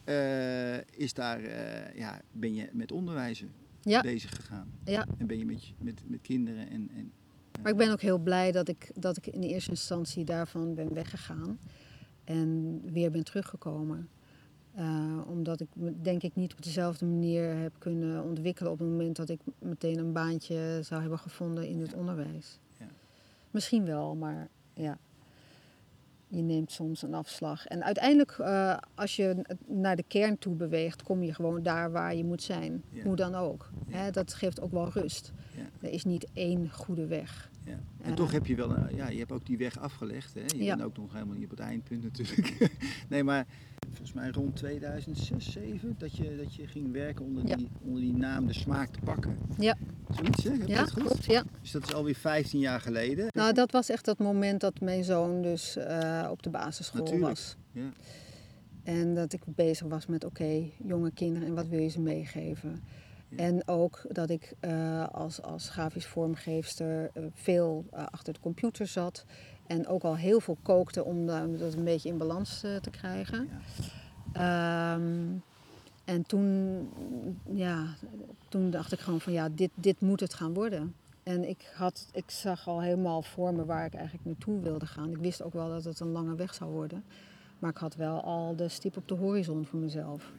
is 0.90 1.14
daar, 1.14 1.42
ja, 1.96 2.20
ben 2.32 2.54
je 2.54 2.68
met 2.72 2.92
onderwijzen 2.92 3.50
ja. 3.82 4.00
bezig 4.00 4.36
gegaan. 4.36 4.72
Ja. 4.84 5.06
En 5.18 5.26
ben 5.26 5.38
je 5.38 5.44
met, 5.44 5.72
met, 5.78 6.02
met 6.06 6.20
kinderen 6.20 6.70
en... 6.70 6.90
en 6.94 7.12
maar 7.62 7.72
ik 7.72 7.78
ben 7.78 7.92
ook 7.92 8.00
heel 8.00 8.18
blij 8.18 8.52
dat 8.52 8.68
ik, 8.68 8.90
dat 8.94 9.16
ik 9.16 9.26
in 9.26 9.42
eerste 9.42 9.70
instantie 9.70 10.24
daarvan 10.24 10.74
ben 10.74 10.94
weggegaan 10.94 11.58
en 12.24 12.80
weer 12.92 13.10
ben 13.10 13.24
teruggekomen. 13.24 14.08
Uh, 14.78 15.20
omdat 15.26 15.60
ik 15.60 15.68
me 15.72 16.00
denk 16.00 16.22
ik 16.22 16.34
niet 16.34 16.52
op 16.52 16.62
dezelfde 16.62 17.06
manier 17.06 17.56
heb 17.56 17.72
kunnen 17.78 18.24
ontwikkelen 18.24 18.72
op 18.72 18.78
het 18.78 18.88
moment 18.88 19.16
dat 19.16 19.28
ik 19.28 19.40
meteen 19.58 19.98
een 19.98 20.12
baantje 20.12 20.80
zou 20.82 21.00
hebben 21.00 21.18
gevonden 21.18 21.68
in 21.68 21.80
het 21.80 21.94
onderwijs. 21.94 22.60
Ja. 22.76 22.86
Misschien 23.50 23.84
wel, 23.84 24.16
maar 24.16 24.48
ja. 24.74 24.98
Je 26.30 26.42
neemt 26.42 26.72
soms 26.72 27.02
een 27.02 27.14
afslag. 27.14 27.66
En 27.66 27.84
uiteindelijk, 27.84 28.38
uh, 28.40 28.76
als 28.94 29.16
je 29.16 29.56
naar 29.66 29.96
de 29.96 30.02
kern 30.02 30.38
toe 30.38 30.54
beweegt, 30.54 31.02
kom 31.02 31.22
je 31.22 31.34
gewoon 31.34 31.62
daar 31.62 31.92
waar 31.92 32.14
je 32.14 32.24
moet 32.24 32.42
zijn. 32.42 32.82
Ja. 32.90 33.02
Hoe 33.02 33.16
dan 33.16 33.34
ook. 33.34 33.70
Hè, 33.86 34.10
dat 34.10 34.34
geeft 34.34 34.60
ook 34.60 34.72
wel 34.72 34.90
rust. 34.90 35.32
Er 35.80 35.90
is 35.90 36.04
niet 36.04 36.26
één 36.32 36.70
goede 36.70 37.06
weg. 37.06 37.50
Ja. 37.64 37.78
En 38.00 38.10
uh, 38.10 38.16
toch 38.16 38.32
heb 38.32 38.46
je 38.46 38.54
wel, 38.54 38.70
een, 38.70 38.96
ja, 38.96 39.08
je 39.08 39.18
hebt 39.18 39.32
ook 39.32 39.46
die 39.46 39.58
weg 39.58 39.78
afgelegd. 39.78 40.34
Hè? 40.34 40.40
Je 40.40 40.64
bent 40.64 40.82
ook 40.82 40.96
nog 40.96 41.12
helemaal 41.12 41.34
niet 41.34 41.44
op 41.44 41.50
het 41.50 41.60
eindpunt 41.60 42.02
natuurlijk. 42.02 42.70
nee, 43.08 43.24
maar 43.24 43.46
volgens 43.88 44.12
mij 44.12 44.30
rond 44.30 44.56
2006, 44.56 45.44
2007, 45.44 45.94
dat 45.98 46.16
je, 46.16 46.36
dat 46.36 46.54
je 46.54 46.66
ging 46.66 46.92
werken 46.92 47.24
onder, 47.24 47.46
Ja. 47.46 47.56
die, 47.56 47.68
onder 47.82 48.00
die 48.00 48.16
naam 48.16 48.46
De 48.46 48.52
Smaak 48.52 48.88
te 48.88 48.98
pakken. 49.04 49.36
Ja. 49.58 49.76
Zoiets, 50.14 50.44
hè? 50.44 50.50
Heb 50.50 50.68
Ja, 50.68 50.78
dat 50.78 50.90
goed? 50.92 51.02
klopt. 51.02 51.24
Ja. 51.24 51.42
Dus 51.60 51.70
dat 51.70 51.82
is 51.82 51.94
alweer 51.94 52.14
15 52.14 52.60
jaar 52.60 52.80
geleden. 52.80 53.26
Nou, 53.32 53.52
dat 53.52 53.72
was 53.72 53.88
echt 53.88 54.04
dat 54.04 54.18
moment 54.18 54.60
dat 54.60 54.80
mijn 54.80 55.04
zoon 55.04 55.42
dus 55.42 55.76
eh, 55.76 56.28
op 56.30 56.42
de 56.42 56.50
basisschool 56.50 57.00
Natuurlijk. 57.00 57.28
was. 57.28 57.56
Ja. 57.72 57.90
En 58.82 59.14
dat 59.14 59.32
ik 59.32 59.40
bezig 59.46 59.86
was 59.86 60.06
met, 60.06 60.24
oké, 60.24 60.62
jonge 60.84 61.10
kinderen 61.12 61.48
en 61.48 61.54
wat 61.54 61.68
wil 61.68 61.80
je 61.80 61.88
ze 61.88 62.00
meegeven? 62.00 62.82
Ja. 63.28 63.36
En 63.36 63.68
ook 63.68 64.04
dat 64.08 64.30
ik 64.30 64.52
eh, 64.60 65.08
als, 65.08 65.42
als 65.42 65.68
grafisch 65.70 66.06
vormgeefster 66.06 67.10
eh, 67.14 67.22
veel 67.32 67.86
achter 67.90 68.32
de 68.32 68.40
computer 68.40 68.86
zat. 68.86 69.24
En 69.68 69.86
ook 69.86 70.02
al 70.02 70.16
heel 70.16 70.40
veel 70.40 70.56
kookte 70.62 71.04
om 71.04 71.30
om 71.30 71.58
dat 71.58 71.72
een 71.74 71.84
beetje 71.84 72.08
in 72.08 72.18
balans 72.18 72.62
eh, 72.62 72.76
te 72.76 72.90
krijgen. 72.90 73.48
Ehm, 74.32 75.26
en 76.04 76.22
toen, 76.26 76.88
ja, 77.52 77.84
toen 78.48 78.70
dacht 78.70 78.92
ik 78.92 78.98
gewoon 78.98 79.20
van 79.20 79.32
ja, 79.32 79.48
dit, 79.48 79.70
dit 79.74 80.00
moet 80.00 80.20
het 80.20 80.34
gaan 80.34 80.54
worden. 80.54 80.94
En 81.22 81.48
ik, 81.48 81.72
had, 81.74 82.08
ik 82.12 82.30
zag 82.30 82.68
al 82.68 82.82
helemaal 82.82 83.22
voor 83.22 83.54
me 83.54 83.64
waar 83.64 83.86
ik 83.86 83.94
eigenlijk 83.94 84.24
naartoe 84.24 84.60
wilde 84.60 84.86
gaan. 84.86 85.10
Ik 85.10 85.16
wist 85.16 85.42
ook 85.42 85.52
wel 85.52 85.68
dat 85.68 85.84
het 85.84 86.00
een 86.00 86.12
lange 86.12 86.34
weg 86.34 86.54
zou 86.54 86.70
worden. 86.70 87.04
Maar 87.58 87.70
ik 87.70 87.76
had 87.76 87.94
wel 87.94 88.22
al 88.22 88.56
de 88.56 88.68
stip 88.68 88.96
op 88.96 89.08
de 89.08 89.14
horizon 89.14 89.66
voor 89.66 89.78
mezelf. 89.78 90.32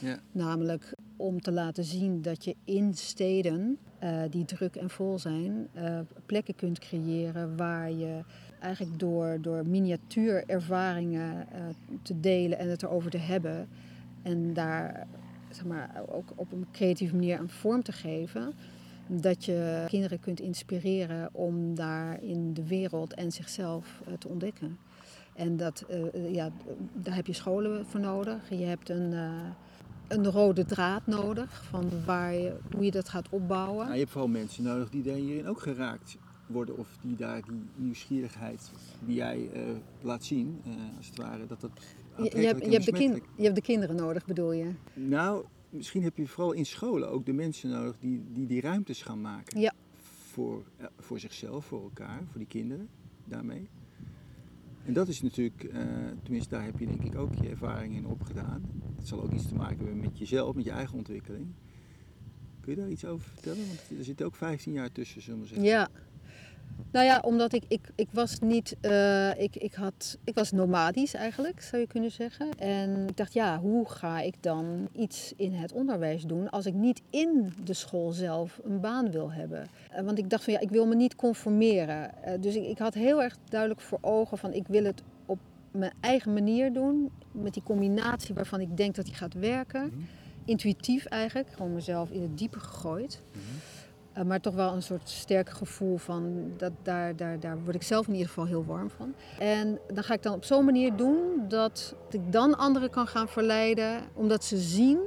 Ja. 0.00 0.18
Namelijk 0.32 0.94
om 1.16 1.40
te 1.40 1.52
laten 1.52 1.84
zien 1.84 2.22
dat 2.22 2.44
je 2.44 2.56
in 2.64 2.94
steden 2.94 3.78
eh, 3.98 4.22
die 4.30 4.44
druk 4.44 4.76
en 4.76 4.90
vol 4.90 5.18
zijn, 5.18 5.68
eh, 5.72 6.00
plekken 6.26 6.54
kunt 6.54 6.78
creëren 6.78 7.56
waar 7.56 7.90
je 7.90 8.20
eigenlijk 8.60 8.98
door, 8.98 9.38
door 9.40 9.66
miniatuurervaringen 9.66 11.46
eh, 11.52 11.60
te 12.02 12.20
delen 12.20 12.58
en 12.58 12.68
het 12.68 12.82
erover 12.82 13.10
te 13.10 13.18
hebben 13.18 13.68
en 14.22 14.54
daar 14.54 15.06
zeg 15.50 15.64
maar, 15.64 16.02
ook 16.08 16.32
op 16.34 16.52
een 16.52 16.66
creatieve 16.72 17.14
manier 17.14 17.38
een 17.38 17.48
vorm 17.48 17.82
te 17.82 17.92
geven, 17.92 18.52
dat 19.06 19.44
je 19.44 19.84
kinderen 19.88 20.20
kunt 20.20 20.40
inspireren 20.40 21.28
om 21.32 21.74
daar 21.74 22.22
in 22.22 22.54
de 22.54 22.66
wereld 22.66 23.14
en 23.14 23.32
zichzelf 23.32 24.00
eh, 24.06 24.12
te 24.12 24.28
ontdekken. 24.28 24.78
En 25.34 25.56
dat, 25.56 25.84
eh, 25.88 26.34
ja, 26.34 26.50
daar 26.92 27.14
heb 27.14 27.26
je 27.26 27.32
scholen 27.32 27.86
voor 27.86 28.00
nodig. 28.00 28.50
Je 28.50 28.64
hebt 28.64 28.88
een, 28.88 29.12
een 30.08 30.26
rode 30.26 30.64
draad 30.64 31.06
nodig 31.06 31.64
van 31.64 31.90
waar 32.04 32.34
je, 32.34 32.56
hoe 32.74 32.84
je 32.84 32.90
dat 32.90 33.08
gaat 33.08 33.28
opbouwen. 33.30 33.78
Nou, 33.78 33.92
je 33.92 33.98
hebt 33.98 34.10
vooral 34.10 34.30
mensen 34.30 34.64
nodig 34.64 34.90
die 34.90 35.02
daarin 35.02 35.46
ook 35.46 35.60
geraakt 35.60 36.16
worden. 36.48 36.76
Of 36.78 36.98
die 37.02 37.16
daar 37.16 37.42
die 37.42 37.62
nieuwsgierigheid 37.76 38.70
die 39.06 39.14
jij 39.14 39.48
eh, 39.52 39.62
laat 40.00 40.24
zien, 40.24 40.60
eh, 40.64 40.72
als 40.96 41.06
het 41.06 41.16
ware, 41.16 41.46
dat 41.46 41.60
dat 41.60 41.70
Je, 42.16 42.22
je, 42.22 42.46
hebt, 42.46 42.64
je, 42.64 42.70
hebt 42.70 42.84
de 42.84 42.92
kind, 42.92 43.12
besmettelijk- 43.12 43.26
je 43.36 43.42
hebt 43.42 43.54
de 43.54 43.62
kinderen 43.62 43.96
nodig, 43.96 44.26
bedoel 44.26 44.52
je? 44.52 44.70
Nou, 44.94 45.44
misschien 45.70 46.02
heb 46.02 46.16
je 46.16 46.26
vooral 46.26 46.52
in 46.52 46.66
scholen 46.66 47.10
ook 47.10 47.26
de 47.26 47.32
mensen 47.32 47.70
nodig 47.70 47.96
die 48.00 48.22
die, 48.32 48.46
die 48.46 48.60
ruimtes 48.60 49.02
gaan 49.02 49.20
maken. 49.20 49.60
Ja. 49.60 49.72
Voor, 50.30 50.64
eh, 50.76 50.86
voor 50.98 51.18
zichzelf, 51.20 51.64
voor 51.64 51.82
elkaar, 51.82 52.20
voor 52.30 52.38
die 52.38 52.46
kinderen 52.46 52.88
daarmee. 53.24 53.68
En 54.84 54.92
dat 54.94 55.08
is 55.08 55.22
natuurlijk, 55.22 55.70
tenminste 56.22 56.54
daar 56.54 56.64
heb 56.64 56.78
je 56.78 56.86
denk 56.86 57.02
ik 57.04 57.14
ook 57.14 57.34
je 57.34 57.48
ervaring 57.48 57.94
in 57.96 58.06
opgedaan. 58.06 58.62
Het 58.96 59.08
zal 59.08 59.22
ook 59.22 59.32
iets 59.32 59.48
te 59.48 59.54
maken 59.54 59.76
hebben 59.78 60.00
met 60.00 60.18
jezelf, 60.18 60.54
met 60.54 60.64
je 60.64 60.70
eigen 60.70 60.96
ontwikkeling. 60.96 61.46
Kun 62.60 62.72
je 62.74 62.80
daar 62.82 62.90
iets 62.90 63.04
over 63.04 63.28
vertellen? 63.28 63.66
Want 63.66 63.98
er 63.98 64.04
zit 64.04 64.22
ook 64.22 64.34
15 64.36 64.72
jaar 64.72 64.92
tussen, 64.92 65.22
zullen 65.22 65.40
we 65.40 65.46
zeggen. 65.46 65.64
Ja. 65.66 65.88
Nou 66.90 67.04
ja, 67.04 67.20
omdat 67.24 67.52
ik, 67.52 67.64
ik, 67.68 67.90
ik 67.94 68.08
was 68.12 68.38
niet, 68.38 68.76
eh, 68.80 69.40
ik, 69.40 69.56
ik, 69.56 69.74
had, 69.74 70.18
ik 70.24 70.34
was 70.34 70.52
nomadisch 70.52 71.14
eigenlijk, 71.14 71.62
zou 71.62 71.82
je 71.82 71.88
kunnen 71.88 72.10
zeggen. 72.10 72.58
En 72.58 73.08
ik 73.08 73.16
dacht, 73.16 73.32
ja, 73.32 73.58
hoe 73.58 73.88
ga 73.88 74.20
ik 74.20 74.34
dan 74.40 74.88
iets 74.92 75.32
in 75.36 75.52
het 75.52 75.72
onderwijs 75.72 76.22
doen 76.22 76.50
als 76.50 76.66
ik 76.66 76.74
niet 76.74 77.02
in 77.10 77.52
de 77.64 77.74
school 77.74 78.10
zelf 78.10 78.60
een 78.64 78.80
baan 78.80 79.10
wil 79.10 79.32
hebben? 79.32 79.68
Eh, 79.90 80.04
want 80.04 80.18
ik 80.18 80.30
dacht 80.30 80.44
van, 80.44 80.52
ja, 80.52 80.60
ik 80.60 80.70
wil 80.70 80.86
me 80.86 80.94
niet 80.94 81.16
conformeren. 81.16 82.22
Eh, 82.22 82.32
dus 82.40 82.54
ik, 82.56 82.64
ik 82.64 82.78
had 82.78 82.94
heel 82.94 83.22
erg 83.22 83.36
duidelijk 83.48 83.80
voor 83.80 83.98
ogen 84.00 84.38
van, 84.38 84.52
ik 84.52 84.66
wil 84.66 84.84
het 84.84 85.02
op 85.26 85.38
mijn 85.70 85.92
eigen 86.00 86.32
manier 86.32 86.72
doen. 86.72 87.10
Met 87.32 87.54
die 87.54 87.62
combinatie 87.62 88.34
waarvan 88.34 88.60
ik 88.60 88.76
denk 88.76 88.94
dat 88.94 89.04
die 89.04 89.14
gaat 89.14 89.34
werken. 89.34 89.84
Mhm. 89.84 90.00
Intuïtief 90.44 91.04
eigenlijk, 91.04 91.48
gewoon 91.52 91.74
mezelf 91.74 92.10
in 92.10 92.22
het 92.22 92.38
diepe 92.38 92.58
gegooid. 92.58 93.20
Mhm. 93.32 93.40
Uh, 94.18 94.24
maar 94.24 94.40
toch 94.40 94.54
wel 94.54 94.72
een 94.72 94.82
soort 94.82 95.08
sterk 95.08 95.50
gevoel 95.50 95.96
van, 95.96 96.52
dat, 96.56 96.72
daar, 96.82 97.16
daar, 97.16 97.40
daar 97.40 97.58
word 97.64 97.74
ik 97.74 97.82
zelf 97.82 98.06
in 98.06 98.12
ieder 98.12 98.28
geval 98.28 98.46
heel 98.46 98.64
warm 98.64 98.90
van. 98.90 99.14
En 99.38 99.78
dan 99.92 100.04
ga 100.04 100.14
ik 100.14 100.22
dan 100.22 100.34
op 100.34 100.44
zo'n 100.44 100.64
manier 100.64 100.96
doen 100.96 101.18
dat 101.48 101.94
ik 102.10 102.32
dan 102.32 102.58
anderen 102.58 102.90
kan 102.90 103.06
gaan 103.06 103.28
verleiden, 103.28 104.00
omdat 104.14 104.44
ze 104.44 104.56
zien 104.56 104.98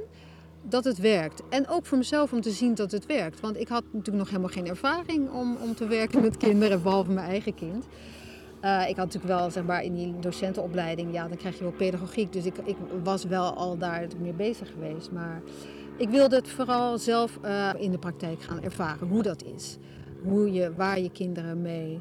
dat 0.62 0.84
het 0.84 0.98
werkt. 0.98 1.42
En 1.48 1.68
ook 1.68 1.86
voor 1.86 1.98
mezelf 1.98 2.32
om 2.32 2.40
te 2.40 2.50
zien 2.50 2.74
dat 2.74 2.90
het 2.90 3.06
werkt. 3.06 3.40
Want 3.40 3.60
ik 3.60 3.68
had 3.68 3.84
natuurlijk 3.84 4.16
nog 4.16 4.28
helemaal 4.28 4.48
geen 4.48 4.66
ervaring 4.66 5.30
om, 5.30 5.56
om 5.56 5.74
te 5.74 5.86
werken 5.86 6.22
met 6.22 6.36
kinderen, 6.36 6.82
behalve 6.82 7.10
mijn 7.10 7.28
eigen 7.28 7.54
kind. 7.54 7.86
Uh, 8.64 8.88
ik 8.88 8.96
had 8.96 9.04
natuurlijk 9.04 9.40
wel, 9.40 9.50
zeg 9.50 9.64
maar, 9.64 9.82
in 9.82 9.94
die 9.94 10.18
docentenopleiding, 10.20 11.12
ja, 11.12 11.28
dan 11.28 11.36
krijg 11.36 11.58
je 11.58 11.62
wel 11.62 11.72
pedagogiek. 11.72 12.32
Dus 12.32 12.44
ik, 12.44 12.54
ik 12.64 12.76
was 13.02 13.24
wel 13.24 13.54
al 13.54 13.78
daar 13.78 14.06
mee 14.20 14.32
bezig 14.32 14.70
geweest. 14.70 15.10
Maar 15.10 15.42
ik 15.96 16.08
wilde 16.08 16.36
het 16.36 16.48
vooral 16.48 16.98
zelf 16.98 17.38
uh, 17.44 17.70
in 17.78 17.90
de 17.90 17.98
praktijk 17.98 18.42
gaan 18.42 18.62
ervaren 18.62 19.08
hoe 19.08 19.22
dat 19.22 19.44
is. 19.44 19.76
hoe 20.22 20.52
je, 20.52 20.74
waar 20.74 21.00
je 21.00 21.10
kinderen 21.10 21.62
mee 21.62 22.00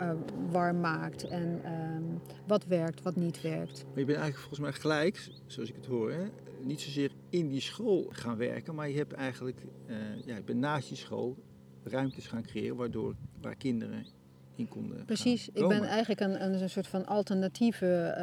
uh, 0.00 0.10
warm 0.50 0.80
maakt 0.80 1.28
en 1.28 1.60
ehm, 1.64 2.02
wat 2.46 2.64
werkt, 2.64 3.02
wat 3.02 3.16
niet 3.16 3.40
werkt. 3.40 3.84
Maar 3.84 3.98
je 3.98 4.04
bent 4.04 4.18
eigenlijk 4.18 4.38
volgens 4.38 4.60
mij 4.60 4.72
gelijk, 4.72 5.30
zoals 5.46 5.68
ik 5.68 5.74
het 5.74 5.86
hoor, 5.86 6.10
hè? 6.10 6.24
niet 6.62 6.80
zozeer 6.80 7.10
in 7.28 7.48
die 7.48 7.60
school 7.60 8.06
gaan 8.10 8.36
werken, 8.36 8.74
maar 8.74 8.88
je 8.88 8.96
hebt 8.96 9.12
eigenlijk, 9.12 9.58
uh, 9.86 9.96
ja, 10.24 10.36
je 10.36 10.42
bent 10.42 10.58
naast 10.58 10.88
je 10.88 10.94
school 10.94 11.36
ruimtes 11.84 12.26
gaan 12.26 12.42
creëren 12.42 12.76
waardoor 12.76 13.14
waar 13.40 13.56
kinderen 13.56 14.06
in 14.54 14.68
konden. 14.68 15.04
Precies, 15.04 15.48
ik 15.48 15.68
ben 15.68 15.82
eigenlijk 15.82 16.20
een, 16.20 16.44
een, 16.44 16.70
soort 16.70 16.86
van 16.86 17.06
alternatieve 17.06 18.14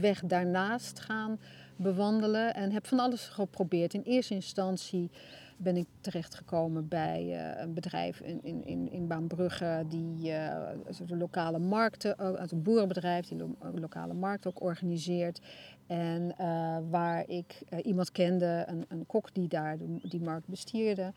weg 0.00 0.20
daarnaast 0.20 1.00
gaan 1.00 1.38
bewandelen 1.76 2.54
en 2.54 2.72
heb 2.72 2.86
van 2.86 2.98
alles 2.98 3.28
geprobeerd. 3.28 3.94
In 3.94 4.02
eerste 4.02 4.34
instantie 4.34 5.10
ben 5.56 5.76
ik 5.76 5.86
terechtgekomen 6.00 6.88
bij 6.88 7.24
uh, 7.24 7.60
een 7.62 7.74
bedrijf 7.74 8.20
in, 8.20 8.40
in, 8.42 8.64
in, 8.64 8.90
in 8.92 9.06
Baanbrugge 9.06 9.84
die 9.88 10.30
uh, 10.30 10.66
de 11.06 11.16
lokale 11.16 11.58
markten, 11.58 12.16
uh, 12.20 12.42
een 12.46 12.62
boerenbedrijf 12.62 13.26
die 13.26 13.38
de 13.38 13.80
lokale 13.80 14.14
markt 14.14 14.46
ook 14.46 14.62
organiseert. 14.62 15.40
En 15.86 16.34
waar 16.90 17.28
ik 17.28 17.62
iemand 17.82 18.12
kende, 18.12 18.64
een, 18.66 18.84
een 18.88 19.06
kok 19.06 19.34
die 19.34 19.48
daar 19.48 19.76
die 20.02 20.20
markt 20.20 20.46
bestierde. 20.46 21.12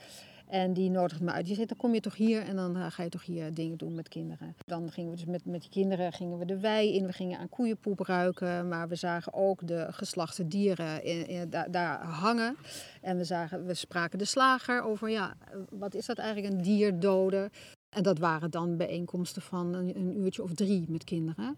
En 0.48 0.74
die 0.74 0.90
nodigt 0.90 1.22
me 1.22 1.32
uit. 1.32 1.46
Die 1.46 1.56
zegt, 1.56 1.68
dan 1.68 1.78
kom 1.78 1.94
je 1.94 2.00
toch 2.00 2.16
hier 2.16 2.42
en 2.42 2.56
dan 2.56 2.92
ga 2.92 3.04
je 3.04 3.10
toch 3.10 3.26
hier 3.26 3.54
dingen 3.54 3.78
doen 3.78 3.96
met 3.96 4.08
kinderen. 4.08 4.56
Dan 4.66 4.92
gingen 4.92 5.10
we 5.10 5.16
dus 5.16 5.26
met, 5.26 5.46
met 5.46 5.62
die 5.62 5.70
kinderen 5.70 6.14
gingen 6.14 6.38
we 6.38 6.46
de 6.46 6.60
wei 6.60 6.94
in. 6.94 7.06
We 7.06 7.14
gingen 7.14 7.40
aan 7.40 7.50
koeienpoep 7.50 8.00
ruiken. 8.00 8.68
Maar 8.68 8.88
we 8.88 8.96
zagen 8.96 9.34
ook 9.34 9.68
de 9.68 9.88
geslachte 9.90 10.48
dieren 10.48 11.04
in, 11.04 11.50
daar, 11.70 12.06
hangen. 12.06 12.58
En 13.02 13.18
we, 13.18 13.24
zagen, 13.24 13.66
we 13.66 13.74
spraken 13.74 14.18
de 14.18 14.26
slager 14.26 14.84
over, 14.84 15.10
ja, 15.10 15.34
wat 15.70 15.94
is 15.94 16.06
dat 16.06 16.18
eigenlijk, 16.18 16.54
een 16.54 16.62
dier 16.62 17.00
doden? 17.00 17.50
En 17.90 18.04
dat 18.04 18.20
waren 18.20 18.52
dan 18.52 18.78
bijeenkomsten 18.78 19.42
van 19.42 19.74
een, 19.74 20.18
uurtje 20.20 20.44
of 20.44 20.54
drie 20.54 20.86
met 20.88 21.04
kinderen. 21.04 21.58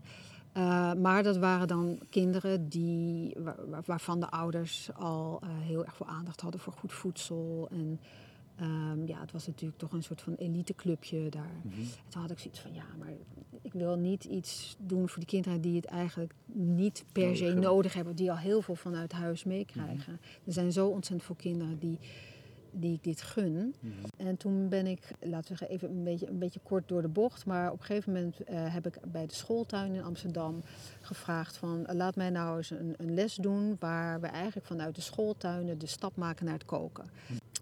Maar 1.01 1.23
dat 1.23 1.37
waren 1.37 1.67
dan 1.67 1.99
kinderen 2.09 2.69
die, 2.69 3.35
waar, 3.39 3.83
waarvan 3.85 4.19
de 4.19 4.29
ouders 4.29 4.89
al 4.93 5.41
heel 5.45 5.85
erg 5.85 5.95
veel 5.95 6.07
aandacht 6.07 6.41
hadden 6.41 6.59
voor 6.59 6.73
goed 6.73 6.93
voedsel. 6.93 7.67
En 7.71 7.99
Um, 8.61 9.07
ja, 9.07 9.19
het 9.19 9.31
was 9.31 9.47
natuurlijk 9.47 9.79
toch 9.79 9.91
een 9.91 10.03
soort 10.03 10.21
van 10.21 10.35
eliteclubje 10.35 11.29
daar. 11.29 11.61
Mm 11.63 11.71
-hmm. 11.71 11.81
En 11.81 12.09
toen 12.09 12.21
had 12.21 12.31
ik 12.31 12.39
zoiets 12.39 12.59
van, 12.59 12.73
ja, 12.73 12.85
maar 12.99 13.13
ik 13.61 13.73
wil 13.73 13.95
niet 13.95 14.23
iets 14.23 14.75
doen 14.79 15.09
voor 15.09 15.19
die 15.19 15.27
kinderen 15.27 15.61
die 15.61 15.75
het 15.75 15.85
eigenlijk 15.85 16.33
niet 16.53 17.05
per 17.11 17.37
se 17.37 17.53
nodig 17.53 17.93
hebben. 17.93 18.15
Die 18.15 18.31
al 18.31 18.37
heel 18.37 18.61
veel 18.61 18.75
vanuit 18.75 19.11
huis 19.11 19.43
meekrijgen. 19.43 20.11
Mm 20.11 20.19
-hmm. 20.21 20.45
Er 20.45 20.53
zijn 20.53 20.71
zo 20.71 20.87
ontzettend 20.87 21.23
veel 21.23 21.35
kinderen 21.35 21.79
die, 21.79 21.99
die 22.71 22.93
ik 22.93 23.03
dit 23.03 23.21
gun. 23.21 23.53
Mm 23.53 23.73
-hmm. 23.79 24.27
En 24.27 24.37
toen 24.37 24.69
ben 24.69 24.87
ik, 24.87 25.11
laten 25.19 25.51
we 25.51 25.57
zeggen, 25.57 25.69
even 25.69 25.89
een 25.89 26.03
beetje, 26.03 26.27
een 26.27 26.39
beetje 26.39 26.59
kort 26.63 26.87
door 26.87 27.01
de 27.01 27.07
bocht. 27.07 27.45
Maar 27.45 27.71
op 27.71 27.79
een 27.79 27.85
gegeven 27.85 28.13
moment 28.13 28.39
uh, 28.41 28.73
heb 28.73 28.87
ik 28.87 28.97
bij 29.11 29.27
de 29.27 29.33
schooltuin 29.33 29.93
in 29.93 30.03
Amsterdam 30.03 30.61
gevraagd 31.01 31.57
van... 31.57 31.85
laat 31.93 32.15
mij 32.15 32.29
nou 32.29 32.57
eens 32.57 32.69
een, 32.69 32.93
een 32.97 33.13
les 33.13 33.35
doen 33.35 33.75
waar 33.79 34.21
we 34.21 34.27
eigenlijk 34.27 34.65
vanuit 34.65 34.95
de 34.95 35.01
schooltuinen 35.01 35.77
de 35.77 35.87
stap 35.87 36.15
maken 36.15 36.45
naar 36.45 36.53
het 36.53 36.65
koken. 36.65 37.05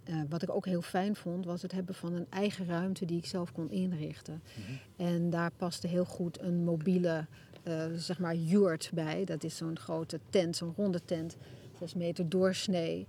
Uh, 0.09 0.21
wat 0.29 0.41
ik 0.41 0.55
ook 0.55 0.65
heel 0.65 0.81
fijn 0.81 1.15
vond, 1.15 1.45
was 1.45 1.61
het 1.61 1.71
hebben 1.71 1.95
van 1.95 2.13
een 2.13 2.27
eigen 2.29 2.65
ruimte 2.65 3.05
die 3.05 3.17
ik 3.17 3.25
zelf 3.25 3.51
kon 3.51 3.69
inrichten. 3.69 4.41
Mm 4.57 4.63
-hmm. 4.65 5.05
En 5.07 5.29
daar 5.29 5.51
paste 5.57 5.87
heel 5.87 6.05
goed 6.05 6.41
een 6.41 6.63
mobiele, 6.63 7.25
uh, 7.63 7.83
zeg 7.95 8.19
maar, 8.19 8.35
yurt 8.35 8.89
bij. 8.93 9.25
Dat 9.25 9.43
is 9.43 9.57
zo'n 9.57 9.79
grote 9.79 10.19
tent, 10.29 10.55
zo'n 10.55 10.73
ronde 10.75 11.05
tent, 11.05 11.37
6 11.79 11.93
meter 11.93 12.29
doorsnee. 12.29 13.07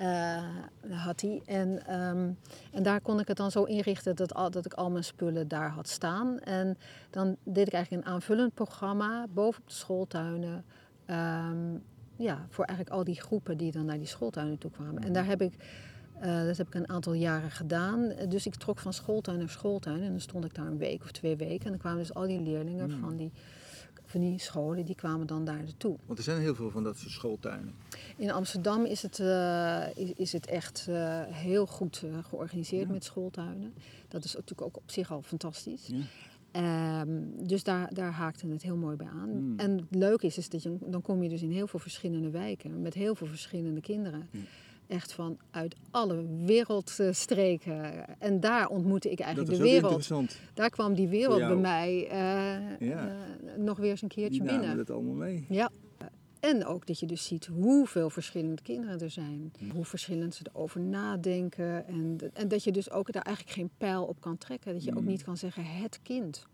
Uh, 0.00 0.44
had 0.88 1.20
hij. 1.20 1.42
En, 1.46 1.94
um, 2.00 2.38
en 2.72 2.82
daar 2.82 3.00
kon 3.00 3.20
ik 3.20 3.28
het 3.28 3.36
dan 3.36 3.50
zo 3.50 3.64
inrichten 3.64 4.16
dat, 4.16 4.34
al, 4.34 4.50
dat 4.50 4.66
ik 4.66 4.72
al 4.72 4.90
mijn 4.90 5.04
spullen 5.04 5.48
daar 5.48 5.70
had 5.70 5.88
staan. 5.88 6.38
En 6.38 6.78
dan 7.10 7.36
deed 7.44 7.66
ik 7.66 7.72
eigenlijk 7.72 8.06
een 8.06 8.12
aanvullend 8.12 8.54
programma 8.54 9.26
bovenop 9.30 9.68
de 9.68 9.74
schooltuinen. 9.74 10.64
Um, 11.10 11.82
ja, 12.16 12.46
voor 12.48 12.64
eigenlijk 12.64 12.96
al 12.96 13.04
die 13.04 13.20
groepen 13.20 13.56
die 13.56 13.72
dan 13.72 13.84
naar 13.84 13.98
die 13.98 14.06
schooltuinen 14.06 14.58
toe 14.58 14.70
kwamen. 14.70 15.02
En 15.02 15.12
daar 15.12 15.26
heb 15.26 15.42
ik 15.42 15.54
uh, 16.22 16.46
dat 16.46 16.56
heb 16.56 16.66
ik 16.66 16.74
een 16.74 16.88
aantal 16.88 17.12
jaren 17.12 17.50
gedaan. 17.50 18.12
Dus 18.28 18.46
ik 18.46 18.54
trok 18.54 18.78
van 18.78 18.92
schooltuin 18.92 19.38
naar 19.38 19.48
schooltuin. 19.48 20.02
En 20.02 20.10
dan 20.10 20.20
stond 20.20 20.44
ik 20.44 20.54
daar 20.54 20.66
een 20.66 20.78
week 20.78 21.02
of 21.02 21.10
twee 21.10 21.36
weken. 21.36 21.64
En 21.64 21.70
dan 21.70 21.78
kwamen 21.78 21.98
dus 21.98 22.14
al 22.14 22.26
die 22.26 22.40
leerlingen 22.40 22.90
mm. 22.90 22.98
van, 23.00 23.16
die, 23.16 23.32
van 24.04 24.20
die 24.20 24.38
scholen, 24.38 24.84
die 24.84 24.94
kwamen 24.94 25.26
dan 25.26 25.44
daar 25.44 25.62
naartoe. 25.62 25.96
Want 26.06 26.18
er 26.18 26.24
zijn 26.24 26.40
heel 26.40 26.54
veel 26.54 26.70
van 26.70 26.82
dat 26.82 26.96
soort 26.96 27.12
schooltuinen. 27.12 27.74
In 28.16 28.30
Amsterdam 28.30 28.84
is 28.84 29.02
het, 29.02 29.18
uh, 29.18 29.96
is, 29.96 30.12
is, 30.12 30.32
het 30.32 30.46
echt 30.46 30.86
uh, 30.88 31.22
heel 31.26 31.66
goed 31.66 32.04
georganiseerd 32.28 32.86
ja. 32.86 32.92
met 32.92 33.04
schooltuinen. 33.04 33.74
Dat 34.08 34.24
is 34.24 34.32
natuurlijk 34.34 34.62
ook 34.62 34.76
op 34.76 34.90
zich 34.90 35.10
al 35.12 35.22
fantastisch. 35.22 35.86
Ja. 35.86 37.00
Um, 37.00 37.46
dus 37.46 37.64
daar, 37.64 37.94
daar 37.94 38.12
haakte 38.12 38.46
het 38.46 38.62
heel 38.62 38.76
mooi 38.76 38.96
bij 38.96 39.06
aan. 39.06 39.28
Mm. 39.28 39.58
En 39.58 39.76
het 39.76 39.94
leuke 39.94 40.26
is, 40.26 40.38
is 40.38 40.48
dat 40.48 40.62
je, 40.62 40.76
dan 40.86 41.02
kom 41.02 41.22
je 41.22 41.28
dus 41.28 41.42
in 41.42 41.50
heel 41.50 41.66
veel 41.66 41.78
verschillende 41.78 42.30
wijken 42.30 42.82
met 42.82 42.94
heel 42.94 43.14
veel 43.14 43.26
verschillende 43.26 43.80
kinderen. 43.80 44.28
Echt 44.88 45.12
van 45.12 45.38
uit 45.50 45.76
alle 45.90 46.26
wereldstreken. 46.44 48.04
En 48.20 48.40
daar 48.40 48.68
ontmoette 48.68 49.10
ik 49.10 49.20
eigenlijk 49.20 49.56
de 49.56 49.62
wereld. 49.62 50.10
Daar 50.54 50.70
kwam 50.70 50.94
die 50.94 51.08
wereld 51.08 51.38
bij 51.38 51.56
mij 51.56 52.04
uh, 52.04 52.88
ja. 52.88 53.06
uh, 53.06 53.12
nog 53.56 53.78
weer 53.78 53.90
eens 53.90 54.02
een 54.02 54.08
keertje 54.08 54.40
die 54.40 54.50
binnen. 54.50 54.78
het 54.78 54.90
allemaal 54.90 55.14
mee. 55.14 55.46
Ja. 55.48 55.70
En 56.40 56.66
ook 56.66 56.86
dat 56.86 56.98
je 56.98 57.06
dus 57.06 57.24
ziet 57.24 57.46
hoeveel 57.46 58.10
verschillende 58.10 58.62
kinderen 58.62 59.00
er 59.00 59.10
zijn. 59.10 59.52
Hoe 59.72 59.84
verschillend 59.84 60.34
ze 60.34 60.44
erover 60.52 60.80
nadenken. 60.80 61.86
En, 61.86 62.18
en 62.32 62.48
dat 62.48 62.64
je 62.64 62.72
dus 62.72 62.90
ook 62.90 63.12
daar 63.12 63.22
eigenlijk 63.22 63.56
geen 63.56 63.70
pijl 63.78 64.04
op 64.04 64.20
kan 64.20 64.38
trekken. 64.38 64.72
Dat 64.72 64.84
je 64.84 64.96
ook 64.96 65.04
niet 65.04 65.24
kan 65.24 65.36
zeggen 65.36 65.64
het 65.64 66.00
kind. 66.02 66.46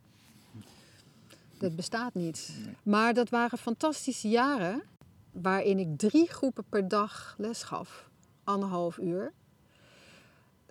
Dat 1.58 1.76
bestaat 1.76 2.14
niet. 2.14 2.54
Nee. 2.64 2.74
Maar 2.82 3.14
dat 3.14 3.28
waren 3.28 3.58
fantastische 3.58 4.28
jaren 4.28 4.82
waarin 5.32 5.78
ik 5.78 5.88
drie 5.96 6.28
groepen 6.28 6.64
per 6.68 6.88
dag 6.88 7.34
les 7.38 7.62
gaf 7.62 8.10
anderhalf 8.44 8.98
uur. 8.98 9.32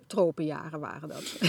Tropenjaren 0.06 0.80
waren 0.80 1.08
dat. 1.08 1.22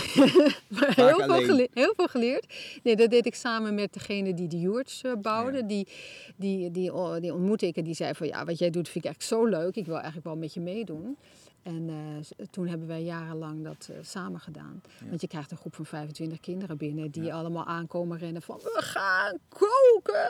maar 0.68 0.96
heel 0.96 1.16
veel, 1.16 1.42
geleerd, 1.42 1.74
heel 1.74 1.94
veel, 1.96 2.08
geleerd. 2.08 2.54
Nee, 2.84 2.96
dat 2.96 3.10
deed 3.10 3.26
ik 3.26 3.36
samen 3.36 3.76
met 3.76 3.94
degene 3.94 4.34
die 4.34 4.48
de 4.48 4.60
yurts 4.60 5.04
uh, 5.04 5.14
bouwde. 5.22 5.58
Ja. 5.58 5.64
Die, 5.64 5.88
die, 6.36 6.72
die, 6.72 6.92
die 7.20 7.34
ontmoette 7.34 7.68
ik 7.68 7.78
en 7.78 7.84
die 7.84 7.94
zei 7.94 8.14
van 8.14 8.28
ja, 8.28 8.46
wat 8.46 8.58
jij 8.58 8.70
doet 8.70 8.90
vind 8.90 9.06
ik 9.06 9.12
eigenlijk 9.12 9.52
zo 9.54 9.60
leuk. 9.60 9.76
Ik 9.76 9.86
wil 9.86 9.96
eigenlijk 9.96 10.26
wel 10.26 10.36
met 10.36 10.54
je 10.54 10.60
meedoen. 10.60 11.18
En 11.66 11.90
uh, 11.90 12.46
toen 12.50 12.68
hebben 12.68 12.88
wij 12.88 13.04
jarenlang 13.04 13.64
dat 13.64 13.88
uh, 13.92 13.98
samen 14.02 14.40
gedaan. 14.40 14.82
Ja. 15.00 15.08
Want 15.10 15.22
je 15.22 15.28
krijgt 15.28 15.52
een 15.52 15.58
groep 15.58 15.76
van 15.76 15.86
25 15.86 16.40
kinderen 16.40 16.78
binnen 16.78 17.12
die 17.12 17.24
ja. 17.24 17.36
allemaal 17.36 17.66
aankomen 17.66 18.18
rennen 18.18 18.42
van 18.42 18.58
we 18.58 18.78
gaan 18.82 19.38
koken. 19.50 20.30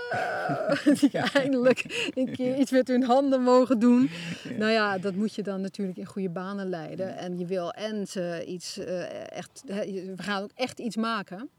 die 1.00 1.20
eindelijk 1.20 2.12
een 2.14 2.32
keer 2.32 2.58
iets 2.58 2.72
met 2.72 2.88
hun 2.88 3.04
handen 3.04 3.42
mogen 3.42 3.80
doen. 3.80 4.10
Ja. 4.44 4.58
Nou 4.58 4.72
ja, 4.72 4.98
dat 4.98 5.16
moet 5.16 5.36
je 5.36 5.44
dan 5.44 5.62
natuurlijk 5.62 5.98
in 5.98 6.06
goede 6.06 6.30
banen 6.30 6.70
leiden. 6.70 7.18
En 7.18 7.38
je 7.38 7.46
wil 7.46 7.72
en 7.72 8.08
ze 8.08 8.44
iets 8.48 8.78
uh, 8.78 9.32
echt, 9.32 9.64
we 9.66 10.14
gaan 10.16 10.44
ook 10.44 10.52
echt 10.56 10.80
iets 10.80 10.96
maken. 10.96 11.50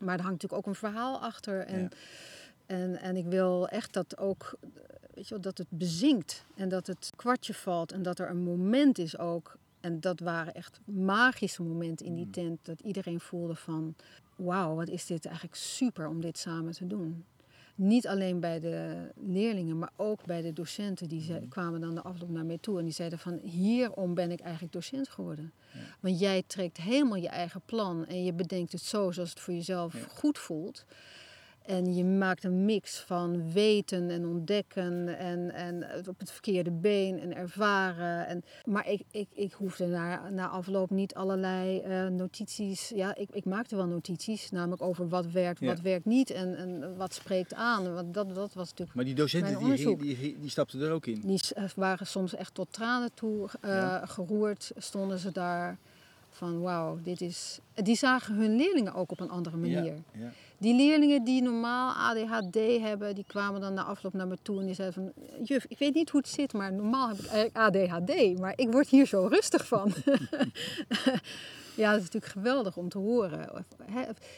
Maar 0.00 0.16
er 0.16 0.24
hangt 0.24 0.42
natuurlijk 0.42 0.62
ook 0.62 0.66
een 0.66 0.80
verhaal 0.80 1.20
achter. 1.20 1.60
En, 1.60 1.90
en, 2.66 3.00
en 3.00 3.16
ik 3.16 3.26
wil 3.26 3.68
echt 3.68 3.92
dat 3.92 4.18
ook 4.18 4.58
weet 5.14 5.28
je 5.28 5.34
wel, 5.34 5.42
dat 5.42 5.58
het 5.58 5.70
bezinkt 5.70 6.44
en 6.54 6.68
dat 6.68 6.86
het 6.86 7.10
kwartje 7.16 7.54
valt 7.54 7.92
en 7.92 8.02
dat 8.02 8.18
er 8.18 8.30
een 8.30 8.42
moment 8.42 8.98
is 8.98 9.18
ook. 9.18 9.56
En 9.80 10.00
dat 10.00 10.20
waren 10.20 10.54
echt 10.54 10.80
magische 10.84 11.62
momenten 11.62 12.06
in 12.06 12.14
die 12.14 12.26
mm. 12.26 12.32
tent. 12.32 12.64
Dat 12.64 12.80
iedereen 12.80 13.20
voelde 13.20 13.54
van, 13.54 13.94
wauw, 14.36 14.74
wat 14.74 14.88
is 14.88 15.06
dit 15.06 15.24
eigenlijk 15.24 15.56
super 15.56 16.08
om 16.08 16.20
dit 16.20 16.38
samen 16.38 16.72
te 16.72 16.86
doen. 16.86 17.24
Niet 17.74 18.06
alleen 18.06 18.40
bij 18.40 18.60
de 18.60 19.08
leerlingen, 19.26 19.78
maar 19.78 19.92
ook 19.96 20.24
bij 20.24 20.42
de 20.42 20.52
docenten. 20.52 21.08
Die 21.08 21.22
ze, 21.22 21.46
kwamen 21.48 21.80
dan 21.80 21.94
de 21.94 22.02
afloop 22.02 22.30
naar 22.30 22.44
mij 22.44 22.58
toe 22.58 22.78
en 22.78 22.84
die 22.84 22.92
zeiden 22.92 23.18
van... 23.18 23.38
hierom 23.42 24.14
ben 24.14 24.30
ik 24.30 24.40
eigenlijk 24.40 24.72
docent 24.72 25.08
geworden. 25.08 25.52
Ja. 25.72 25.80
Want 26.00 26.18
jij 26.18 26.42
trekt 26.46 26.76
helemaal 26.76 27.16
je 27.16 27.28
eigen 27.28 27.60
plan 27.64 28.06
en 28.06 28.24
je 28.24 28.32
bedenkt 28.32 28.72
het 28.72 28.82
zo 28.82 29.10
zoals 29.10 29.30
het 29.30 29.40
voor 29.40 29.54
jezelf 29.54 29.94
ja. 29.94 30.06
goed 30.08 30.38
voelt. 30.38 30.84
En 31.66 31.94
je 31.94 32.04
maakt 32.04 32.44
een 32.44 32.64
mix 32.64 32.98
van 32.98 33.52
weten 33.52 34.10
en 34.10 34.26
ontdekken 34.26 35.18
en, 35.18 35.54
en 35.54 35.84
op 36.08 36.18
het 36.18 36.30
verkeerde 36.30 36.70
been 36.70 37.20
en 37.20 37.36
ervaren. 37.36 38.26
En, 38.26 38.44
maar 38.64 38.88
ik, 38.88 39.02
ik, 39.10 39.28
ik 39.32 39.52
hoefde 39.52 39.86
na, 39.86 40.30
na 40.30 40.48
afloop 40.48 40.90
niet 40.90 41.14
allerlei 41.14 41.82
uh, 41.86 42.06
notities. 42.06 42.88
Ja, 42.88 43.14
ik, 43.14 43.28
ik 43.32 43.44
maakte 43.44 43.76
wel 43.76 43.86
notities, 43.86 44.50
namelijk 44.50 44.82
over 44.82 45.08
wat 45.08 45.26
werkt, 45.26 45.60
ja. 45.60 45.66
wat 45.66 45.80
werkt 45.80 46.04
niet 46.04 46.30
en, 46.30 46.56
en 46.56 46.96
wat 46.96 47.14
spreekt 47.14 47.54
aan. 47.54 47.94
Want 47.94 48.14
dat, 48.14 48.34
dat 48.34 48.54
was 48.54 48.68
natuurlijk. 48.68 48.94
Maar 48.94 49.04
die 49.04 49.14
docenten 49.14 49.58
die, 49.58 49.96
die, 49.96 50.16
die, 50.16 50.38
die 50.40 50.50
stapten 50.50 50.80
er 50.80 50.90
ook 50.90 51.06
in? 51.06 51.20
Die 51.24 51.40
waren 51.74 52.06
soms 52.06 52.34
echt 52.34 52.54
tot 52.54 52.72
tranen 52.72 53.10
toe 53.14 53.48
uh, 53.64 53.70
ja. 53.70 54.06
geroerd, 54.06 54.72
stonden 54.76 55.18
ze 55.18 55.32
daar 55.32 55.78
van 56.30 56.60
wauw, 56.60 56.98
dit 57.02 57.20
is. 57.20 57.60
Die 57.74 57.96
zagen 57.96 58.34
hun 58.34 58.56
leerlingen 58.56 58.94
ook 58.94 59.10
op 59.10 59.20
een 59.20 59.30
andere 59.30 59.56
manier. 59.56 59.84
Ja, 59.84 59.94
ja. 60.12 60.30
Die 60.62 60.74
leerlingen 60.74 61.24
die 61.24 61.42
normaal 61.42 61.92
ADHD 61.92 62.56
hebben, 62.80 63.14
die 63.14 63.24
kwamen 63.26 63.60
dan 63.60 63.74
na 63.74 63.82
afloop 63.82 64.12
naar 64.12 64.26
me 64.26 64.36
toe 64.42 64.60
en 64.60 64.66
die 64.66 64.74
zeiden 64.74 65.12
van... 65.14 65.24
Juf, 65.44 65.64
ik 65.68 65.78
weet 65.78 65.94
niet 65.94 66.10
hoe 66.10 66.20
het 66.20 66.28
zit, 66.28 66.52
maar 66.52 66.72
normaal 66.72 67.08
heb 67.08 67.46
ik 67.46 67.56
ADHD, 67.56 68.38
maar 68.38 68.52
ik 68.56 68.72
word 68.72 68.88
hier 68.88 69.06
zo 69.06 69.26
rustig 69.26 69.66
van. 69.66 69.92
Ja, 71.74 71.90
dat 71.90 72.00
is 72.00 72.04
natuurlijk 72.04 72.32
geweldig 72.32 72.76
om 72.76 72.88
te 72.88 72.98
horen. 72.98 73.66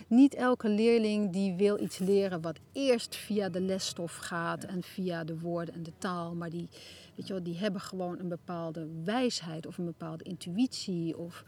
Niet 0.06 0.34
elke 0.34 0.68
leerling 0.68 1.32
die 1.32 1.54
wil 1.54 1.80
iets 1.80 1.98
leren 1.98 2.40
wat 2.40 2.58
eerst 2.72 3.16
via 3.16 3.48
de 3.48 3.60
lesstof 3.60 4.16
gaat 4.16 4.64
en 4.64 4.82
via 4.82 5.24
de 5.24 5.38
woorden 5.38 5.74
en 5.74 5.82
de 5.82 5.92
taal. 5.98 6.34
Maar 6.34 6.50
die, 6.50 6.68
weet 7.14 7.26
je 7.26 7.32
wel, 7.32 7.42
die 7.42 7.56
hebben 7.56 7.80
gewoon 7.80 8.18
een 8.18 8.28
bepaalde 8.28 8.88
wijsheid 9.04 9.66
of 9.66 9.78
een 9.78 9.84
bepaalde 9.84 10.24
intuïtie. 10.24 11.18
Of, 11.18 11.44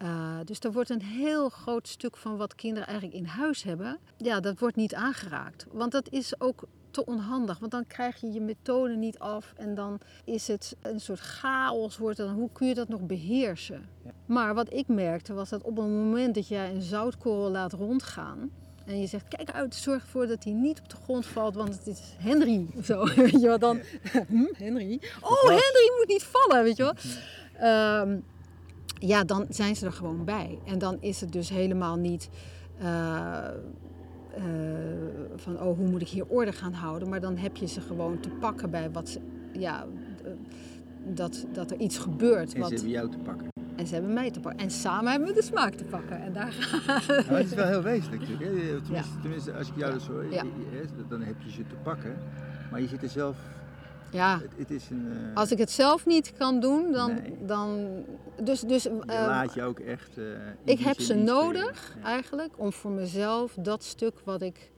eh, 0.00 0.36
dus 0.44 0.58
er 0.60 0.72
wordt 0.72 0.90
een 0.90 1.02
heel 1.02 1.48
groot 1.48 1.88
stuk 1.88 2.16
van 2.16 2.36
wat 2.36 2.54
kinderen 2.54 2.88
eigenlijk 2.88 3.18
in 3.18 3.26
huis 3.26 3.62
hebben. 3.62 3.98
Ja, 4.16 4.40
dat 4.40 4.58
wordt 4.58 4.76
niet 4.76 4.94
aangeraakt. 4.94 5.66
Want 5.72 5.92
dat 5.92 6.08
is 6.10 6.40
ook 6.40 6.62
te 6.90 7.04
onhandig. 7.06 7.58
Want 7.58 7.72
dan 7.72 7.86
krijg 7.86 8.20
je 8.20 8.32
je 8.32 8.40
methode 8.40 8.94
niet 8.94 9.18
af 9.18 9.52
en 9.56 9.74
dan 9.74 10.00
is 10.24 10.48
het 10.48 10.76
een 10.82 11.00
soort 11.00 11.20
chaos. 11.20 11.98
Wordt 11.98 12.16
dan, 12.16 12.34
hoe 12.34 12.50
kun 12.52 12.66
je 12.66 12.74
dat 12.74 12.88
nog 12.88 13.00
beheersen? 13.00 13.88
Maar 14.26 14.54
wat 14.54 14.72
ik 14.72 14.88
merkte 14.88 15.34
was 15.34 15.48
dat 15.48 15.62
op 15.62 15.76
het 15.76 15.86
moment 15.86 16.34
dat 16.34 16.48
jij 16.48 16.70
een 16.70 16.82
zoutkorrel 16.82 17.50
laat 17.50 17.72
rondgaan. 17.72 18.50
En 18.86 19.00
je 19.00 19.06
zegt, 19.06 19.28
kijk 19.28 19.50
uit, 19.50 19.74
zorg 19.74 20.02
ervoor 20.02 20.26
dat 20.26 20.44
hij 20.44 20.52
niet 20.52 20.78
op 20.78 20.88
de 20.88 20.96
grond 20.96 21.26
valt, 21.26 21.54
want 21.54 21.74
het 21.74 21.86
is 21.86 22.00
Henry 22.18 22.66
of 22.76 22.84
zo. 22.84 23.04
Weet 23.14 23.30
je 23.30 23.46
wel, 23.46 23.58
dan, 23.58 23.80
hm, 24.28 24.46
Henry? 24.52 25.00
Oh, 25.20 25.42
Henry 25.42 25.92
moet 25.98 26.08
niet 26.08 26.22
vallen, 26.22 26.64
weet 26.64 26.76
je 26.76 26.82
wel. 26.82 26.94
Ehm, 27.58 28.18
ja, 29.08 29.24
dan 29.24 29.46
zijn 29.48 29.76
ze 29.76 29.86
er 29.86 29.92
gewoon 29.92 30.24
bij. 30.24 30.58
En 30.64 30.78
dan 30.78 30.96
is 31.00 31.20
het 31.20 31.32
dus 31.32 31.48
helemaal 31.48 31.96
niet 31.96 32.28
eh, 32.78 33.44
eh, 34.34 34.42
van, 35.36 35.60
oh, 35.60 35.76
hoe 35.76 35.86
moet 35.88 36.00
ik 36.00 36.08
hier 36.08 36.26
orde 36.26 36.52
gaan 36.52 36.72
houden? 36.72 37.08
Maar 37.08 37.20
dan 37.20 37.36
heb 37.36 37.56
je 37.56 37.66
ze 37.66 37.80
gewoon 37.80 38.20
te 38.20 38.28
pakken 38.28 38.70
bij 38.70 38.90
wat 38.90 39.08
ze, 39.08 39.20
ja, 39.52 39.86
eh, 40.24 40.30
dat, 41.14 41.46
dat 41.52 41.70
er 41.70 41.78
iets 41.78 41.98
gebeurt. 41.98 42.54
En 42.54 42.60
wat, 42.60 42.68
ze 42.68 42.74
hebben 42.74 42.92
jou 42.92 43.10
te 43.10 43.18
pakken. 43.18 43.48
en 43.76 43.86
ze 43.86 43.94
hebben 43.94 44.12
mij 44.12 44.30
te 44.30 44.40
pakken. 44.40 44.60
En 44.60 44.70
samen 44.70 45.10
hebben 45.10 45.28
we 45.28 45.34
de 45.34 45.42
smaak 45.42 45.74
te 45.74 45.84
pakken. 45.84 46.20
En 46.22 46.32
daar 46.32 46.52
gaat 46.52 47.06
het 47.26 47.44
is 47.46 47.54
wel 47.54 47.66
heel 47.66 47.82
wezenlijk 47.82 48.20
natuurlijk. 48.28 48.84
Tenminste, 48.84 49.20
tenminste 49.22 49.52
als 49.54 49.68
ik 49.68 49.76
jou 49.76 49.92
Ja. 49.92 49.96
dus 49.98 50.06
je- 50.06 50.46
je- 50.96 51.04
dan 51.08 51.22
heb 51.22 51.34
je 51.44 51.50
ze 51.50 51.62
te 51.66 51.74
pakken. 51.82 52.16
Maar 52.70 52.80
je 52.80 52.88
zit 52.88 53.02
er 53.02 53.08
zelf, 53.08 53.36
Ja, 54.12 54.40
het, 54.40 54.50
het 54.56 54.70
is 54.70 54.90
een... 54.90 55.12
eh, 55.12 55.36
als 55.36 55.50
ik 55.52 55.58
het 55.58 55.70
zelf 55.70 56.06
niet 56.06 56.32
kan 56.36 56.60
doen, 56.60 56.92
dan... 56.92 57.14
Nee. 57.14 57.36
dan 57.46 57.88
dus 58.42 58.60
dus 58.60 58.86
eh, 58.86 58.96
laat 59.06 59.54
je 59.54 59.62
ook 59.62 59.78
echt... 59.78 60.18
eh, 60.18 60.24
ik 60.64 60.78
heb 60.78 61.00
ze 61.00 61.14
nodig 61.14 61.94
Ja. 61.98 62.04
eigenlijk 62.04 62.52
om 62.56 62.72
voor 62.72 62.90
mezelf 62.90 63.54
dat 63.60 63.84
stuk 63.84 64.14
wat 64.24 64.42
ik 64.42 64.70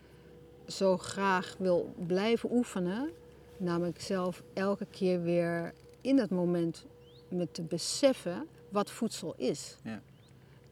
zo 0.66 0.96
graag 0.98 1.54
wil 1.58 1.94
blijven 2.06 2.52
oefenen, 2.52 3.10
namelijk 3.56 4.00
zelf 4.00 4.42
elke 4.54 4.86
keer 4.90 5.22
weer 5.22 5.72
in 6.00 6.18
het 6.18 6.30
moment 6.30 6.86
me 7.28 7.48
te 7.52 7.62
beseffen 7.62 8.46
wat 8.68 8.90
voedsel 8.90 9.34
is. 9.36 9.76
Ja. 9.84 10.00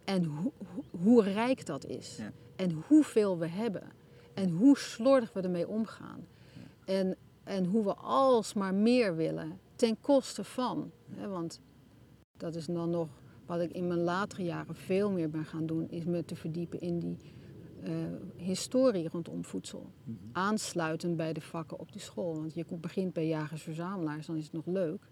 En 0.04 0.24
hoe, 0.24 0.52
hoe, 0.74 0.84
hoe 1.02 1.22
rijk 1.22 1.66
dat 1.66 1.86
is. 1.86 2.16
Ja. 2.18 2.32
En 2.56 2.82
hoeveel 2.86 3.38
we 3.38 3.46
hebben. 3.46 3.82
En 4.34 4.50
hoe 4.50 4.78
slordig 4.78 5.32
we 5.32 5.40
ermee 5.40 5.68
omgaan. 5.68 6.26
En, 6.84 7.16
en 7.50 7.64
hoe 7.64 7.84
we 7.84 7.94
alsmaar 7.94 8.74
meer 8.74 9.16
willen 9.16 9.58
ten 9.76 10.00
koste 10.00 10.44
van. 10.44 10.90
Hè, 11.10 11.28
want 11.28 11.60
dat 12.36 12.54
is 12.54 12.66
dan 12.66 12.90
nog 12.90 13.08
wat 13.46 13.60
ik 13.60 13.70
in 13.70 13.86
mijn 13.86 14.00
latere 14.00 14.44
jaren 14.44 14.74
veel 14.74 15.10
meer 15.10 15.30
ben 15.30 15.44
gaan 15.44 15.66
doen, 15.66 15.88
is 15.88 16.04
me 16.04 16.24
te 16.24 16.36
verdiepen 16.36 16.80
in 16.80 16.98
die 16.98 17.18
eh, 17.82 17.92
historie 18.36 19.08
rondom 19.08 19.44
voedsel. 19.44 19.90
Mhm. 20.04 20.16
Aansluitend 20.32 21.16
bij 21.16 21.32
de 21.32 21.40
vakken 21.40 21.78
op 21.78 21.92
de 21.92 21.98
school. 21.98 22.34
Want 22.34 22.54
je 22.54 22.64
begint 22.80 23.12
bij 23.12 23.26
jagers-verzamelaars, 23.26 24.26
dan 24.26 24.36
is 24.36 24.44
het 24.44 24.52
nog 24.52 24.66
leuk. 24.66 25.10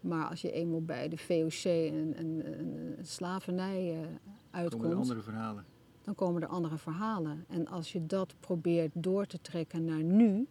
Maar 0.00 0.28
als 0.28 0.40
je 0.40 0.52
eenmaal 0.52 0.82
bij 0.82 1.08
de 1.08 1.18
VOC 1.18 1.64
en, 1.64 2.14
en, 2.16 2.44
en 2.44 2.96
slavernij 3.02 3.90
eh, 3.90 3.96
Komen 3.96 4.10
er 4.50 4.60
uitkomt, 4.60 4.94
andere 4.94 5.22
verhalen. 5.22 5.64
dan 6.02 6.14
komen 6.14 6.42
er 6.42 6.48
andere 6.48 6.78
verhalen. 6.78 7.44
En 7.48 7.68
als 7.68 7.92
je 7.92 8.06
dat 8.06 8.34
probeert 8.40 8.92
door 8.94 9.26
te 9.26 9.40
trekken 9.40 9.84
naar 9.84 10.02
nu, 10.02 10.48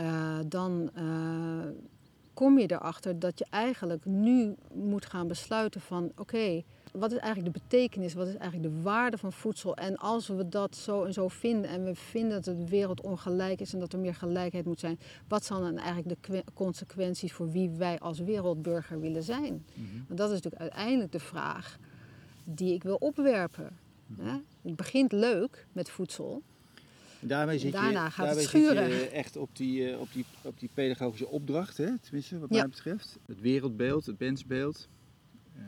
eh, 0.00 0.38
dan 0.46 0.90
eh, 0.94 1.04
kom 2.34 2.58
je 2.58 2.70
erachter 2.70 3.18
dat 3.18 3.38
je 3.38 3.46
eigenlijk 3.50 4.04
nu 4.04 4.54
moet 4.74 5.06
gaan 5.06 5.28
besluiten 5.28 5.80
van 5.80 6.12
oké, 6.16 6.62
wat 6.92 7.12
is 7.12 7.18
eigenlijk 7.18 7.54
de 7.54 7.60
betekenis, 7.60 8.14
wat 8.14 8.26
is 8.26 8.36
eigenlijk 8.36 8.74
de 8.74 8.82
waarde 8.82 9.18
van 9.18 9.32
voedsel? 9.32 9.76
En 9.76 9.96
als 9.96 10.28
we 10.28 10.48
dat 10.48 10.76
zo 10.76 11.04
en 11.04 11.12
zo 11.12 11.28
vinden 11.28 11.70
en 11.70 11.84
we 11.84 11.94
vinden 11.94 12.42
dat 12.42 12.44
de 12.44 12.68
wereld 12.68 13.00
ongelijk 13.00 13.60
is 13.60 13.72
en 13.72 13.78
dat 13.78 13.92
er 13.92 13.98
meer 13.98 14.14
gelijkheid 14.14 14.64
moet 14.64 14.80
zijn, 14.80 14.98
wat 15.28 15.44
zijn 15.44 15.60
dan 15.60 15.78
eigenlijk 15.78 16.26
de 16.26 16.44
consequenties 16.54 17.32
voor 17.32 17.50
wie 17.50 17.70
wij 17.70 17.98
als 17.98 18.18
wereldburger 18.18 19.00
willen 19.00 19.22
zijn? 19.22 19.64
Mhm. 19.74 19.96
Want 20.06 20.18
dat 20.18 20.28
is 20.28 20.34
natuurlijk 20.34 20.62
uiteindelijk 20.62 21.12
de 21.12 21.20
vraag 21.20 21.78
die 22.44 22.74
ik 22.74 22.82
wil 22.82 22.96
opwerpen. 22.96 23.78
Het 24.62 24.76
begint 24.76 25.12
leuk 25.12 25.66
met 25.72 25.90
voedsel. 25.90 26.42
Daarmee 27.20 27.58
zit 27.58 27.72
Daarna 27.72 28.04
je, 28.04 28.10
gaat 28.10 28.34
het 28.34 28.40
schuren. 28.44 28.90
Zit 28.90 29.00
je 29.00 29.08
echt 29.08 29.36
op 29.36 29.56
die, 29.56 29.90
eh, 29.92 30.00
op, 30.00 30.12
die, 30.12 30.24
op 30.42 30.58
die 30.60 30.70
pedagogische 30.74 31.26
opdracht, 31.28 31.76
hè? 31.76 31.98
tenminste 31.98 32.38
wat 32.38 32.48
Ja. 32.50 32.56
mij 32.58 32.68
betreft. 32.68 33.18
Het 33.26 33.40
wereldbeeld, 33.40 34.06
het 34.06 34.18
mensbeeld. 34.18 34.88
Eh, 35.56 35.62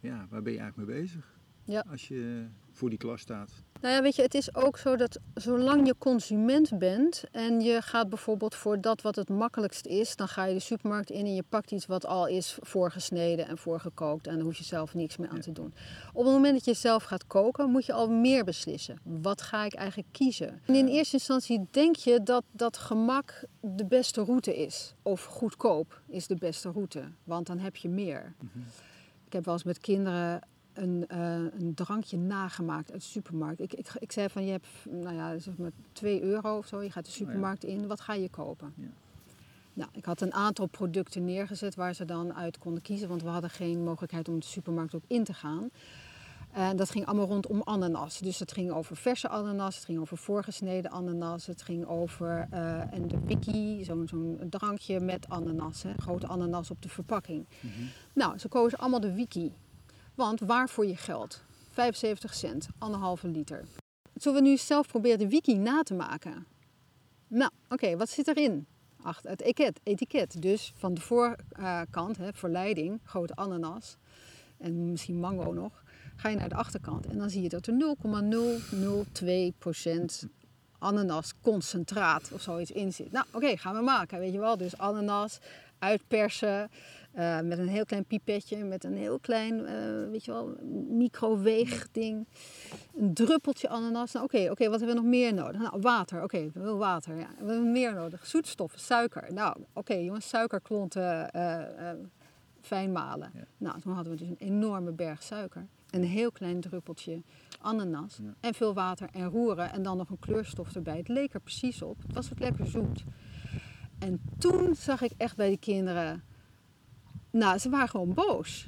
ja, 0.00 0.26
waar 0.30 0.42
ben 0.42 0.52
je 0.52 0.58
eigenlijk 0.58 0.90
mee 0.90 1.00
bezig? 1.00 1.38
Ja. 1.64 1.84
Als 1.90 2.08
je 2.08 2.44
voor 2.80 2.88
die 2.90 2.98
klas 2.98 3.20
staat. 3.20 3.50
Nou 3.80 3.94
ja, 3.94 4.02
weet 4.02 4.16
je, 4.16 4.22
het 4.22 4.34
is 4.34 4.54
ook 4.54 4.76
zo 4.78 4.96
dat 4.96 5.18
zolang 5.34 5.86
je 5.86 5.94
consument 5.98 6.78
bent 6.78 7.24
en 7.32 7.60
je 7.60 7.82
gaat 7.82 8.08
bijvoorbeeld 8.08 8.54
voor 8.54 8.80
dat 8.80 9.02
wat 9.02 9.16
het 9.16 9.28
makkelijkst 9.28 9.86
is, 9.86 10.16
dan 10.16 10.28
ga 10.28 10.44
je 10.44 10.54
de 10.54 10.60
supermarkt 10.60 11.10
in 11.10 11.24
en 11.24 11.34
je 11.34 11.44
pakt 11.48 11.70
iets 11.70 11.86
wat 11.86 12.06
al 12.06 12.26
is 12.26 12.58
voorgesneden 12.60 13.46
en 13.48 13.58
voorgekookt 13.58 14.26
en 14.26 14.34
daar 14.34 14.44
hoef 14.44 14.56
je 14.58 14.64
zelf 14.64 14.94
niks 14.94 15.16
meer 15.16 15.28
aan 15.28 15.36
Ja. 15.36 15.42
te 15.42 15.52
doen. 15.52 15.72
Op 16.12 16.24
het 16.24 16.32
moment 16.32 16.54
dat 16.54 16.64
je 16.64 16.74
zelf 16.74 17.02
gaat 17.04 17.26
koken, 17.26 17.70
moet 17.70 17.86
je 17.86 17.92
al 17.92 18.08
meer 18.10 18.44
beslissen. 18.44 18.98
Wat 19.04 19.42
ga 19.42 19.64
ik 19.64 19.74
eigenlijk 19.74 20.08
kiezen? 20.12 20.60
En 20.66 20.74
in 20.74 20.86
eerste 20.88 21.14
instantie 21.16 21.66
denk 21.70 21.96
je 21.96 22.22
dat 22.22 22.44
dat 22.52 22.76
gemak 22.76 23.44
de 23.60 23.84
beste 23.86 24.24
route 24.24 24.56
is. 24.56 24.94
Of 25.02 25.24
goedkoop 25.24 26.00
is 26.06 26.26
de 26.26 26.36
beste 26.36 26.70
route, 26.70 27.02
want 27.24 27.46
dan 27.46 27.58
heb 27.58 27.76
je 27.76 27.88
meer. 27.88 28.34
Ik 29.26 29.32
heb 29.32 29.44
wel 29.44 29.54
eens 29.54 29.64
met 29.64 29.78
kinderen 29.78 30.40
een, 30.72 31.04
eh, 31.08 31.34
een 31.58 31.72
drankje 31.74 32.16
nagemaakt 32.16 32.92
uit 32.92 33.00
de 33.00 33.06
supermarkt. 33.06 33.60
Ik, 33.60 33.72
ik, 33.72 33.90
ik 33.98 34.12
zei 34.12 34.28
van 34.28 34.44
je 34.44 34.50
hebt 34.50 34.66
nou 34.88 35.14
ja, 35.14 35.38
zeg 35.38 35.56
maar 35.56 35.70
2 35.92 36.22
euro 36.22 36.56
of 36.56 36.66
zo, 36.66 36.82
je 36.82 36.90
gaat 36.90 37.04
de 37.04 37.10
supermarkt 37.10 37.64
in, 37.64 37.86
wat 37.86 38.00
ga 38.00 38.14
je 38.14 38.28
kopen? 38.28 38.72
Ja. 38.76 38.88
Nou, 39.72 39.90
ik 39.92 40.04
had 40.04 40.20
een 40.20 40.34
aantal 40.34 40.66
producten 40.66 41.24
neergezet 41.24 41.74
waar 41.74 41.94
ze 41.94 42.04
dan 42.04 42.34
uit 42.34 42.58
konden 42.58 42.82
kiezen, 42.82 43.08
want 43.08 43.22
we 43.22 43.28
hadden 43.28 43.50
geen 43.50 43.84
mogelijkheid 43.84 44.28
om 44.28 44.40
de 44.40 44.46
supermarkt 44.46 44.94
ook 44.94 45.04
in 45.06 45.24
te 45.24 45.34
gaan. 45.34 45.70
En 46.52 46.76
dat 46.76 46.90
ging 46.90 47.06
allemaal 47.06 47.26
rondom 47.26 47.62
ananas. 47.62 48.18
Dus 48.18 48.38
het 48.38 48.52
ging 48.52 48.70
over 48.70 48.96
verse 48.96 49.28
ananas, 49.28 49.74
het 49.74 49.84
ging 49.84 49.98
over 49.98 50.16
voorgesneden 50.16 50.90
ananas, 50.90 51.46
het 51.46 51.62
ging 51.62 51.86
over 51.86 52.46
eh, 52.50 52.92
en 52.92 53.08
de 53.08 53.18
wiki, 53.24 53.84
zo'n 53.84 54.08
zo'n 54.08 54.40
drankje 54.50 55.00
met 55.00 55.28
ananas, 55.28 55.82
hè, 55.82 55.92
grote 55.96 56.26
ananas 56.26 56.70
op 56.70 56.82
de 56.82 56.88
verpakking. 56.88 57.46
Nou, 58.12 58.38
ze 58.38 58.48
kozen 58.48 58.78
allemaal 58.78 59.00
de 59.00 59.14
wiki. 59.14 59.52
Want 60.20 60.40
waar 60.40 60.68
voor 60.68 60.86
je 60.86 60.96
geld? 60.96 61.42
75 61.70 62.34
cent, 62.34 62.68
anderhalve 62.78 63.28
liter. 63.28 63.64
Zullen 64.14 64.42
we 64.42 64.48
nu 64.48 64.56
zelf 64.56 64.86
proberen 64.86 65.18
de 65.18 65.28
wiki 65.28 65.58
na 65.58 65.82
te 65.82 65.94
maken? 65.94 66.46
Nou, 67.26 67.50
oké, 67.68 67.96
wat 67.96 68.08
zit 68.08 68.28
erin? 68.28 68.66
Achter 69.02 69.30
het 69.30 69.40
etiket, 69.40 69.80
etiket. 69.82 70.42
Dus 70.42 70.72
van 70.76 70.94
de 70.94 71.00
voorkant, 71.00 72.16
hè, 72.16 72.32
verleiding, 72.32 73.00
grote 73.04 73.34
ananas 73.34 73.96
en 74.58 74.90
misschien 74.90 75.20
mango 75.20 75.52
nog, 75.52 75.82
ga 76.16 76.28
je 76.28 76.36
naar 76.36 76.48
de 76.48 76.54
achterkant 76.54 77.06
en 77.06 77.18
dan 77.18 77.30
zie 77.30 77.42
je 77.42 77.48
dat 77.48 77.66
er 77.66 77.74
0,002% 77.74 80.28
ananasconcentraat 80.78 82.32
of 82.32 82.40
zoiets 82.40 82.70
in 82.70 82.92
zit. 82.92 83.12
Nou, 83.12 83.26
oké, 83.32 83.56
gaan 83.56 83.74
we 83.74 83.82
maken, 83.82 84.18
weet 84.18 84.32
je 84.32 84.38
wel. 84.38 84.56
Dus 84.56 84.78
ananas 84.78 85.38
uitpersen 85.78 86.70
eh, 87.12 87.40
met 87.40 87.58
een 87.58 87.68
heel 87.68 87.84
klein 87.84 88.04
pipetje, 88.04 88.64
met 88.64 88.84
een 88.84 88.96
heel 88.96 89.18
klein, 89.18 89.66
eh, 89.66 90.10
weet 90.10 90.24
je 90.24 90.32
wel, 90.32 90.56
microweegding. 90.88 92.26
Een 92.96 93.14
druppeltje 93.14 93.68
ananas. 93.68 94.12
Nou, 94.12 94.24
oké, 94.24 94.50
oké, 94.50 94.68
wat 94.68 94.78
hebben 94.78 94.96
we 94.96 95.02
nog 95.02 95.10
meer 95.10 95.34
nodig? 95.34 95.60
Nou, 95.60 95.80
water. 95.80 96.22
Oké, 96.22 96.50
we 96.52 96.60
willen 96.60 96.78
water. 96.78 97.16
Ja. 97.16 97.28
We 97.38 97.46
hebben 97.52 97.72
meer 97.72 97.94
nodig. 97.94 98.26
Zoetstoffen, 98.26 98.80
suiker. 98.80 99.32
Nou, 99.32 99.56
oké, 99.72 99.94
jongens, 99.94 100.28
suikerklonten 100.28 101.30
eh, 101.30 101.90
fijn 102.60 102.92
malen. 102.92 103.30
Ja. 103.34 103.44
Nou, 103.56 103.80
toen 103.80 103.92
hadden 103.92 104.12
we 104.12 104.18
dus 104.18 104.28
een 104.28 104.46
enorme 104.48 104.92
berg 104.92 105.22
suiker. 105.22 105.66
Een 105.90 106.04
heel 106.04 106.32
klein 106.32 106.60
druppeltje 106.60 107.22
ananas. 107.60 108.18
Ja. 108.22 108.34
En 108.40 108.54
veel 108.54 108.74
water 108.74 109.08
en 109.12 109.28
roeren. 109.28 109.72
En 109.72 109.82
dan 109.82 109.96
nog 109.96 110.10
een 110.10 110.18
kleurstof 110.18 110.74
erbij. 110.74 110.96
Het 110.96 111.08
leek 111.08 111.34
er 111.34 111.40
precies 111.40 111.82
op. 111.82 112.02
Het 112.02 112.14
was 112.14 112.32
ook 112.32 112.38
lekker 112.38 112.66
zoet. 112.66 113.04
En 113.98 114.20
toen 114.38 114.74
zag 114.74 115.02
ik 115.02 115.12
echt 115.16 115.36
bij 115.36 115.48
die 115.48 115.58
kinderen... 115.58 116.22
Nou, 117.30 117.58
ze 117.58 117.68
waren 117.68 117.88
gewoon 117.88 118.14
boos. 118.14 118.66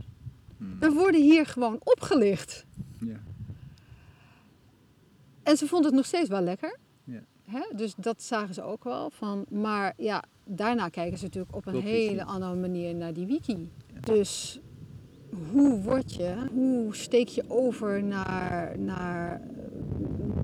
Hmm. 0.56 0.78
We 0.78 0.90
worden 0.90 1.20
hier 1.22 1.46
gewoon 1.46 1.80
opgelicht. 1.84 2.66
Ja. 3.00 3.20
En 5.42 5.56
ze 5.56 5.66
vonden 5.66 5.86
het 5.86 5.96
nog 5.96 6.06
steeds 6.06 6.28
wel 6.28 6.40
lekker. 6.40 6.78
Ja. 7.04 7.22
Hè? 7.44 7.62
Dus 7.76 7.94
dat 7.96 8.22
zagen 8.22 8.54
ze 8.54 8.62
ook 8.62 8.84
wel. 8.84 9.10
Van, 9.10 9.44
maar 9.50 9.94
ja, 9.96 10.24
daarna 10.44 10.88
kijken 10.88 11.18
ze 11.18 11.24
natuurlijk 11.24 11.56
op 11.56 11.66
een 11.66 11.72
Klopt, 11.72 11.86
hele 11.86 12.24
andere 12.24 12.54
manier 12.54 12.94
naar 12.94 13.12
die 13.12 13.26
wiki. 13.26 13.70
Dus 14.00 14.60
hoe 15.52 15.80
word 15.80 16.14
je, 16.14 16.34
hoe 16.52 16.94
steek 16.94 17.28
je 17.28 17.44
over 17.48 18.02
naar, 18.02 18.78
naar 18.78 19.40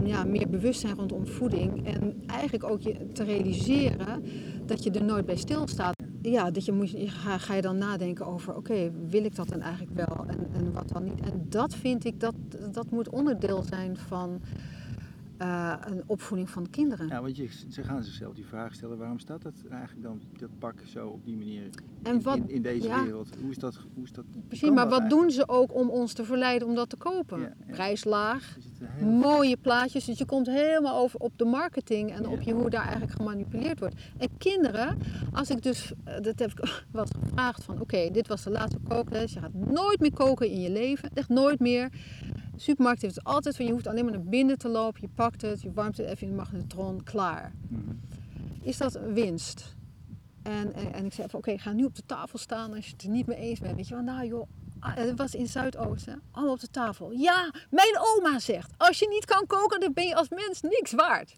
ja, 0.04 0.24
meer 0.24 0.48
bewustzijn 0.48 0.94
rondom 0.94 1.26
voeding. 1.26 1.86
En 1.86 2.22
eigenlijk 2.26 2.64
ook 2.64 2.80
je 2.80 3.12
te 3.12 3.24
realiseren 3.24 4.22
dat 4.66 4.84
je 4.84 4.90
er 4.90 5.04
nooit 5.04 5.26
bij 5.26 5.36
stilstaat. 5.36 5.96
Ja, 6.22 6.50
dat 6.50 6.64
je 6.64 6.72
moet, 6.72 6.94
ga, 7.06 7.54
je 7.54 7.62
dan 7.62 7.78
nadenken 7.78 8.26
over, 8.26 8.56
oké, 8.56 8.90
wil 9.08 9.24
ik 9.24 9.36
dat 9.36 9.48
dan 9.48 9.60
eigenlijk 9.60 9.94
wel 9.94 10.24
en, 10.26 10.48
en 10.52 10.72
wat 10.72 10.88
dan 10.88 11.04
niet. 11.04 11.20
En 11.20 11.46
dat 11.48 11.74
vind 11.74 12.04
ik, 12.04 12.20
dat, 12.20 12.34
dat 12.72 12.90
moet 12.90 13.08
onderdeel 13.08 13.62
zijn 13.62 13.96
van 13.96 14.40
uh, 15.42 15.74
een 15.80 16.02
opvoeding 16.06 16.50
van 16.50 16.70
kinderen. 16.70 17.08
Ja, 17.08 17.22
want 17.22 17.36
je, 17.36 17.48
ze 17.68 17.82
gaan 17.82 18.02
zichzelf 18.02 18.34
die 18.34 18.46
vraag 18.46 18.74
stellen, 18.74 18.98
waarom 18.98 19.18
staat 19.18 19.42
dat 19.42 19.54
eigenlijk 19.70 20.02
dan, 20.02 20.20
dat 20.38 20.50
pak 20.58 20.82
zo 20.86 21.08
op 21.08 21.24
die 21.24 21.36
manier 21.36 21.70
en 22.02 22.14
in, 22.14 22.22
wat, 22.22 22.36
in, 22.36 22.48
in 22.48 22.62
deze 22.62 23.02
wereld? 23.04 23.28
Hoe 23.40 23.50
is 23.50 23.58
dat? 23.58 23.78
Hoe 23.94 24.04
is 24.04 24.12
dat 24.12 24.24
Precies, 24.48 24.70
maar 24.70 24.88
wat 24.88 25.10
doen 25.10 25.30
ze 25.30 25.48
ook 25.48 25.74
om 25.74 25.88
ons 25.88 26.12
te 26.12 26.24
verleiden 26.24 26.68
om 26.68 26.74
dat 26.74 26.88
te 26.88 26.96
kopen? 26.96 27.40
Ja, 27.40 27.52
ja. 27.66 27.72
Prijslaag, 27.72 28.56
heel... 28.82 29.08
mooie 29.08 29.56
plaatjes, 29.56 30.04
dus 30.04 30.18
je 30.18 30.24
komt 30.24 30.46
helemaal 30.46 30.98
over 30.98 31.20
op 31.20 31.32
de 31.36 31.44
marketing 31.44 32.12
en 32.12 32.28
op 32.28 32.40
je, 32.40 32.52
hoe 32.52 32.70
daar 32.70 32.82
eigenlijk 32.82 33.12
gemanipuleerd 33.12 33.78
wordt. 33.78 33.94
En 34.16 34.28
kinderen, 34.38 34.98
als 35.32 35.50
ik 35.50 35.62
dus, 35.62 35.92
eh, 36.04 36.20
dat 36.20 36.38
heb 36.38 36.50
ik 36.50 36.82
wel 36.92 37.06
gevraagd 37.20 37.64
van, 37.64 37.80
oké, 37.80 38.10
dit 38.10 38.28
was 38.28 38.42
de 38.42 38.50
laatste 38.50 38.78
kookles, 38.88 39.32
je 39.32 39.40
gaat 39.40 39.54
nooit 39.54 40.00
meer 40.00 40.12
koken 40.12 40.48
in 40.50 40.60
je 40.60 40.70
leven, 40.70 41.10
echt 41.14 41.28
nooit 41.28 41.60
meer. 41.60 41.90
De 42.58 42.64
supermarkt 42.64 43.02
heeft 43.02 43.14
het 43.14 43.24
altijd 43.24 43.56
van 43.56 43.64
je 43.64 43.72
hoeft 43.72 43.86
alleen 43.86 44.04
maar 44.04 44.12
naar 44.12 44.24
binnen 44.24 44.58
te 44.58 44.68
lopen, 44.68 45.00
je 45.00 45.08
pakt 45.14 45.42
het, 45.42 45.62
je 45.62 45.72
warmt 45.72 45.96
het 45.96 46.06
even 46.06 46.22
in 46.22 46.28
de 46.28 46.36
magnetron, 46.36 47.04
klaar. 47.04 47.52
Mm. 47.68 48.00
Is 48.62 48.76
dat 48.76 48.94
een 48.94 49.14
winst? 49.14 49.76
En, 50.42 50.72
en, 50.74 50.92
en 50.92 51.04
ik 51.04 51.12
zei 51.12 51.28
van 51.28 51.38
oké, 51.38 51.58
ga 51.58 51.72
nu 51.72 51.84
op 51.84 51.94
de 51.94 52.02
tafel 52.06 52.38
staan 52.38 52.74
als 52.74 52.86
je 52.86 52.92
het 52.92 53.02
er 53.02 53.08
niet 53.08 53.26
mee 53.26 53.36
eens 53.36 53.60
bent. 53.60 53.76
Weet 53.76 53.88
je 53.88 53.94
wel, 53.94 54.02
nou 54.02 54.26
joh, 54.26 54.48
ah, 54.80 54.94
het 54.94 55.18
was 55.18 55.34
in 55.34 55.46
Zuidoosten, 55.46 56.22
allemaal 56.30 56.54
op 56.54 56.60
de 56.60 56.70
tafel. 56.70 57.12
Ja, 57.12 57.52
mijn 57.70 57.98
oma 57.98 58.38
zegt, 58.38 58.72
als 58.76 58.98
je 58.98 59.08
niet 59.08 59.24
kan 59.24 59.46
koken, 59.46 59.80
dan 59.80 59.92
ben 59.92 60.06
je 60.06 60.14
als 60.14 60.28
mens 60.28 60.60
niks 60.60 60.92
waard. 60.92 61.34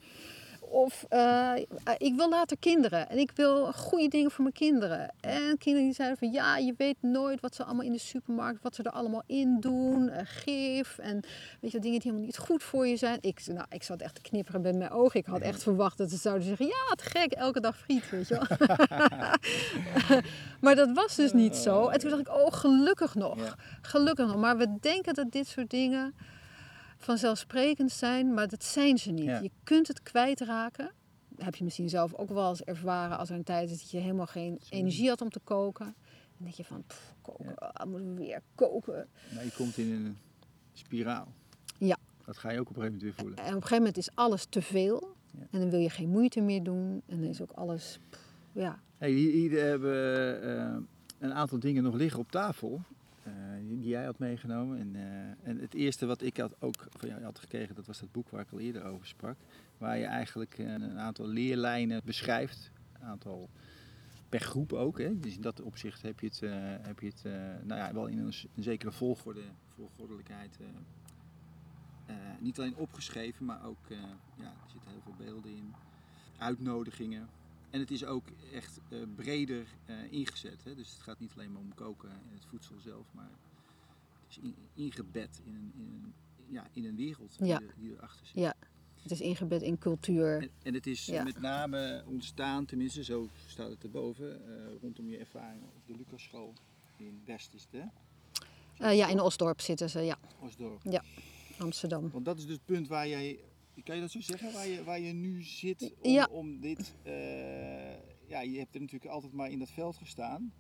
Of 0.71 1.07
uh, 1.11 1.53
ik 1.99 2.15
wil 2.17 2.29
later 2.29 2.57
kinderen 2.59 3.09
en 3.09 3.19
ik 3.19 3.31
wil 3.35 3.73
goede 3.73 4.09
dingen 4.09 4.31
voor 4.31 4.43
mijn 4.43 4.55
kinderen. 4.55 5.13
En 5.21 5.59
kinderen 5.59 5.87
die 5.87 5.95
zeiden 5.95 6.19
van 6.19 6.31
ja, 6.31 6.57
je 6.57 6.75
weet 6.77 6.97
nooit 7.01 7.41
wat 7.41 7.55
ze 7.55 7.65
allemaal 7.65 7.85
in 7.85 7.93
de 7.93 7.99
supermarkt, 7.99 8.63
wat 8.63 8.75
ze 8.75 8.83
er 8.83 8.91
allemaal 8.91 9.23
in 9.27 9.61
doen. 9.61 10.09
Uh, 10.09 10.17
gif 10.25 10.99
en 10.99 11.21
weet 11.61 11.71
je, 11.71 11.79
dingen 11.79 11.99
die 11.99 12.01
helemaal 12.03 12.27
niet 12.27 12.39
goed 12.39 12.63
voor 12.63 12.87
je 12.87 12.97
zijn. 12.97 13.19
Ik, 13.21 13.43
nou, 13.47 13.67
ik 13.69 13.83
zat 13.83 14.01
echt 14.01 14.15
te 14.15 14.21
knipperen 14.21 14.61
met 14.61 14.77
mijn 14.77 14.91
ogen. 14.91 15.21
Ik 15.21 15.27
had 15.27 15.41
echt 15.41 15.63
verwacht 15.63 15.99
dat 15.99 16.11
ze 16.11 16.17
zouden 16.17 16.47
zeggen 16.47 16.67
ja, 16.67 16.95
te 16.95 17.05
gek, 17.05 17.33
elke 17.33 17.61
dag 17.61 17.79
friet, 17.79 18.11
weet 18.11 18.29
je 18.29 18.35
wel. 18.35 18.47
maar 20.61 20.75
dat 20.75 20.93
was 20.93 21.17
dus 21.17 21.33
niet 21.33 21.57
zo. 21.57 21.89
En 21.89 21.99
toen 21.99 22.11
dacht 22.11 22.23
ik, 22.23 22.29
oh 22.29 22.53
gelukkig 22.53 23.15
nog. 23.15 23.57
Gelukkig 23.83 24.27
nog. 24.27 24.37
Maar 24.37 24.57
we 24.57 24.77
denken 24.81 25.15
dat 25.15 25.31
dit 25.31 25.47
soort 25.47 25.71
dingen 25.71 26.15
vanzelfsprekend 27.01 27.91
zijn, 27.91 28.35
maar 28.35 28.49
dat 28.49 28.65
zijn 28.65 28.99
ze 28.99 29.11
niet. 29.11 29.25
Je 29.25 29.51
kunt 29.65 29.89
het 29.89 30.03
kwijtraken. 30.03 30.93
Dat 31.29 31.45
heb 31.45 31.55
je 31.55 31.65
misschien 31.65 31.89
zelf 31.89 32.15
ook 32.15 32.29
wel 32.29 32.49
eens 32.49 32.63
ervaren 32.63 33.19
als 33.19 33.31
er 33.31 33.37
een 33.37 33.45
tijd 33.45 33.71
is 33.71 33.79
dat 33.79 33.91
je 33.91 33.99
helemaal 33.99 34.27
geen 34.27 34.61
energie 34.71 35.09
had 35.09 35.21
om 35.21 35.31
te 35.31 35.41
koken. 35.45 35.87
En 35.87 36.45
denk 36.45 36.55
je 36.55 36.65
van, 36.65 36.85
pff, 36.87 37.15
koken, 37.23 37.45
ja. 37.45 37.55
Ah, 37.73 37.87
moeten 37.87 38.15
we 38.15 38.21
weer 38.21 38.43
koken. 38.55 39.09
Maar 39.35 39.45
je 39.45 39.53
komt 39.57 39.77
in 39.77 39.93
een 39.93 40.17
spiraal. 40.73 41.33
Ja. 41.79 41.97
Dat 42.25 42.39
ga 42.39 42.51
je 42.51 42.61
ook 42.61 42.69
op 42.69 42.77
een 42.77 42.83
gegeven 42.83 42.99
moment 42.99 43.03
weer 43.03 43.27
voelen. 43.27 43.39
En 43.39 43.49
op 43.49 43.55
een 43.55 43.63
gegeven 43.63 43.77
moment 43.77 43.97
is 43.97 44.11
alles 44.15 44.47
te 44.49 44.63
veel. 44.63 45.15
Ja. 45.31 45.47
En 45.51 45.61
dan 45.61 45.71
wil 45.71 45.79
je 45.79 45.91
geen 45.91 46.09
moeite 46.09 46.41
meer 46.41 46.63
doen. 46.63 47.03
En 47.07 47.21
dan 47.21 47.29
is 47.29 47.41
ook 47.41 47.53
alles, 47.53 47.99
pff, 48.11 48.23
ja. 48.53 48.81
Hey, 48.99 49.11
hier, 49.11 49.33
hier 49.33 49.65
hebben 49.65 50.45
uh, 50.45 50.77
een 51.19 51.35
aantal 51.35 51.59
dingen 51.59 51.83
nog 51.83 51.95
liggen 51.95 52.21
op 52.21 52.31
tafel. 52.31 52.83
Uh, 53.31 53.69
die 53.69 53.89
jij 53.89 54.05
had 54.05 54.19
meegenomen. 54.19 54.79
En, 54.79 54.95
uh, 54.95 55.49
en 55.49 55.59
het 55.59 55.75
eerste 55.75 56.07
wat 56.07 56.23
ik 56.23 56.37
had 56.37 56.63
ook 56.63 56.87
van 56.91 57.09
jou 57.09 57.23
had 57.23 57.39
gekregen, 57.39 57.75
dat 57.75 57.87
was 57.87 58.01
dat 58.01 58.13
boek 58.13 58.29
waar 58.29 58.41
ik 58.41 58.53
al 58.53 58.59
eerder 58.61 58.85
over 58.85 59.07
sprak. 59.07 59.37
Waar 59.79 59.99
je 59.99 60.05
eigenlijk 60.05 60.59
uh, 60.59 60.73
een 60.73 60.99
aantal 60.99 61.27
leerlijnen 61.27 62.01
beschrijft. 62.05 62.71
Een 62.93 63.07
aantal 63.07 63.49
per 64.29 64.41
groep 64.41 64.73
ook. 64.73 64.99
Hè. 64.99 65.21
Dus 65.21 65.35
in 65.35 65.41
dat 65.41 65.61
opzicht 65.61 66.03
heb 66.03 66.21
je 66.21 66.27
het, 66.27 66.41
heb 66.87 67.01
je 67.01 67.07
het 67.07 67.23
nou 67.65 67.81
ja, 67.81 67.93
wel 67.93 68.07
in 68.07 68.19
een, 68.19 68.35
zekere 68.59 68.93
volgorde, 68.93 69.43
volgordelijkheid. 69.75 70.59
niet 72.41 72.59
alleen 72.59 72.77
opgeschreven, 72.77 73.45
maar 73.45 73.65
ook 73.65 73.89
ja, 74.37 74.45
er 74.45 74.71
zitten 74.73 74.91
heel 74.91 75.01
veel 75.05 75.27
beelden 75.27 75.51
in. 75.51 75.75
Uitnodigingen, 76.39 77.29
en 77.71 77.81
het 77.81 77.91
is 77.91 78.05
ook 78.05 78.27
echt 78.53 78.81
uh, 78.89 79.03
breder 79.15 79.67
uh, 79.87 80.13
ingezet. 80.13 80.65
Hè? 80.65 80.75
Dus 80.75 80.91
het 80.91 81.01
gaat 81.01 81.21
niet 81.21 81.33
alleen 81.37 81.53
maar 81.53 81.63
om 81.63 81.75
koken 81.75 82.11
en 82.11 82.31
het 82.33 82.45
voedsel 82.47 82.79
zelf, 82.79 83.07
maar 83.13 83.31
het 84.27 84.31
is 84.31 84.39
in, 84.39 84.55
ingebed 84.75 85.41
in 85.45 85.55
een, 85.55 85.73
in 85.75 85.89
een, 85.89 86.15
ja, 86.49 86.69
in 86.73 86.85
een 86.85 86.97
wereld 86.97 87.37
ja. 87.39 87.59
die, 87.59 87.69
die, 87.77 87.93
erachter 87.93 88.27
zit. 88.27 88.35
Ja, 88.35 88.55
het 89.03 89.11
is 89.11 89.21
ingebed 89.21 89.63
in 89.63 89.79
cultuur. 89.79 90.43
En, 90.43 90.51
en 90.63 90.75
het 90.75 90.87
is 90.87 91.07
ja. 91.07 91.23
met 91.23 91.41
name 91.41 92.05
ontstaan, 92.07 92.65
tenminste 92.65 93.05
zo 93.05 93.29
staat 93.47 93.71
het 93.71 93.83
erboven, 93.83 94.43
uh, 94.47 94.81
rondom 94.81 95.09
je 95.09 95.19
ervaring 95.19 95.63
op 95.63 95.87
de 95.87 95.97
Lucasschool 95.97 96.55
in 96.97 97.23
West 97.25 97.55
is 97.55 97.67
het 97.71 97.83
hè? 98.77 98.91
ja, 98.91 99.09
in 99.09 99.21
Osdorp 99.21 99.61
zitten 99.61 99.91
ze, 99.91 100.01
ja. 100.01 100.19
Osdorp. 100.41 100.81
Ja, 100.83 101.05
Amsterdam. 101.59 102.11
Want 102.11 102.25
dat 102.25 102.39
is 102.39 102.47
dus 102.47 102.55
het 102.55 102.65
punt 102.65 102.89
waar 102.89 103.09
jij 103.09 103.39
kan 103.85 103.95
je 103.95 104.01
dat 104.01 104.11
zo 104.11 104.21
zeggen, 104.21 104.53
waar 104.53 104.69
je, 104.69 104.85
waar 104.85 105.01
je 105.01 105.13
nu 105.13 105.43
zit 105.43 105.95
om, 106.01 106.11
ja. 106.11 106.29
om 106.31 106.61
dit... 106.61 106.95
Uh, 107.07 107.13
ja, 108.27 108.41
je 108.41 108.59
hebt 108.59 108.75
er 108.75 108.81
natuurlijk 108.81 109.13
altijd 109.13 109.33
maar 109.33 109.51
in 109.51 109.59
dat 109.59 109.71
veld 109.71 109.97
gestaan. 109.97 110.53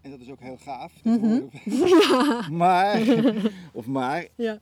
En 0.00 0.10
dat 0.10 0.20
is 0.20 0.30
ook 0.30 0.40
heel 0.40 0.56
gaaf. 0.56 1.04
Mm 1.04 1.20
-hmm. 1.20 1.50
ja. 1.88 2.48
Maar, 2.48 3.02
of 3.72 3.86
maar, 3.86 4.28
ja. 4.36 4.60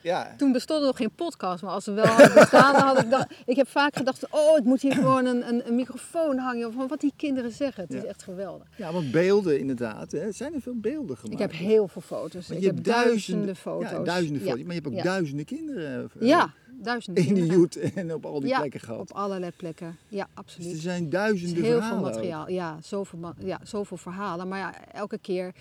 Ja. 0.00 0.34
Toen 0.36 0.52
bestond 0.52 0.80
er 0.80 0.86
nog 0.86 0.96
geen 0.96 1.10
podcast, 1.14 1.62
maar 1.62 1.72
als 1.72 1.84
ze 1.84 1.92
wel 1.92 2.06
hadden 2.06 2.34
bestaan, 2.34 2.72
dan 2.72 2.82
had 2.82 3.02
ik 3.02 3.10
dacht, 3.10 3.26
Ik 3.46 3.56
heb 3.56 3.68
vaak 3.68 3.96
gedacht, 3.96 4.26
oh, 4.30 4.54
het 4.54 4.64
moet 4.64 4.80
hier 4.80 4.94
gewoon 4.94 5.26
een, 5.26 5.48
een, 5.48 5.66
een 5.66 5.74
microfoon 5.74 6.38
hangen 6.38 6.72
van 6.72 6.88
wat 6.88 7.00
die 7.00 7.12
kinderen 7.16 7.50
zeggen. 7.50 7.82
Het 7.82 7.94
is 7.94 8.04
echt 8.04 8.22
geweldig. 8.22 8.66
Ja, 8.76 8.92
want 8.92 9.10
beelden 9.10 9.58
inderdaad. 9.58 10.12
Hè. 10.12 10.32
Zijn 10.32 10.54
er 10.54 10.60
veel 10.60 10.80
beelden 10.80 11.16
gemaakt? 11.16 11.32
Ik 11.32 11.50
heb 11.50 11.52
heel 11.52 11.88
veel 11.88 12.02
foto's. 12.02 12.48
Maar 12.48 12.56
ik 12.56 12.62
je 12.62 12.68
heb 12.68 12.84
duizenden, 12.84 13.56
foto's. 13.56 13.90
Ja, 13.90 13.98
duizenden 13.98 14.42
foto's. 14.42 14.64
Maar 14.64 14.74
je 14.74 14.80
hebt 14.82 14.96
ook 14.96 15.02
duizenden 15.04 15.44
kinderen. 15.44 16.10
Uh, 16.20 16.28
ja, 16.28 16.52
duizenden 16.82 17.26
In 17.26 17.34
de 17.34 17.46
Joet 17.46 17.76
en 17.76 18.14
op 18.14 18.26
al 18.26 18.40
die 18.40 18.56
plekken 18.56 18.80
gehad. 18.80 19.00
op 19.00 19.12
allerlei 19.12 19.52
plekken. 19.56 19.96
Ja, 20.08 20.28
absoluut. 20.34 20.68
Dus 20.68 20.76
er 20.76 20.82
zijn 20.82 21.10
duizenden 21.10 21.62
heel 21.62 21.72
verhalen. 21.72 21.98
Heel 21.98 22.12
veel 22.12 22.14
materiaal. 22.14 22.50
Ja 22.50 22.78
zoveel, 22.82 23.32
ja, 23.38 23.60
zoveel 23.62 23.96
verhalen. 23.96 24.48
Maar 24.48 24.58
ja, 24.58 24.74
elke 24.92 25.18
keer 25.18 25.52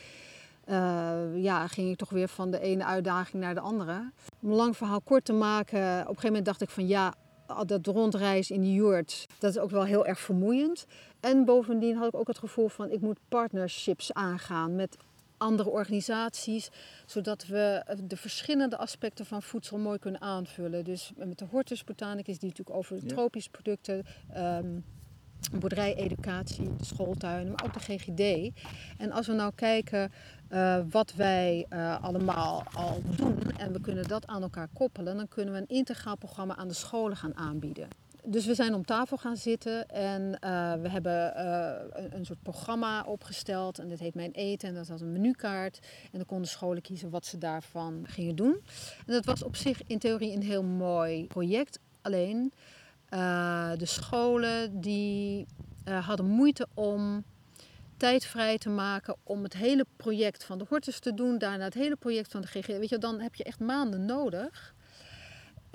uh, 0.69 1.43
ja, 1.43 1.67
ging 1.67 1.89
ik 1.89 1.97
toch 1.97 2.09
weer 2.09 2.27
van 2.27 2.51
de 2.51 2.59
ene 2.59 2.85
uitdaging 2.85 3.43
naar 3.43 3.53
de 3.53 3.59
andere. 3.59 4.11
Om 4.41 4.49
een 4.49 4.55
lang 4.55 4.77
verhaal 4.77 5.01
kort 5.01 5.25
te 5.25 5.33
maken, 5.33 5.79
op 5.79 5.99
een 5.99 6.05
gegeven 6.05 6.27
moment 6.27 6.45
dacht 6.45 6.61
ik 6.61 6.69
van 6.69 6.87
ja, 6.87 7.13
dat 7.65 7.85
rondreizen 7.85 8.55
in 8.55 8.61
de 8.61 8.73
yurt, 8.73 9.25
dat 9.39 9.49
is 9.51 9.57
ook 9.57 9.69
wel 9.69 9.83
heel 9.83 10.05
erg 10.05 10.19
vermoeiend. 10.19 10.85
En 11.19 11.45
bovendien 11.45 11.95
had 11.95 12.07
ik 12.07 12.15
ook 12.15 12.27
het 12.27 12.37
gevoel 12.37 12.67
van 12.67 12.91
ik 12.91 13.01
moet 13.01 13.19
partnerships 13.29 14.13
aangaan 14.13 14.75
met 14.75 14.97
andere 15.37 15.69
organisaties, 15.69 16.69
zodat 17.05 17.47
we 17.47 17.83
de 18.03 18.17
verschillende 18.17 18.77
aspecten 18.77 19.25
van 19.25 19.41
voedsel 19.41 19.77
mooi 19.77 19.99
kunnen 19.99 20.21
aanvullen. 20.21 20.83
Dus 20.83 21.11
met 21.15 21.37
de 21.37 21.45
Hortus 21.45 21.83
Botanicus, 21.83 22.39
die 22.39 22.49
natuurlijk 22.49 22.77
over 22.77 22.99
de 22.99 23.05
tropische 23.05 23.49
producten, 23.49 24.05
um, 24.37 24.83
boerderij-educatie, 25.49 26.75
de 26.77 26.85
schooltuinen, 26.85 27.53
maar 27.53 27.65
ook 27.65 27.73
de 27.73 27.79
GGD. 27.79 28.53
En 28.97 29.11
als 29.11 29.27
we 29.27 29.33
nou 29.33 29.51
kijken 29.55 30.11
uh, 30.49 30.77
wat 30.89 31.13
wij 31.13 31.65
uh, 31.69 32.03
allemaal 32.03 32.63
al 32.73 33.01
doen 33.17 33.39
en 33.57 33.73
we 33.73 33.81
kunnen 33.81 34.07
dat 34.07 34.27
aan 34.27 34.41
elkaar 34.41 34.69
koppelen, 34.73 35.15
dan 35.15 35.27
kunnen 35.27 35.53
we 35.53 35.59
een 35.59 35.67
integraal 35.67 36.17
programma 36.17 36.55
aan 36.55 36.67
de 36.67 36.73
scholen 36.73 37.17
gaan 37.17 37.35
aanbieden. 37.35 37.87
Dus 38.27 38.45
we 38.45 38.53
zijn 38.53 38.73
om 38.73 38.85
tafel 38.85 39.17
gaan 39.17 39.37
zitten 39.37 39.87
en 39.87 40.21
uh, 40.21 40.73
we 40.73 40.89
hebben 40.89 41.39
een, 41.41 42.15
een, 42.15 42.25
soort 42.25 42.41
programma 42.41 43.03
opgesteld. 43.03 43.79
En 43.79 43.89
dat 43.89 43.99
heet 43.99 44.15
Mijn 44.15 44.31
Eten. 44.31 44.69
En 44.69 44.75
dat 44.75 44.87
had 44.87 45.01
een 45.01 45.11
menukaart. 45.11 45.79
En 46.03 46.17
dan 46.17 46.25
konden 46.25 46.47
scholen 46.47 46.81
kiezen 46.81 47.09
wat 47.09 47.25
ze 47.25 47.37
daarvan 47.37 48.03
gingen 48.07 48.35
doen. 48.35 48.61
En 49.05 49.13
dat 49.13 49.25
was 49.25 49.43
op 49.43 49.55
zich 49.55 49.81
in 49.87 49.99
theorie 49.99 50.35
een 50.35 50.43
heel 50.43 50.63
mooi 50.63 51.27
project. 51.27 51.79
Alleen 52.01 52.53
de 53.77 53.85
scholen 53.85 54.81
die 54.81 55.47
hadden 55.85 56.25
moeite 56.25 56.67
om 56.73 57.23
tijd 57.97 58.25
vrij 58.25 58.57
te 58.57 58.69
maken 58.69 59.15
om 59.23 59.43
het 59.43 59.53
hele 59.53 59.85
project 59.97 60.43
van 60.43 60.57
de 60.57 60.65
Hortus 60.69 60.99
te 60.99 61.13
doen, 61.13 61.37
daarna 61.37 61.63
het 61.63 61.73
hele 61.73 61.95
project 61.95 62.31
van 62.31 62.41
de 62.41 62.47
GG. 62.47 62.67
Weet 62.67 62.89
je, 62.89 62.97
dan 62.97 63.19
heb 63.19 63.35
je 63.35 63.43
echt 63.43 63.59
maanden 63.59 64.05
nodig. 64.05 64.74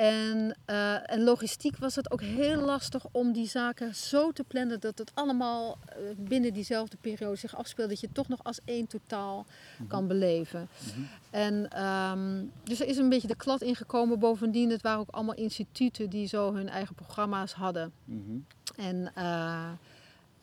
En, 0.01 0.57
uh, 0.70 1.11
en 1.11 1.22
logistiek 1.22 1.76
was 1.76 1.94
het 1.94 2.11
ook 2.11 2.20
heel 2.20 2.61
lastig 2.61 3.05
om 3.12 3.32
die 3.32 3.48
zaken 3.48 3.94
zo 3.94 4.32
te 4.32 4.44
plannen 4.44 4.80
dat 4.80 4.98
het 4.98 5.11
allemaal 5.14 5.78
uh, 5.88 5.96
binnen 6.16 6.53
diezelfde 6.53 6.96
periode 7.01 7.36
zich 7.36 7.57
afspeelt. 7.57 7.88
Dat 7.88 8.01
je 8.01 8.07
het 8.07 8.14
toch 8.14 8.28
nog 8.28 8.44
als 8.44 8.61
één 8.64 8.86
totaal 8.86 9.36
mm 9.36 9.44
-hmm. 9.76 9.86
kan 9.86 10.07
beleven. 10.07 10.61
Mm 10.61 10.92
-hmm. 10.92 11.09
En 11.30 11.84
um, 11.84 12.53
dus 12.62 12.80
er 12.80 12.86
is 12.86 12.96
een 12.96 13.09
beetje 13.09 13.28
de 13.28 13.34
klad 13.34 13.62
ingekomen. 13.62 14.18
Bovendien, 14.18 14.70
het 14.70 14.82
waren 14.82 15.01
ook 15.01 15.11
allemaal 15.11 15.34
instituten 15.34 16.11
die 16.11 16.26
zo 16.26 16.55
hun 16.55 16.68
eigen 16.68 16.94
programma's 16.94 17.53
hadden. 17.53 17.92
Mm 18.05 18.24
-hmm. 18.26 18.46
En 18.76 19.12
uh, 19.18 19.70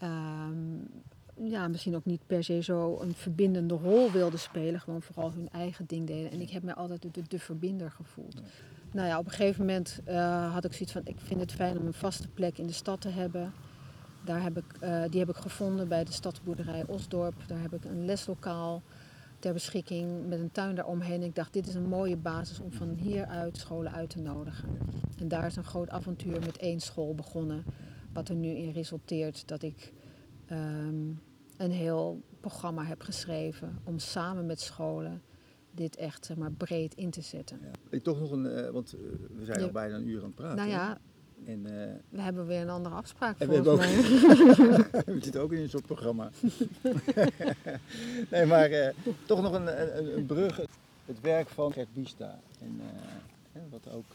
um, 0.04 0.88
ja, 1.50 1.68
misschien 1.68 1.96
ook 1.96 2.06
niet 2.06 2.22
per 2.28 2.44
se 2.44 2.64
zo 2.64 3.00
een 3.02 3.14
verbindende 3.14 3.74
rol 3.74 4.12
wilden 4.12 4.40
spelen. 4.40 4.80
Gewoon 4.80 5.02
vooral 5.02 5.32
hun 5.32 5.50
eigen 5.52 5.86
ding 5.86 6.08
deden. 6.08 6.32
En 6.32 6.42
ik 6.42 6.50
heb 6.50 6.64
mij 6.64 6.74
altijd 6.74 7.02
de, 7.02 7.22
de 7.28 7.40
verbinder 7.40 7.92
gevoeld. 7.92 8.42
Nou 8.98 9.10
ja, 9.10 9.18
op 9.18 9.26
een 9.26 9.32
gegeven 9.32 9.66
moment 9.66 10.00
uh, 10.08 10.54
had 10.54 10.66
ik 10.66 10.72
zoiets 10.74 10.92
van... 10.92 11.02
ik 11.04 11.20
vind 11.20 11.40
het 11.40 11.52
fijn 11.52 11.78
om 11.78 11.86
een 11.86 11.94
vaste 11.94 12.28
plek 12.28 12.58
in 12.58 12.68
de 12.68 12.74
stad 12.74 13.02
te 13.02 13.10
hebben. 13.10 13.54
Daar 14.26 14.42
heb 14.42 14.58
ik, 14.58 14.66
uh, 14.84 15.04
die 15.10 15.20
heb 15.20 15.30
ik 15.30 15.36
gevonden 15.36 15.88
bij 15.88 16.04
de 16.04 16.12
stadsboerderij 16.12 16.84
Osdorp. 16.88 17.34
Daar 17.48 17.62
heb 17.62 17.74
ik 17.74 17.86
een 17.86 18.06
leslokaal 18.06 18.82
ter 19.40 19.54
beschikking 19.54 20.28
met 20.28 20.40
een 20.40 20.52
tuin 20.52 20.76
daaromheen. 20.76 21.24
Ik 21.24 21.36
dacht, 21.36 21.54
dit 21.54 21.68
is 21.68 21.74
een 21.76 21.88
mooie 21.88 22.18
basis 22.18 22.60
om 22.60 22.72
van 22.72 22.90
hieruit 22.90 23.58
scholen 23.58 23.92
uit 23.92 24.10
te 24.10 24.20
nodigen. 24.20 24.78
En 25.20 25.28
daar 25.28 25.46
is 25.46 25.56
een 25.56 25.64
groot 25.64 25.90
avontuur 25.90 26.40
met 26.40 26.58
één 26.58 26.80
school 26.80 27.16
begonnen. 27.16 27.64
Wat 28.14 28.30
er 28.30 28.36
nu 28.36 28.50
in 28.50 28.72
resulteert 28.72 29.48
dat 29.48 29.62
ik 29.62 29.94
um, 30.52 31.22
een 31.58 31.72
heel 31.72 32.22
programma 32.40 32.84
heb 32.84 33.02
geschreven 33.02 33.80
om 33.84 34.00
samen 34.00 34.46
met 34.46 34.62
scholen 34.62 35.22
dit 35.78 35.96
echt 35.96 36.26
zeg 36.26 36.38
maar, 36.38 36.52
breed 36.52 36.94
in 36.94 37.10
te 37.10 37.22
zetten. 37.22 37.60
Ja. 37.62 37.72
Ik 37.90 38.04
toch 38.04 38.20
nog 38.20 38.32
een, 38.32 38.46
uh, 38.46 38.70
want 38.70 38.96
uh, 38.96 39.02
we 39.38 39.46
zijn 39.46 39.62
al 39.62 39.72
bijna 39.72 39.96
een 39.96 40.08
uur 40.08 40.20
aan 40.20 40.26
het 40.26 40.36
praten. 40.36 40.58
Nou 40.58 40.70
ja, 40.70 40.98
en, 41.46 41.60
uh, 41.60 41.72
we 42.10 42.22
hebben 42.22 42.46
weer 42.46 42.62
een 42.62 42.70
andere 42.70 42.96
afspraak 42.96 43.40
en 43.40 43.48
volgens 43.48 43.68
we 43.68 43.76
mij. 43.76 43.98
Ook, 43.98 45.06
we 45.16 45.24
zitten 45.24 45.42
ook 45.42 45.52
in 45.52 45.62
een 45.62 45.70
soort 45.70 45.86
programma. 45.86 46.30
nee, 48.32 48.46
maar 48.46 48.94
toch 49.26 49.42
nog 49.42 49.54
een, 49.54 49.82
een, 49.98 50.18
een, 50.18 50.26
brug. 50.26 50.58
Het 51.06 51.22
werk 51.22 51.48
van 51.48 51.72
Gert 51.72 51.94
Biesta. 51.94 52.40
En, 52.60 52.82
wat 53.70 53.92
ook, 53.92 54.06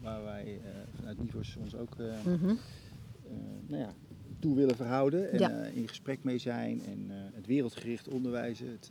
waar 0.00 0.24
wij 0.24 0.60
vanuit 0.94 1.18
Nivos 1.18 1.56
ons 1.56 1.74
ook 1.74 1.96
mm 1.98 2.38
-hmm. 2.40 2.58
nou 3.66 3.82
ja, 3.82 3.92
toe 4.38 4.54
willen 4.54 4.76
verhouden 4.76 5.30
en 5.30 5.38
ja. 5.38 5.64
in 5.64 5.88
gesprek 5.88 6.24
mee 6.24 6.38
zijn 6.38 6.82
en 6.84 7.10
het 7.10 7.46
wereldgericht 7.46 8.08
onderwijzen. 8.08 8.68
Het, 8.68 8.90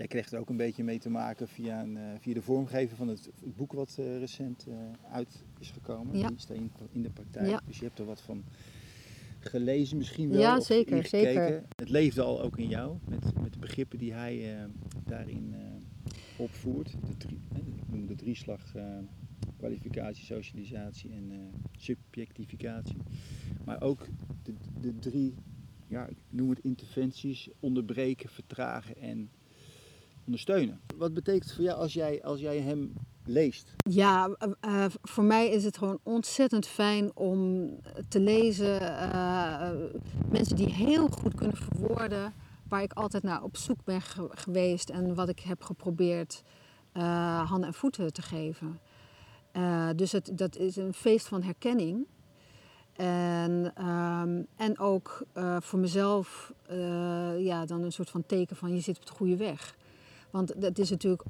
jij 0.00 0.08
kreeg 0.08 0.30
er 0.30 0.38
ook 0.38 0.48
een 0.48 0.56
beetje 0.56 0.84
mee 0.84 0.98
te 0.98 1.10
maken 1.10 1.48
via, 1.48 1.82
een, 1.82 1.98
via 2.18 2.34
de 2.34 2.42
vormgever 2.42 2.96
van 2.96 3.08
het, 3.08 3.30
het 3.44 3.56
boek 3.56 3.72
wat 3.72 3.94
recent 4.18 4.66
uit 5.10 5.44
is 5.58 5.70
gekomen. 5.70 6.18
Ja. 6.18 6.28
Die 6.28 6.56
in, 6.56 6.70
in 6.92 7.02
de 7.02 7.10
praktijk, 7.10 7.50
ja. 7.50 7.60
dus 7.66 7.78
je 7.78 7.84
hebt 7.84 7.98
er 7.98 8.04
wat 8.04 8.20
van 8.20 8.44
gelezen 9.38 9.96
misschien 9.96 10.28
wel. 10.28 10.40
Ja, 10.40 10.60
zeker, 10.60 11.06
zeker. 11.06 11.64
Het 11.76 11.88
leefde 11.88 12.22
al 12.22 12.42
ook 12.42 12.58
in 12.58 12.68
jou 12.68 12.96
met, 13.08 13.40
met 13.42 13.52
de 13.52 13.58
begrippen 13.58 13.98
die 13.98 14.12
hij 14.12 14.66
daarin 15.04 15.54
opvoert. 16.36 16.90
De 16.90 17.16
drie, 17.16 17.40
ik 17.54 17.88
noem 17.88 18.06
de 18.06 18.14
drieslag 18.14 18.74
kwalificatie, 19.60 20.24
socialisatie 20.24 21.10
en 21.12 21.30
uh, 21.30 21.38
subjectificatie. 21.78 22.96
Maar 23.64 23.82
ook 23.82 24.06
de, 24.42 24.54
de 24.80 24.98
drie, 24.98 25.34
ja, 25.86 26.06
ik 26.06 26.16
noem 26.30 26.50
het 26.50 26.58
interventies, 26.64 27.48
onderbreken, 27.60 28.30
vertragen 28.30 28.96
en 28.96 29.30
ondersteunen. 30.30 30.80
Wat 30.96 31.14
betekent 31.14 31.44
het 31.44 31.54
voor 31.54 31.64
jou 31.64 31.78
als 31.78 31.92
jij, 31.92 32.22
als 32.22 32.40
jij 32.40 32.58
hem 32.58 32.92
leest? 33.24 33.74
Ja, 33.76 34.36
uh, 34.64 34.84
voor 35.02 35.24
mij 35.24 35.48
is 35.48 35.64
het 35.64 35.78
gewoon 35.78 35.98
ontzettend 36.02 36.66
fijn 36.66 37.16
om 37.16 37.70
te 38.08 38.20
lezen. 38.20 38.82
Uh, 38.82 39.70
mensen 40.30 40.56
die 40.56 40.72
heel 40.74 41.08
goed 41.08 41.34
kunnen 41.34 41.56
verwoorden 41.56 42.32
waar 42.68 42.82
ik 42.82 42.92
altijd 42.92 43.22
naar 43.22 43.42
op 43.42 43.56
zoek 43.56 43.84
ben 43.84 44.00
ge 44.00 44.28
geweest 44.30 44.90
en 44.90 45.14
wat 45.14 45.28
ik 45.28 45.40
heb 45.40 45.62
geprobeerd 45.62 46.42
handen 47.44 47.68
en 47.68 47.74
voeten 47.74 48.12
te 48.12 48.22
geven. 48.22 48.80
Uh, 49.52 49.88
dus 49.96 50.12
het, 50.12 50.30
dat 50.34 50.56
is 50.56 50.76
een 50.76 50.94
feest 50.94 51.28
van 51.28 51.42
herkenning. 51.42 52.06
En, 52.96 53.72
um, 53.88 54.46
en 54.56 54.78
ook 54.78 55.22
uh, 55.34 55.56
voor 55.60 55.78
mezelf 55.78 56.52
uh, 56.70 57.44
ja, 57.44 57.64
dan 57.66 57.82
een 57.82 57.92
soort 57.92 58.10
van 58.10 58.26
teken 58.26 58.56
van 58.56 58.74
je 58.74 58.80
zit 58.80 58.96
op 58.96 59.06
de 59.06 59.12
goede 59.12 59.36
weg. 59.36 59.76
Want 60.30 60.60
dat 60.60 60.78
is 60.78 60.90
natuurlijk, 60.90 61.22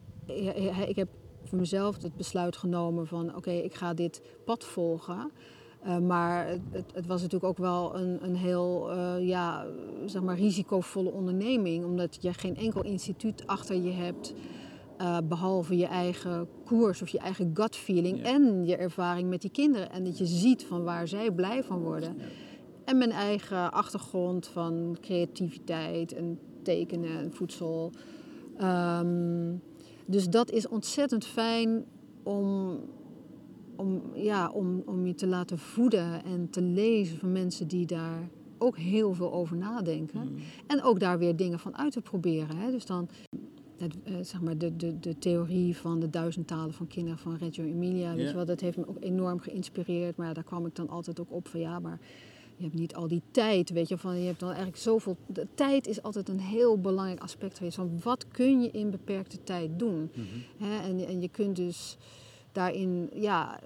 ik 0.87 0.97
heb 0.97 1.09
voor 1.45 1.59
mezelf 1.59 2.03
het 2.03 2.17
besluit 2.17 2.57
genomen 2.57 3.07
van 3.07 3.29
oké, 3.29 3.37
okay, 3.37 3.59
ik 3.59 3.75
ga 3.75 3.95
dit 3.95 4.23
pad 4.45 4.65
volgen. 4.65 5.31
Uh, 5.87 5.99
maar 5.99 6.49
het, 6.49 6.63
het, 6.93 7.07
was 7.07 7.23
natuurlijk 7.23 7.51
ook 7.51 7.59
wel 7.59 7.97
een, 7.97 8.25
een 8.25 8.37
heel 8.37 8.93
uh, 8.93 9.29
ja, 9.29 9.67
zeg 10.07 10.23
maar 10.23 10.37
risicovolle 10.37 11.11
onderneming, 11.11 11.85
omdat 11.85 12.19
je 12.21 12.33
geen 12.35 12.57
enkel 12.57 12.85
instituut 12.85 13.47
achter 13.47 13.77
je 13.77 13.91
hebt. 13.91 14.35
Uh, 15.01 15.19
behalve 15.25 15.77
je 15.77 15.87
eigen 15.87 16.49
koers 16.65 17.03
of 17.03 17.09
je 17.09 17.19
eigen 17.19 17.51
gut 17.55 17.77
feeling 17.77 18.19
ja. 18.19 18.25
en 18.25 18.65
je 18.65 18.77
ervaring 18.77 19.29
met 19.29 19.41
die 19.41 19.51
kinderen. 19.51 19.91
En 19.91 20.05
dat 20.05 20.19
je 20.19 20.27
ziet 20.27 20.65
van 20.65 20.85
waar 20.85 21.09
zij 21.09 21.31
blij 21.31 21.63
van 21.65 21.83
worden. 21.83 22.15
Ja. 22.19 22.25
En 22.85 22.99
mijn 22.99 23.11
eigen 23.11 23.73
achtergrond 23.73 24.47
van 24.47 24.97
creativiteit 25.01 26.13
en 26.13 26.39
tekenen 26.63 27.19
en 27.19 27.33
voedsel. 27.33 27.93
Um, 28.63 29.63
dus 30.07 30.29
dat 30.29 30.51
is 30.51 30.69
ontzettend 30.69 31.27
fijn 31.27 31.85
om, 32.23 32.79
om, 33.77 34.03
ja, 34.15 34.51
om, 34.51 34.83
om 34.87 35.07
je 35.07 35.15
te 35.15 35.27
laten 35.27 35.59
voeden 35.59 36.25
en 36.25 36.51
te 36.51 36.63
lezen 36.63 37.19
van 37.19 37.33
mensen 37.33 37.69
die 37.69 37.87
daar 37.87 38.29
ook 38.59 38.77
heel 38.77 39.15
veel 39.15 39.33
over 39.33 39.57
nadenken. 39.57 40.21
Mm. 40.21 40.39
En 40.67 40.83
ook 40.83 41.01
daar 41.01 41.19
weer 41.19 41.37
dingen 41.37 41.59
van 41.59 41.77
uit 41.77 41.93
te 41.93 42.01
proberen. 42.01 42.57
Hè. 42.57 42.71
Dus 42.71 42.87
dan 42.87 43.09
het, 43.77 43.97
uh, 44.05 44.15
zeg 44.23 44.41
maar 44.41 44.59
de, 44.59 44.77
de, 44.77 44.99
de 44.99 45.19
theorie 45.19 45.77
van 45.77 46.01
de 46.01 46.11
duizend 46.11 46.47
talen 46.47 46.75
van 46.75 46.87
kinderen 46.87 47.19
van 47.19 47.37
Reggio 47.37 47.65
Emilia. 47.65 48.15
Weet 48.15 48.29
je 48.29 48.35
wel, 48.35 48.45
dat 48.45 48.61
heeft 48.61 48.77
me 48.77 48.89
ook 48.89 49.01
enorm 49.01 49.39
geïnspireerd. 49.39 50.17
Maar 50.17 50.35
daar 50.35 50.45
kwam 50.45 50.67
ik 50.67 50.75
dan 50.75 50.89
altijd 50.89 51.21
ook 51.21 51.33
op 51.33 51.49
van 51.49 51.61
ja, 51.61 51.79
maar 51.79 52.01
je 52.61 52.67
hebt 52.67 52.79
niet 52.79 52.95
al 52.95 53.09
die 53.09 53.23
tijd, 53.31 53.71
weet 53.71 53.89
je. 53.89 53.99
Van, 53.99 54.21
je 54.21 54.27
hebt 54.27 54.41
dan 54.41 54.49
eigenlijk 54.49 54.79
zoveel... 54.79 55.17
De 55.27 55.47
tijd 55.55 55.87
is 55.87 56.03
altijd 56.03 56.29
een 56.29 56.41
heel 56.41 56.81
belangrijk 56.81 57.21
aspect 57.21 57.57
geweest. 57.57 57.77
Van 57.77 58.01
wat 58.03 58.29
kun 58.29 58.63
je 58.63 58.71
in 58.71 58.91
beperkte 58.91 59.43
tijd 59.43 59.79
doen? 59.79 60.11
Mm 60.15 60.27
-hmm. 60.59 60.71
en, 60.71 61.07
en 61.07 61.21
je 61.21 61.29
kunt 61.29 61.57
dus 61.57 61.97
daarin, 62.53 63.11
ja... 63.15 63.61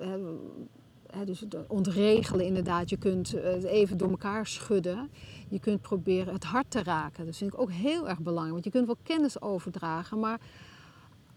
Dus 1.25 1.45
ontregelen 1.69 2.47
inderdaad. 2.47 2.91
Je 2.91 2.97
kunt 2.97 3.31
het 3.31 3.65
even 3.65 3.97
door 3.97 4.11
elkaar 4.11 4.47
schudden. 4.47 5.11
Je 5.49 5.59
kunt 5.59 5.81
proberen 5.81 6.33
het 6.33 6.45
hart 6.45 6.71
te 6.71 6.83
raken. 6.83 7.27
Dat 7.27 7.37
vind 7.37 7.53
ik 7.53 7.61
ook 7.61 7.71
heel 7.71 8.09
erg 8.09 8.21
belangrijk. 8.21 8.53
Want 8.53 8.65
je 8.65 8.71
kunt 8.71 8.87
wel 8.87 8.97
kennis 9.03 9.41
overdragen, 9.41 10.21
maar 10.21 10.41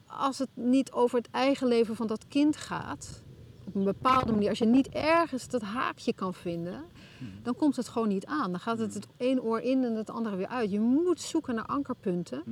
als 0.07 0.37
het 0.37 0.49
niet 0.53 0.91
over 0.91 1.17
het 1.17 1.29
eigen 1.31 1.67
leven 1.67 1.95
van 1.95 2.07
dat 2.07 2.27
kind 2.27 2.55
gaat, 2.55 3.23
op 3.68 3.76
een 3.76 3.84
bepaalde 3.84 4.32
manier, 4.32 4.49
als 4.49 4.57
je 4.57 4.65
niet 4.65 4.89
ergens 4.89 5.47
dat 5.47 5.61
haakje 5.61 6.13
kan 6.13 6.34
vinden, 6.34 6.84
dan 7.43 7.55
komt 7.55 7.76
het 7.76 7.88
gewoon 7.88 8.07
niet 8.07 8.26
aan. 8.26 8.51
Dan 8.51 8.59
gaat 8.59 8.80
het 8.80 8.93
het 8.93 9.07
één 9.18 9.43
oor 9.43 9.59
in 9.59 9.84
en 9.84 9.95
het 9.95 10.09
andere 10.09 10.36
weer 10.36 10.47
uit. 10.47 10.72
Je 10.72 10.80
moet 10.80 11.22
zoeken 11.22 11.55
naar 11.55 11.65
ankerpunten. 11.65 12.43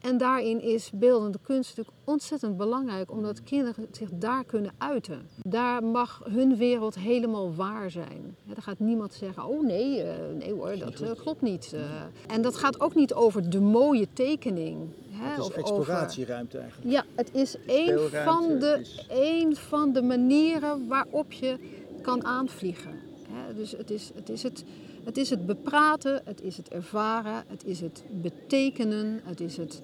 En 0.00 0.18
daarin 0.18 0.62
is 0.62 0.90
beeldende 0.94 1.38
kunst 1.42 1.76
natuurlijk 1.76 1.96
ontzettend 2.04 2.56
belangrijk, 2.56 3.10
omdat 3.10 3.42
kinderen 3.42 3.86
zich 3.90 4.08
daar 4.12 4.44
kunnen 4.44 4.72
uiten. 4.78 5.28
Daar 5.42 5.84
mag 5.84 6.22
hun 6.24 6.56
wereld 6.56 6.94
helemaal 6.94 7.54
waar 7.54 7.90
zijn. 7.90 8.36
Ja, 8.44 8.54
gaat 8.58 8.78
niemand 8.78 9.12
zeggen, 9.14 9.44
oh 9.44 9.64
nee, 9.64 10.04
uh, 10.04 10.10
nee 10.38 10.52
hoor, 10.52 10.78
dat 10.78 11.00
uh, 11.00 11.10
klopt 11.10 11.42
niet. 11.42 11.72
Uh, 11.74 11.80
en 12.26 12.42
dat 12.42 12.56
gaat 12.56 12.80
ook 12.80 12.94
niet 12.94 13.14
over 13.14 13.50
de 13.50 13.60
mooie 13.60 14.08
tekening. 14.12 14.88
Hè, 15.18 15.30
het 15.30 15.38
is 15.38 15.44
of 15.44 15.52
exploratieruimte 15.52 16.56
over... 16.56 16.70
eigenlijk. 16.70 16.92
Ja, 16.92 17.04
het 17.14 17.30
is 17.32 17.56
een 17.66 17.98
van, 18.24 18.58
de, 18.58 18.78
is... 18.80 19.06
een 19.08 19.56
van 19.56 19.92
de 19.92 20.02
manieren 20.02 20.86
waarop 20.88 21.32
je 21.32 21.58
kan 22.02 22.24
aanvliegen. 22.24 23.00
Hè, 23.28 23.54
dus 23.54 23.70
het 23.70 23.90
is, 23.90 24.10
het 24.14 24.28
is 24.28 24.42
het... 24.42 24.64
Het 25.04 25.16
is 25.16 25.30
het 25.30 25.46
bepraten, 25.46 26.20
het 26.24 26.42
is 26.42 26.56
het 26.56 26.68
ervaren, 26.68 27.44
het 27.46 27.64
is 27.64 27.80
het 27.80 28.04
betekenen, 28.10 29.20
het 29.24 29.40
is 29.40 29.56
het 29.56 29.80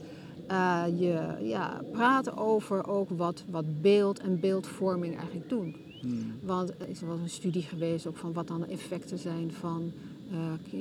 uh, 0.51 0.85
je 0.99 1.21
ja, 1.41 1.81
praten 1.93 2.37
over 2.37 2.89
ook 2.89 3.09
wat, 3.11 3.45
wat 3.51 3.81
beeld 3.81 4.19
en 4.19 4.41
beeldvorming 4.41 5.17
eigenlijk 5.17 5.49
doen. 5.49 5.77
Hmm. 6.01 6.33
Want 6.43 6.71
er 6.71 6.89
is 6.89 7.01
wel 7.01 7.19
een 7.23 7.29
studie 7.29 7.63
geweest 7.63 8.07
ook 8.07 8.17
van 8.17 8.33
wat 8.33 8.49
dan 8.49 8.61
de 8.61 8.67
effecten 8.67 9.19
zijn 9.19 9.53
van 9.53 9.93
uh, 10.33 10.39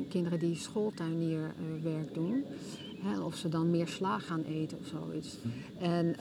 kinderen 0.10 0.40
die 0.40 0.56
schooltuinierwerk 0.56 2.08
uh, 2.08 2.14
doen. 2.14 2.46
Hè, 3.02 3.20
of 3.20 3.36
ze 3.36 3.50
dan 3.50 3.70
meer 3.70 3.88
sla 3.88 4.20
gaan 4.20 4.44
eten 4.44 4.78
of 4.80 4.88
zoiets. 4.88 5.36
Hmm. 5.42 5.52
En 5.80 6.06
uh, 6.06 6.16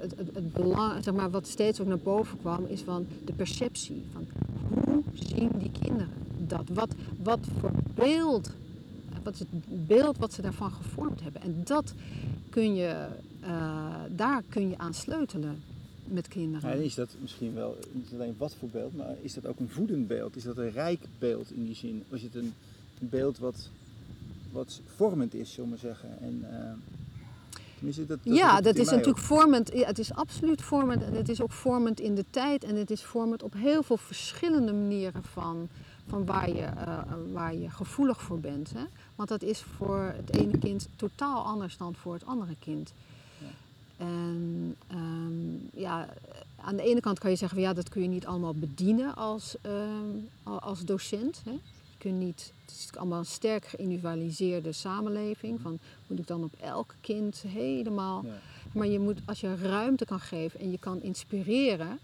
het, 0.00 0.16
het, 0.16 0.34
het 0.34 0.52
belang, 0.52 1.04
zeg 1.04 1.14
maar, 1.14 1.30
wat 1.30 1.46
steeds 1.46 1.80
ook 1.80 1.86
naar 1.86 1.98
boven 1.98 2.38
kwam, 2.38 2.66
is 2.66 2.80
van 2.80 3.06
de 3.24 3.32
perceptie. 3.32 4.02
Van 4.12 4.26
hoe 4.68 5.02
zien 5.12 5.50
die 5.58 5.70
kinderen 5.80 6.12
dat? 6.38 6.68
Wat, 6.68 6.94
wat 7.22 7.38
voor 7.60 7.72
beeld, 7.94 8.50
wat 9.22 9.34
is 9.34 9.38
het 9.38 9.48
beeld 9.86 10.18
wat 10.18 10.32
ze 10.32 10.42
daarvan 10.42 10.70
gevormd 10.70 11.22
hebben? 11.22 11.42
En 11.42 11.60
dat 11.64 11.94
kun 12.50 12.74
je, 12.74 13.06
uh, 13.42 13.94
daar 14.10 14.42
kun 14.48 14.68
je 14.68 14.78
aan 14.78 14.94
sleutelen 14.94 15.62
met 16.04 16.28
kinderen. 16.28 16.68
Ja, 16.70 16.74
is 16.74 16.94
dat 16.94 17.16
misschien 17.20 17.54
wel 17.54 17.76
niet 17.92 18.10
alleen 18.12 18.34
wat 18.38 18.54
voor 18.54 18.68
beeld, 18.68 18.96
maar 18.96 19.14
is 19.20 19.34
dat 19.34 19.46
ook 19.46 19.58
een 19.58 19.68
voedend 19.68 20.06
beeld? 20.06 20.36
Is 20.36 20.42
dat 20.42 20.56
een 20.56 20.70
rijk 20.70 21.00
beeld 21.18 21.50
in 21.50 21.64
die 21.64 21.74
zin? 21.74 22.02
Is 22.08 22.22
het 22.22 22.34
een 22.34 22.52
beeld 22.98 23.38
wat, 23.38 23.68
wat 24.54 24.80
vormend 24.96 25.34
is, 25.34 25.52
zullen 25.52 25.70
we 25.70 25.76
zeggen? 25.76 26.20
En, 26.20 26.46
uh, 26.50 27.96
dat, 27.96 28.08
dat 28.08 28.18
ja, 28.22 28.60
dat 28.60 28.76
is 28.76 28.90
natuurlijk 28.90 29.18
ook. 29.18 29.24
vormend. 29.24 29.70
Ja, 29.74 29.86
het 29.86 29.98
is 29.98 30.14
absoluut 30.14 30.62
vormend. 30.62 31.02
En 31.02 31.14
het 31.14 31.28
is 31.28 31.40
ook 31.42 31.52
vormend 31.52 32.00
in 32.00 32.14
de 32.14 32.24
tijd. 32.30 32.64
En 32.64 32.76
het 32.76 32.90
is 32.90 33.02
vormend 33.02 33.42
op 33.42 33.52
heel 33.52 33.82
veel 33.82 33.96
verschillende 33.96 34.72
manieren 34.72 35.22
van, 35.22 35.68
van 36.06 36.24
waar 36.24 36.48
je, 36.48 36.62
eh, 36.62 36.98
waar 37.32 37.54
je 37.54 37.70
gevoelig 37.70 38.22
voor 38.22 38.40
bent. 38.40 38.72
Hè? 38.74 38.84
Want 39.14 39.28
dat 39.28 39.42
is 39.42 39.62
voor 39.76 40.12
het 40.16 40.36
ene 40.36 40.58
kind 40.58 40.88
totaal 40.96 41.44
anders 41.44 41.76
dan 41.76 41.94
voor 41.94 42.12
het 42.12 42.26
andere 42.26 42.54
kind. 42.58 42.92
Ja. 43.38 43.46
En 43.96 44.76
ehm, 44.86 45.80
ja, 45.82 46.08
aan 46.56 46.76
de 46.76 46.82
ene 46.82 47.00
kant 47.00 47.18
kan 47.18 47.30
je 47.30 47.36
zeggen, 47.36 47.60
ja, 47.60 47.72
dat 47.72 47.88
kun 47.88 48.02
je 48.02 48.08
niet 48.08 48.26
allemaal 48.26 48.54
bedienen 48.54 49.14
als, 49.14 49.56
ehm, 49.62 50.16
al- 50.42 50.60
als 50.60 50.80
docent. 50.84 51.42
Hè? 51.44 51.58
Je 52.04 52.10
niet, 52.10 52.52
het 52.60 52.70
is 52.70 52.98
allemaal 52.98 53.18
een 53.18 53.24
sterk 53.24 53.64
geïndividualiseerde 53.66 54.72
samenleving. 54.72 55.60
Van, 55.60 55.78
moet 56.06 56.18
ik 56.18 56.26
dan 56.26 56.44
op 56.44 56.52
elk 56.60 56.94
kind 57.00 57.44
helemaal... 57.46 58.22
Ja. 58.24 58.32
Maar 58.72 58.86
je 58.86 58.98
moet, 58.98 59.18
als 59.24 59.40
je 59.40 59.56
ruimte 59.56 60.04
kan 60.04 60.20
geven 60.20 60.60
en 60.60 60.70
je 60.70 60.78
kan 60.78 61.02
inspireren, 61.02 61.98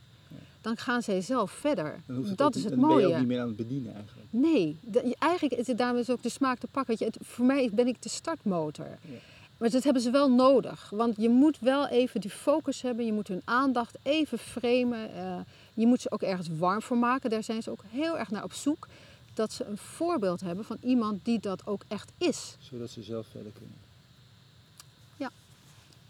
dan 0.61 0.76
gaan 0.76 1.03
zij 1.03 1.20
zelf 1.20 1.51
verder. 1.51 2.01
Dat 2.07 2.16
ook 2.16 2.55
is 2.55 2.64
het 2.64 2.70
dan 2.74 2.80
ben 2.80 2.88
je 2.88 2.94
ook 2.96 3.03
mooie. 3.03 3.18
niet 3.18 3.26
meer 3.26 3.40
aan 3.40 3.46
het 3.46 3.57
bedienen 3.57 3.94
eigenlijk. 3.94 4.26
Nee, 4.30 4.76
eigenlijk 5.18 5.61
is 5.61 5.66
het 5.66 5.78
daarom 5.78 5.98
is 5.98 6.11
ook 6.11 6.22
de 6.22 6.28
smaak 6.28 6.59
te 6.59 6.66
pakken. 6.66 6.86
Weet 6.86 6.98
je, 6.98 7.05
het, 7.05 7.28
voor 7.28 7.44
mij 7.44 7.70
ben 7.72 7.86
ik 7.86 8.03
de 8.03 8.09
startmotor. 8.09 8.86
Ja. 8.86 9.18
Maar 9.59 9.70
dat 9.70 9.84
hebben 9.84 10.03
ze 10.03 10.11
wel 10.11 10.30
nodig. 10.30 10.90
Want 10.90 11.14
je 11.16 11.28
moet 11.28 11.59
wel 11.59 11.88
even 11.88 12.20
die 12.20 12.30
focus 12.30 12.82
hebben. 12.82 13.07
Je 13.07 13.12
moet 13.12 13.28
hun 13.28 13.42
aandacht 13.44 13.98
even 14.03 14.38
framen. 14.38 15.14
eh, 15.14 15.38
je 15.74 15.86
moet 15.86 16.01
ze 16.01 16.11
ook 16.11 16.22
ergens 16.22 16.48
warm 16.59 16.82
voor 16.82 16.98
maken. 16.98 17.30
Daar 17.30 17.42
zijn 17.42 17.62
ze 17.62 17.70
ook 17.70 17.84
heel 17.88 18.18
erg 18.18 18.30
naar 18.30 18.44
op 18.44 18.53
zoek. 18.53 18.86
Dat 19.34 19.52
ze 19.52 19.64
een 19.64 19.78
voorbeeld 19.78 20.40
hebben 20.40 20.64
van 20.64 20.78
iemand 20.80 21.24
die 21.24 21.40
dat 21.40 21.66
ook 21.66 21.82
echt 21.88 22.10
is. 22.18 22.56
Zodat 22.58 22.90
ze 22.90 23.02
zelf 23.02 23.26
verder 23.30 23.52
kunnen. 23.52 23.76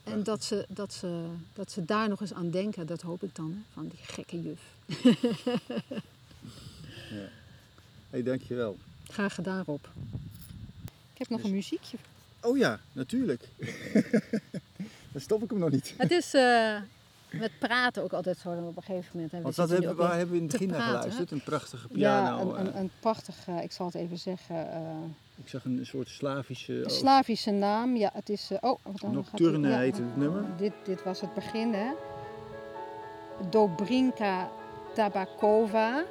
En 0.04 0.22
dat 0.22 0.44
ze, 0.44 0.66
dat, 0.68 0.92
ze, 0.92 1.24
dat 1.52 1.70
ze 1.70 1.84
daar 1.84 2.08
nog 2.08 2.20
eens 2.20 2.32
aan 2.32 2.50
denken. 2.50 2.86
Dat 2.86 3.00
hoop 3.00 3.22
ik 3.22 3.34
dan, 3.34 3.50
hè, 3.50 3.58
van 3.72 3.88
die 3.88 3.98
gekke 4.02 4.42
juf. 4.42 4.60
Ja. 7.10 7.28
hey, 8.10 8.22
dankjewel. 8.22 8.78
Graag 9.08 9.34
gedaan, 9.34 9.64
Rob. 9.64 9.84
Ik 11.12 11.18
heb 11.18 11.28
nog 11.28 11.38
Dus- 11.40 11.48
een 11.48 11.54
muziekje. 11.54 11.96
Oh 12.40 12.58
ja, 12.58 12.80
natuurlijk. 12.92 13.48
Dan 15.12 15.20
stop 15.20 15.42
ik 15.42 15.50
hem 15.50 15.58
nog 15.58 15.70
niet. 15.70 15.94
Het 15.96 16.10
is 16.10 16.34
eh, 16.34 16.76
met 17.32 17.50
praten 17.58 18.02
ook 18.02 18.12
altijd 18.12 18.38
zo 18.38 18.50
op 18.50 18.76
een 18.76 18.82
gegeven 18.82 19.10
moment. 19.12 19.32
hè. 19.32 19.42
Want 19.42 19.56
dat 19.56 19.68
hebben, 19.70 19.96
waar 19.96 20.16
hebben 20.16 20.30
we 20.30 20.36
in 20.36 20.42
het 20.42 20.52
begin 20.52 20.68
naar 20.68 20.80
geluisterd? 20.80 21.30
Een 21.30 21.42
prachtige 21.42 21.86
Ja, 21.92 22.22
piano. 22.22 22.50
een, 22.54 22.60
een, 22.66 22.72
eh, 22.72 22.80
een 22.80 22.90
prachtige, 23.00 23.52
ik 23.62 23.72
zal 23.72 23.86
het 23.86 23.94
even 23.94 24.18
zeggen, 24.18 24.72
eh, 24.72 24.80
ik 25.42 25.48
zag 25.48 25.64
een 25.64 25.86
soort 25.86 26.08
Slavische... 26.08 26.84
een 26.84 26.90
Slavische 26.90 27.50
naam. 27.50 27.96
Ja, 27.96 28.10
het 28.14 28.28
is... 28.28 28.50
eh, 28.50 28.58
oh, 28.60 28.78
wat 28.82 29.00
dan 29.00 29.12
Nocturne 29.12 29.68
gaat 29.70 29.78
heette 29.78 30.02
het 30.02 30.16
nummer. 30.16 30.44
Dit, 30.56 30.72
dit 30.84 31.02
was 31.02 31.20
het 31.20 31.34
begin, 31.34 31.72
hè. 31.74 31.90
Dobrinka 33.50 34.50
Tabakova 34.94 36.04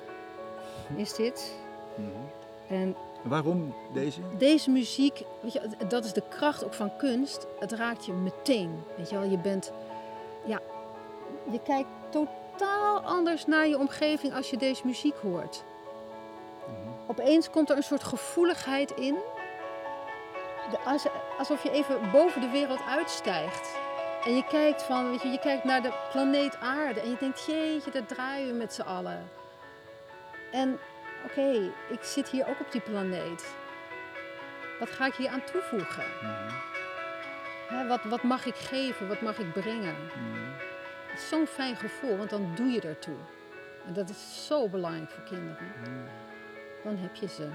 is 0.96 1.14
dit. 1.16 1.54
Mhm. 1.98 2.08
En 2.82 2.96
Waarom 3.24 3.74
deze? 3.94 4.20
deze 4.38 4.70
muziek, 4.70 5.24
weet 5.42 5.54
je, 5.54 5.62
dat 5.88 6.06
is 6.06 6.14
de 6.14 6.24
kracht 6.30 6.64
ook 6.66 6.74
van 6.74 6.92
kunst. 6.98 7.48
Het 7.60 7.72
raakt 7.72 8.06
je 8.06 8.14
meteen. 8.14 8.70
Weet 8.98 9.10
je 9.10 9.16
wel, 9.20 9.30
je 9.30 9.38
bent, 9.38 9.72
ja, 10.46 10.60
je 11.52 11.60
kijkt 11.64 11.90
totaal 12.10 13.02
anders 13.02 13.46
naar 13.46 13.68
je 13.68 13.78
omgeving 13.78 14.34
als 14.34 14.50
je 14.50 14.58
deze 14.58 14.86
muziek 14.86 15.16
hoort. 15.16 15.64
Mhm. 16.68 16.90
Opeens 17.08 17.50
komt 17.50 17.70
er 17.70 17.78
een 17.78 17.84
soort 17.84 18.04
gevoeligheid 18.04 18.92
in. 18.92 19.18
Alsof 21.38 21.64
je 21.64 21.72
even 21.72 22.12
boven 22.12 22.42
de 22.42 22.50
wereld 22.50 22.82
uitstijgt. 22.88 23.78
En 24.26 24.36
je 24.36 24.46
kijkt, 24.46 24.84
van, 24.84 25.10
weet 25.10 25.22
je, 25.22 25.30
je 25.30 25.40
kijkt 25.40 25.64
naar 25.64 25.82
de 25.82 25.94
planeet 26.12 26.58
aarde 26.60 27.00
en 27.00 27.10
je 27.10 27.18
denkt, 27.20 27.46
jeetje, 27.46 27.92
daar 27.92 28.06
draaien 28.06 28.48
we 28.48 28.54
met 28.54 28.74
z'n 28.74 28.82
allen. 28.82 29.30
En 30.52 30.80
oké, 31.26 31.72
ik 31.90 32.04
zit 32.04 32.30
hier 32.30 32.48
ook 32.48 32.60
op 32.60 32.72
die 32.72 32.82
planeet. 32.82 33.56
Wat 34.80 34.90
ga 34.90 35.06
ik 35.06 35.14
hier 35.14 35.30
aan 35.30 35.44
toevoegen? 35.52 36.06
Mhm. 36.22 36.50
Hè, 37.68 37.88
wat, 37.88 38.04
wat 38.04 38.24
mag 38.24 38.46
ik 38.46 38.56
geven? 38.56 39.08
Wat 39.08 39.22
mag 39.22 39.38
ik 39.38 39.54
brengen? 39.54 39.96
Mhm. 40.06 40.69
Zo'n 41.20 41.46
fijn 41.48 41.76
gevoel, 41.76 42.18
want 42.18 42.30
dan 42.30 42.52
doe 42.56 42.68
je 42.68 42.82
ertoe. 42.82 43.16
En 43.86 43.94
dat 43.94 44.10
is 44.10 44.46
zo 44.48 44.70
belangrijk 44.70 45.12
voor 45.12 45.24
kinderen. 45.24 45.68
Mhm. 45.82 45.90
Dan 46.84 46.98
heb 46.98 47.16
je 47.16 47.28
ze. 47.28 47.48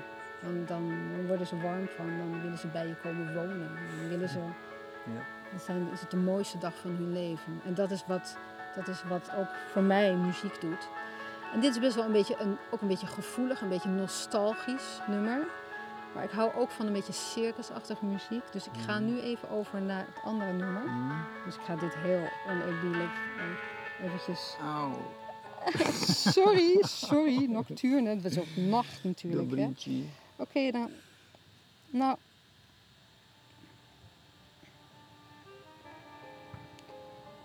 Dan, 0.43 0.65
dan 0.67 0.93
worden 1.27 1.47
ze 1.47 1.61
warm 1.61 1.89
van, 1.97 2.07
dan 2.19 2.43
willen 2.43 2.59
ze 2.59 2.67
bij 2.67 2.87
je 2.87 2.95
komen 3.03 3.35
wonen. 3.35 3.69
Dan 3.99 4.09
willen 4.09 4.29
ze, 4.29 4.39
Ja. 4.39 5.23
dan 5.51 5.61
zijn, 5.61 5.89
is 5.93 6.01
het 6.01 6.11
de 6.11 6.17
mooiste 6.17 6.59
dag 6.59 6.75
van 6.75 6.91
hun 6.91 7.13
leven. 7.13 7.61
En 7.65 7.75
dat 7.75 7.91
is 7.91 8.05
wat, 8.07 8.37
dat 8.75 8.89
is 8.89 9.03
wat 9.09 9.31
ook 9.39 9.49
voor 9.73 9.83
mij 9.83 10.15
muziek 10.15 10.61
doet. 10.61 10.89
En 11.53 11.61
dit 11.61 11.71
is 11.71 11.81
best 11.81 11.95
wel 11.95 12.05
een 12.05 12.13
beetje 12.13 12.37
een, 12.39 12.59
ook 12.71 12.81
een 12.81 12.89
beetje 12.89 13.07
gevoelig, 13.07 13.61
een 13.61 13.69
beetje 13.69 13.89
nostalgisch 13.89 15.01
nummer. 15.07 15.47
Maar 16.15 16.25
ik 16.25 16.31
hou 16.31 16.55
ook 16.55 16.71
van 16.71 16.87
een 16.87 16.93
beetje 16.93 17.13
circusachtige 17.13 18.05
muziek. 18.05 18.53
Dus 18.53 18.67
ik 18.67 18.81
ga 18.87 18.99
nu 18.99 19.21
even 19.21 19.51
over 19.51 19.83
naar 19.83 20.07
het 20.07 20.23
andere 20.25 20.53
nummer. 20.53 20.83
Mhm. 20.83 21.15
Dus 21.45 21.55
ik 21.55 21.61
ga 21.61 21.77
dit 21.77 21.95
heel 21.95 22.29
oneerbiedig 22.49 23.11
eventjes... 24.03 24.57
Auw. 24.61 25.23
Sorry, 26.33 26.77
sorry, 26.81 27.47
nocturne. 27.51 28.09
Het 28.09 28.23
was 28.23 28.39
ook 28.39 28.57
nacht 28.57 29.05
natuurlijk. 29.05 29.51
hè. 29.51 29.71
Oké, 30.37 30.71
dan. 30.71 30.91
Nou. 31.91 32.17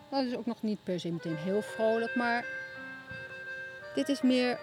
Dat 0.10 0.26
is 0.26 0.36
ook 0.36 0.46
nog 0.46 0.62
niet 0.62 0.84
per 0.84 1.00
se 1.00 1.12
meteen 1.12 1.36
heel 1.36 1.62
vrolijk, 1.62 2.16
maar 2.16 2.46
dit 3.96 4.10
is 4.10 4.22
meer 4.22 4.60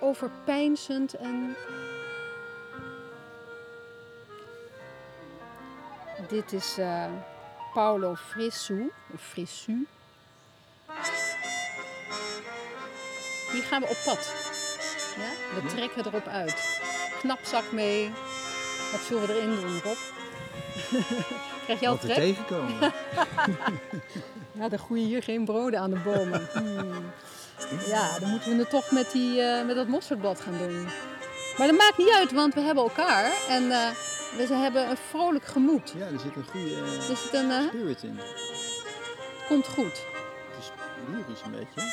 overpeinzend 0.00 1.14
en. 1.14 1.56
Dit 6.26 6.52
is 6.52 6.78
eh, 6.78 7.04
Paolo 7.74 8.14
Frissu, 8.14 8.92
Frissu. 9.18 9.86
Hier 13.52 13.62
gaan 13.62 13.80
we 13.80 13.88
op 13.88 13.96
pad. 14.04 14.32
Ja? 15.16 15.60
We 15.60 15.66
trekken 15.66 16.06
erop 16.06 16.26
uit. 16.26 16.78
Knapzak 17.20 17.72
mee. 17.72 18.10
Wat 18.92 19.00
zullen 19.00 19.26
we 19.26 19.34
erin 19.34 19.54
doen, 19.60 19.80
Rob? 19.80 19.96
Krijg 21.64 21.80
jij 21.80 21.88
al 21.88 21.98
trek? 21.98 22.14
tegenkomen. 22.16 22.74
Ja, 24.52 24.68
dan 24.68 24.78
groeien 24.78 25.06
hier 25.06 25.22
geen 25.22 25.44
broden 25.44 25.80
aan 25.80 25.90
de 25.90 25.98
bomen. 25.98 26.48
Hmm. 27.58 27.76
Ja, 27.86 28.18
dan 28.18 28.30
moeten 28.30 28.50
we 28.50 28.58
het 28.58 28.70
toch 28.70 28.90
met, 28.90 29.10
die, 29.12 29.40
eh, 29.40 29.66
met 29.66 29.76
dat 29.76 29.86
mosterdblad 29.86 30.40
gaan 30.40 30.58
doen. 30.58 30.88
Maar 31.56 31.66
dat 31.66 31.76
maakt 31.76 31.98
niet 31.98 32.10
uit, 32.10 32.32
want 32.32 32.54
we 32.54 32.60
hebben 32.60 32.82
elkaar. 32.82 33.32
En 33.48 33.70
eh, 33.70 33.88
we 34.36 34.46
ze 34.46 34.54
hebben 34.54 34.90
een 34.90 34.96
vrolijk 34.96 35.44
gemoed. 35.44 35.92
Ja, 35.96 36.06
er 36.06 36.20
zit 36.20 36.36
een 36.36 36.44
goede 36.50 36.74
het 36.74 37.32
een, 37.32 37.50
eh, 37.50 37.66
spirit 37.68 38.02
in. 38.02 38.20
komt 39.48 39.66
goed. 39.66 39.84
Het 39.84 40.58
is 40.58 40.70
lyrisch 41.10 41.42
een 41.44 41.50
beetje. 41.50 41.80
Het 41.80 41.92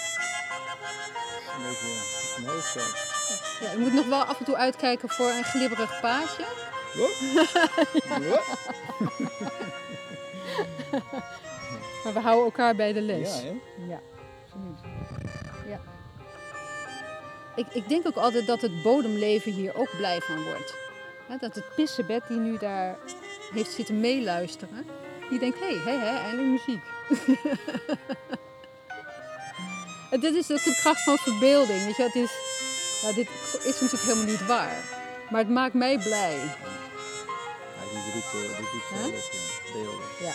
is 1.42 1.54
een 1.58 1.64
beetje 1.64 1.88
omhoog 2.38 2.66
zo. 2.66 2.80
Ja, 3.66 3.72
je 3.72 3.78
moet 3.78 3.94
nog 3.94 4.06
wel 4.06 4.24
af 4.24 4.40
en 4.40 4.46
toe 4.46 4.56
uitkijken 4.56 5.10
voor 5.10 5.30
een 5.30 5.44
glibberig 5.44 6.00
paadje. 6.02 6.46
Ja. 6.94 8.40
Maar 12.06 12.14
we 12.14 12.20
houden 12.20 12.46
elkaar 12.46 12.76
bij 12.76 12.94
de 12.94 13.02
les. 13.02 13.42
Ja, 13.42 13.44
hè? 13.44 13.62
Ja, 13.88 14.02
absoluut. 14.44 14.80
Ja. 15.68 15.82
Ik, 17.56 17.66
ik 17.74 17.90
denk 17.90 18.08
ook 18.08 18.16
altijd 18.16 18.48
dat 18.48 18.62
het 18.62 18.82
bodemleven 18.84 19.52
hier 19.52 19.76
ook 19.76 19.90
blij 19.98 20.22
van 20.22 20.44
wordt. 20.44 20.85
Dat 21.30 21.42
het 21.56 21.64
pissenbed 21.76 22.24
die 22.28 22.38
nu 22.38 22.58
daar 22.58 22.98
heeft 23.54 23.72
zitten 23.72 24.00
meeluisteren, 24.00 24.86
die 25.30 25.40
denkt, 25.40 25.60
hé, 25.60 25.78
hé, 25.78 25.98
hé, 25.98 26.18
eindelijk 26.18 26.48
muziek. 26.48 26.84
en 30.12 30.20
dit 30.20 30.36
is 30.36 30.52
ook 30.52 30.64
de 30.64 30.76
kracht 30.82 31.04
van 31.04 31.18
verbeelding. 31.18 31.86
Weet 31.86 31.96
je, 31.96 32.04
het 32.04 32.16
is, 32.16 32.32
ja, 33.02 33.12
dit 33.16 33.28
is 33.64 33.82
natuurlijk 33.82 34.04
helemaal 34.04 34.26
niet 34.26 34.46
waar. 34.46 34.84
Maar 35.30 35.40
het 35.40 35.50
maakt 35.50 35.74
mij 35.74 35.98
blij. 35.98 36.36
Ja, 36.36 36.42
die 37.92 38.12
roept, 38.14 38.26
eh, 38.26 38.32
die 38.58 38.66
roept 38.72 38.90
Huh? 38.90 38.98
veel 39.04 39.14
op, 39.14 39.22
ja. 39.22 39.54
Beelden, 39.74 40.06
Ja. 40.20 40.32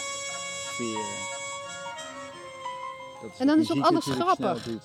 sferen. 0.72 1.28
Dat 3.22 3.30
En 3.38 3.46
dan 3.46 3.58
is 3.58 3.72
ook 3.72 3.84
alles 3.84 4.04
grappig. 4.04 4.62
doet. 4.62 4.82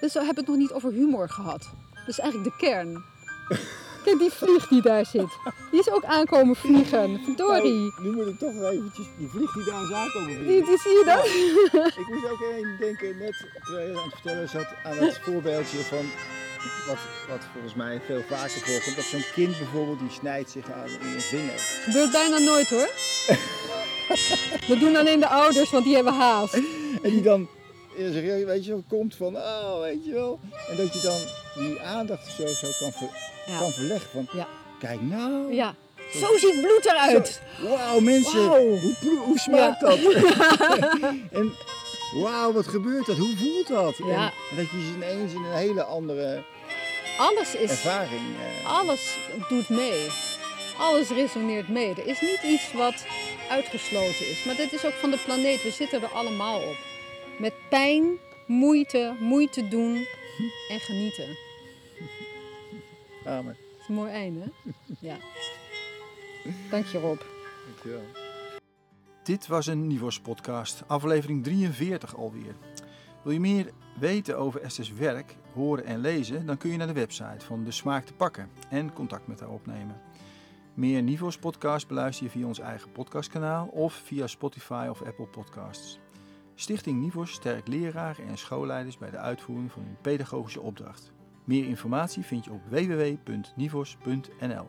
Dus 0.00 0.12
we 0.12 0.18
hebben 0.18 0.36
het 0.44 0.46
nog 0.46 0.56
niet 0.56 0.72
over 0.72 0.92
humor 0.92 1.28
gehad. 1.28 1.68
Dat 1.94 2.08
is 2.08 2.18
eigenlijk 2.18 2.50
de 2.52 2.56
kern. 2.66 3.04
Kijk, 4.06 4.18
die 4.18 4.30
vlieg 4.30 4.68
die 4.68 4.82
daar 4.82 5.06
zit. 5.06 5.30
Die 5.70 5.80
is 5.80 5.90
ook 5.90 6.04
aankomen 6.04 6.56
vliegen. 6.56 7.20
Verdorie. 7.24 7.72
Nou, 7.72 8.02
nu 8.02 8.12
moet 8.12 8.26
ik 8.26 8.38
toch 8.38 8.62
eventjes 8.62 9.06
die 9.18 9.28
vlieg 9.28 9.52
die 9.52 9.64
daar 9.64 9.82
is 9.82 9.92
aankomen 9.92 10.34
vliegen. 10.34 10.66
die 10.66 10.78
zie 10.78 10.90
je 10.90 11.04
dat? 11.04 11.26
Ik 12.02 12.08
moest 12.08 12.30
ook 12.30 12.42
één 12.52 12.76
denken, 12.78 13.18
net 13.18 13.46
terwijl 13.64 13.88
je 13.88 13.98
aan 13.98 14.04
het 14.04 14.12
vertellen 14.12 14.48
zat, 14.48 14.66
aan 14.84 14.96
het 14.96 15.18
voorbeeldje 15.18 15.78
van 15.78 16.04
wat, 16.86 16.98
wat 17.28 17.40
volgens 17.52 17.74
mij 17.74 18.00
veel 18.06 18.22
vaker 18.28 18.60
voorkomt. 18.60 18.96
Dat 18.96 19.04
zo'n 19.04 19.24
kind 19.34 19.58
bijvoorbeeld, 19.58 19.98
die 19.98 20.10
snijdt 20.10 20.50
zich 20.50 20.70
aan 20.70 20.88
in 20.88 21.14
een 21.14 21.20
vinger. 21.20 21.58
Gebeurt 21.84 22.12
bijna 22.12 22.38
nooit 22.38 22.68
hoor. 22.68 22.90
Dat 24.68 24.80
doen 24.80 24.96
alleen 24.96 25.20
de 25.20 25.28
ouders, 25.28 25.70
want 25.70 25.84
die 25.84 25.94
hebben 25.94 26.12
haast. 26.12 26.54
En 27.02 27.10
die 27.10 27.22
dan, 27.22 27.48
je, 27.96 28.44
weet 28.46 28.64
je 28.64 28.70
wel, 28.70 28.84
komt 28.88 29.16
van, 29.16 29.36
oh, 29.36 29.80
weet 29.80 30.04
je 30.04 30.12
wel. 30.12 30.40
En 30.70 30.76
dat 30.76 30.92
je 30.92 31.00
dan 31.00 31.45
die 31.58 31.80
aandacht 31.80 32.26
zo, 32.38 32.46
zo 32.46 32.68
kan, 32.78 32.92
ver, 32.92 33.08
Ja. 33.46 33.58
kan 33.58 33.70
verleggen. 33.72 34.08
Van, 34.12 34.28
Ja. 34.32 34.48
Kijk 34.80 35.00
nou. 35.02 35.54
Ja, 35.54 35.74
zo 36.14 36.36
ziet 36.38 36.60
bloed 36.60 36.84
eruit. 36.86 37.40
Wauw 37.62 38.00
mensen, 38.00 38.48
Wauw. 38.48 38.66
Hoe, 38.78 39.18
hoe 39.24 39.38
smaakt 39.38 39.80
dat? 39.80 39.98
en 41.38 41.54
wauw, 42.14 42.52
wat 42.52 42.66
gebeurt 42.66 43.06
dat? 43.06 43.16
Hoe 43.16 43.36
voelt 43.36 43.68
dat? 43.68 43.96
Ja. 43.96 44.04
En, 44.04 44.32
en 44.50 44.56
dat 44.56 44.70
je 44.70 44.80
ze 44.86 44.92
ineens 44.96 45.32
in 45.32 45.42
een 45.44 45.52
hele 45.56 45.82
andere 45.84 46.42
Alles 47.18 47.54
is, 47.54 47.70
ervaring... 47.70 48.20
eh, 48.62 48.72
alles 48.78 49.16
doet 49.48 49.68
mee. 49.68 50.06
Alles 50.78 51.08
resoneert 51.08 51.68
mee. 51.68 51.90
Er 51.90 52.06
is 52.06 52.20
niet 52.20 52.40
iets 52.44 52.72
wat 52.72 53.04
uitgesloten 53.50 54.28
is. 54.30 54.44
Maar 54.44 54.56
dit 54.56 54.72
is 54.72 54.84
ook 54.84 54.92
van 54.92 55.10
de 55.10 55.18
planeet. 55.24 55.62
We 55.62 55.70
zitten 55.70 56.02
er 56.02 56.08
allemaal 56.08 56.58
op. 56.60 56.76
Met 57.38 57.52
pijn, 57.68 58.18
moeite, 58.46 59.14
moeite 59.18 59.68
doen 59.68 60.06
en 60.72 60.80
genieten. 60.80 61.36
Amen. 63.26 63.56
Dat 63.70 63.80
is 63.80 63.88
een 63.88 63.94
mooi 63.94 64.10
einde, 64.10 64.40
hè? 64.40 64.72
Ja. 65.00 65.16
Dank 66.70 66.84
je, 66.84 66.98
Rob. 66.98 67.20
Dankjewel. 67.66 68.02
Dit 69.22 69.46
was 69.46 69.66
een 69.66 69.86
Nivos 69.86 70.20
podcast, 70.20 70.82
aflevering 70.86 71.44
43 71.44 72.16
alweer. 72.16 72.54
Wil 73.22 73.32
je 73.32 73.40
meer 73.40 73.70
weten 73.98 74.38
over 74.38 74.60
Esther's 74.60 74.92
werk, 74.92 75.36
horen 75.52 75.84
en 75.84 75.98
lezen, 75.98 76.46
dan 76.46 76.56
kun 76.56 76.70
je 76.70 76.76
naar 76.76 76.86
de 76.86 76.92
website 76.92 77.44
van 77.46 77.64
De 77.64 77.70
Smaak 77.70 78.04
te 78.04 78.12
pakken 78.12 78.50
en 78.70 78.92
contact 78.92 79.26
met 79.26 79.40
haar 79.40 79.50
opnemen. 79.50 80.00
Meer 80.74 81.02
Nivos 81.02 81.38
podcast 81.38 81.88
beluister 81.88 82.24
je 82.24 82.30
via 82.30 82.46
ons 82.46 82.58
eigen 82.58 82.92
podcastkanaal 82.92 83.66
of 83.66 83.94
via 83.94 84.26
Spotify 84.26 84.86
of 84.90 85.02
Apple 85.02 85.26
Podcasts. 85.26 85.98
Stichting 86.54 87.00
Nivos 87.00 87.32
sterkt 87.32 87.68
leraren 87.68 88.26
en 88.26 88.38
schoolleiders 88.38 88.98
bij 88.98 89.10
de 89.10 89.18
uitvoering 89.18 89.72
van 89.72 89.82
hun 89.82 89.96
pedagogische 90.00 90.60
opdracht. 90.60 91.12
Meer 91.46 91.66
informatie 91.66 92.24
vind 92.24 92.44
je 92.44 92.50
op 92.52 92.60
www.nivos.nl. 92.68 94.66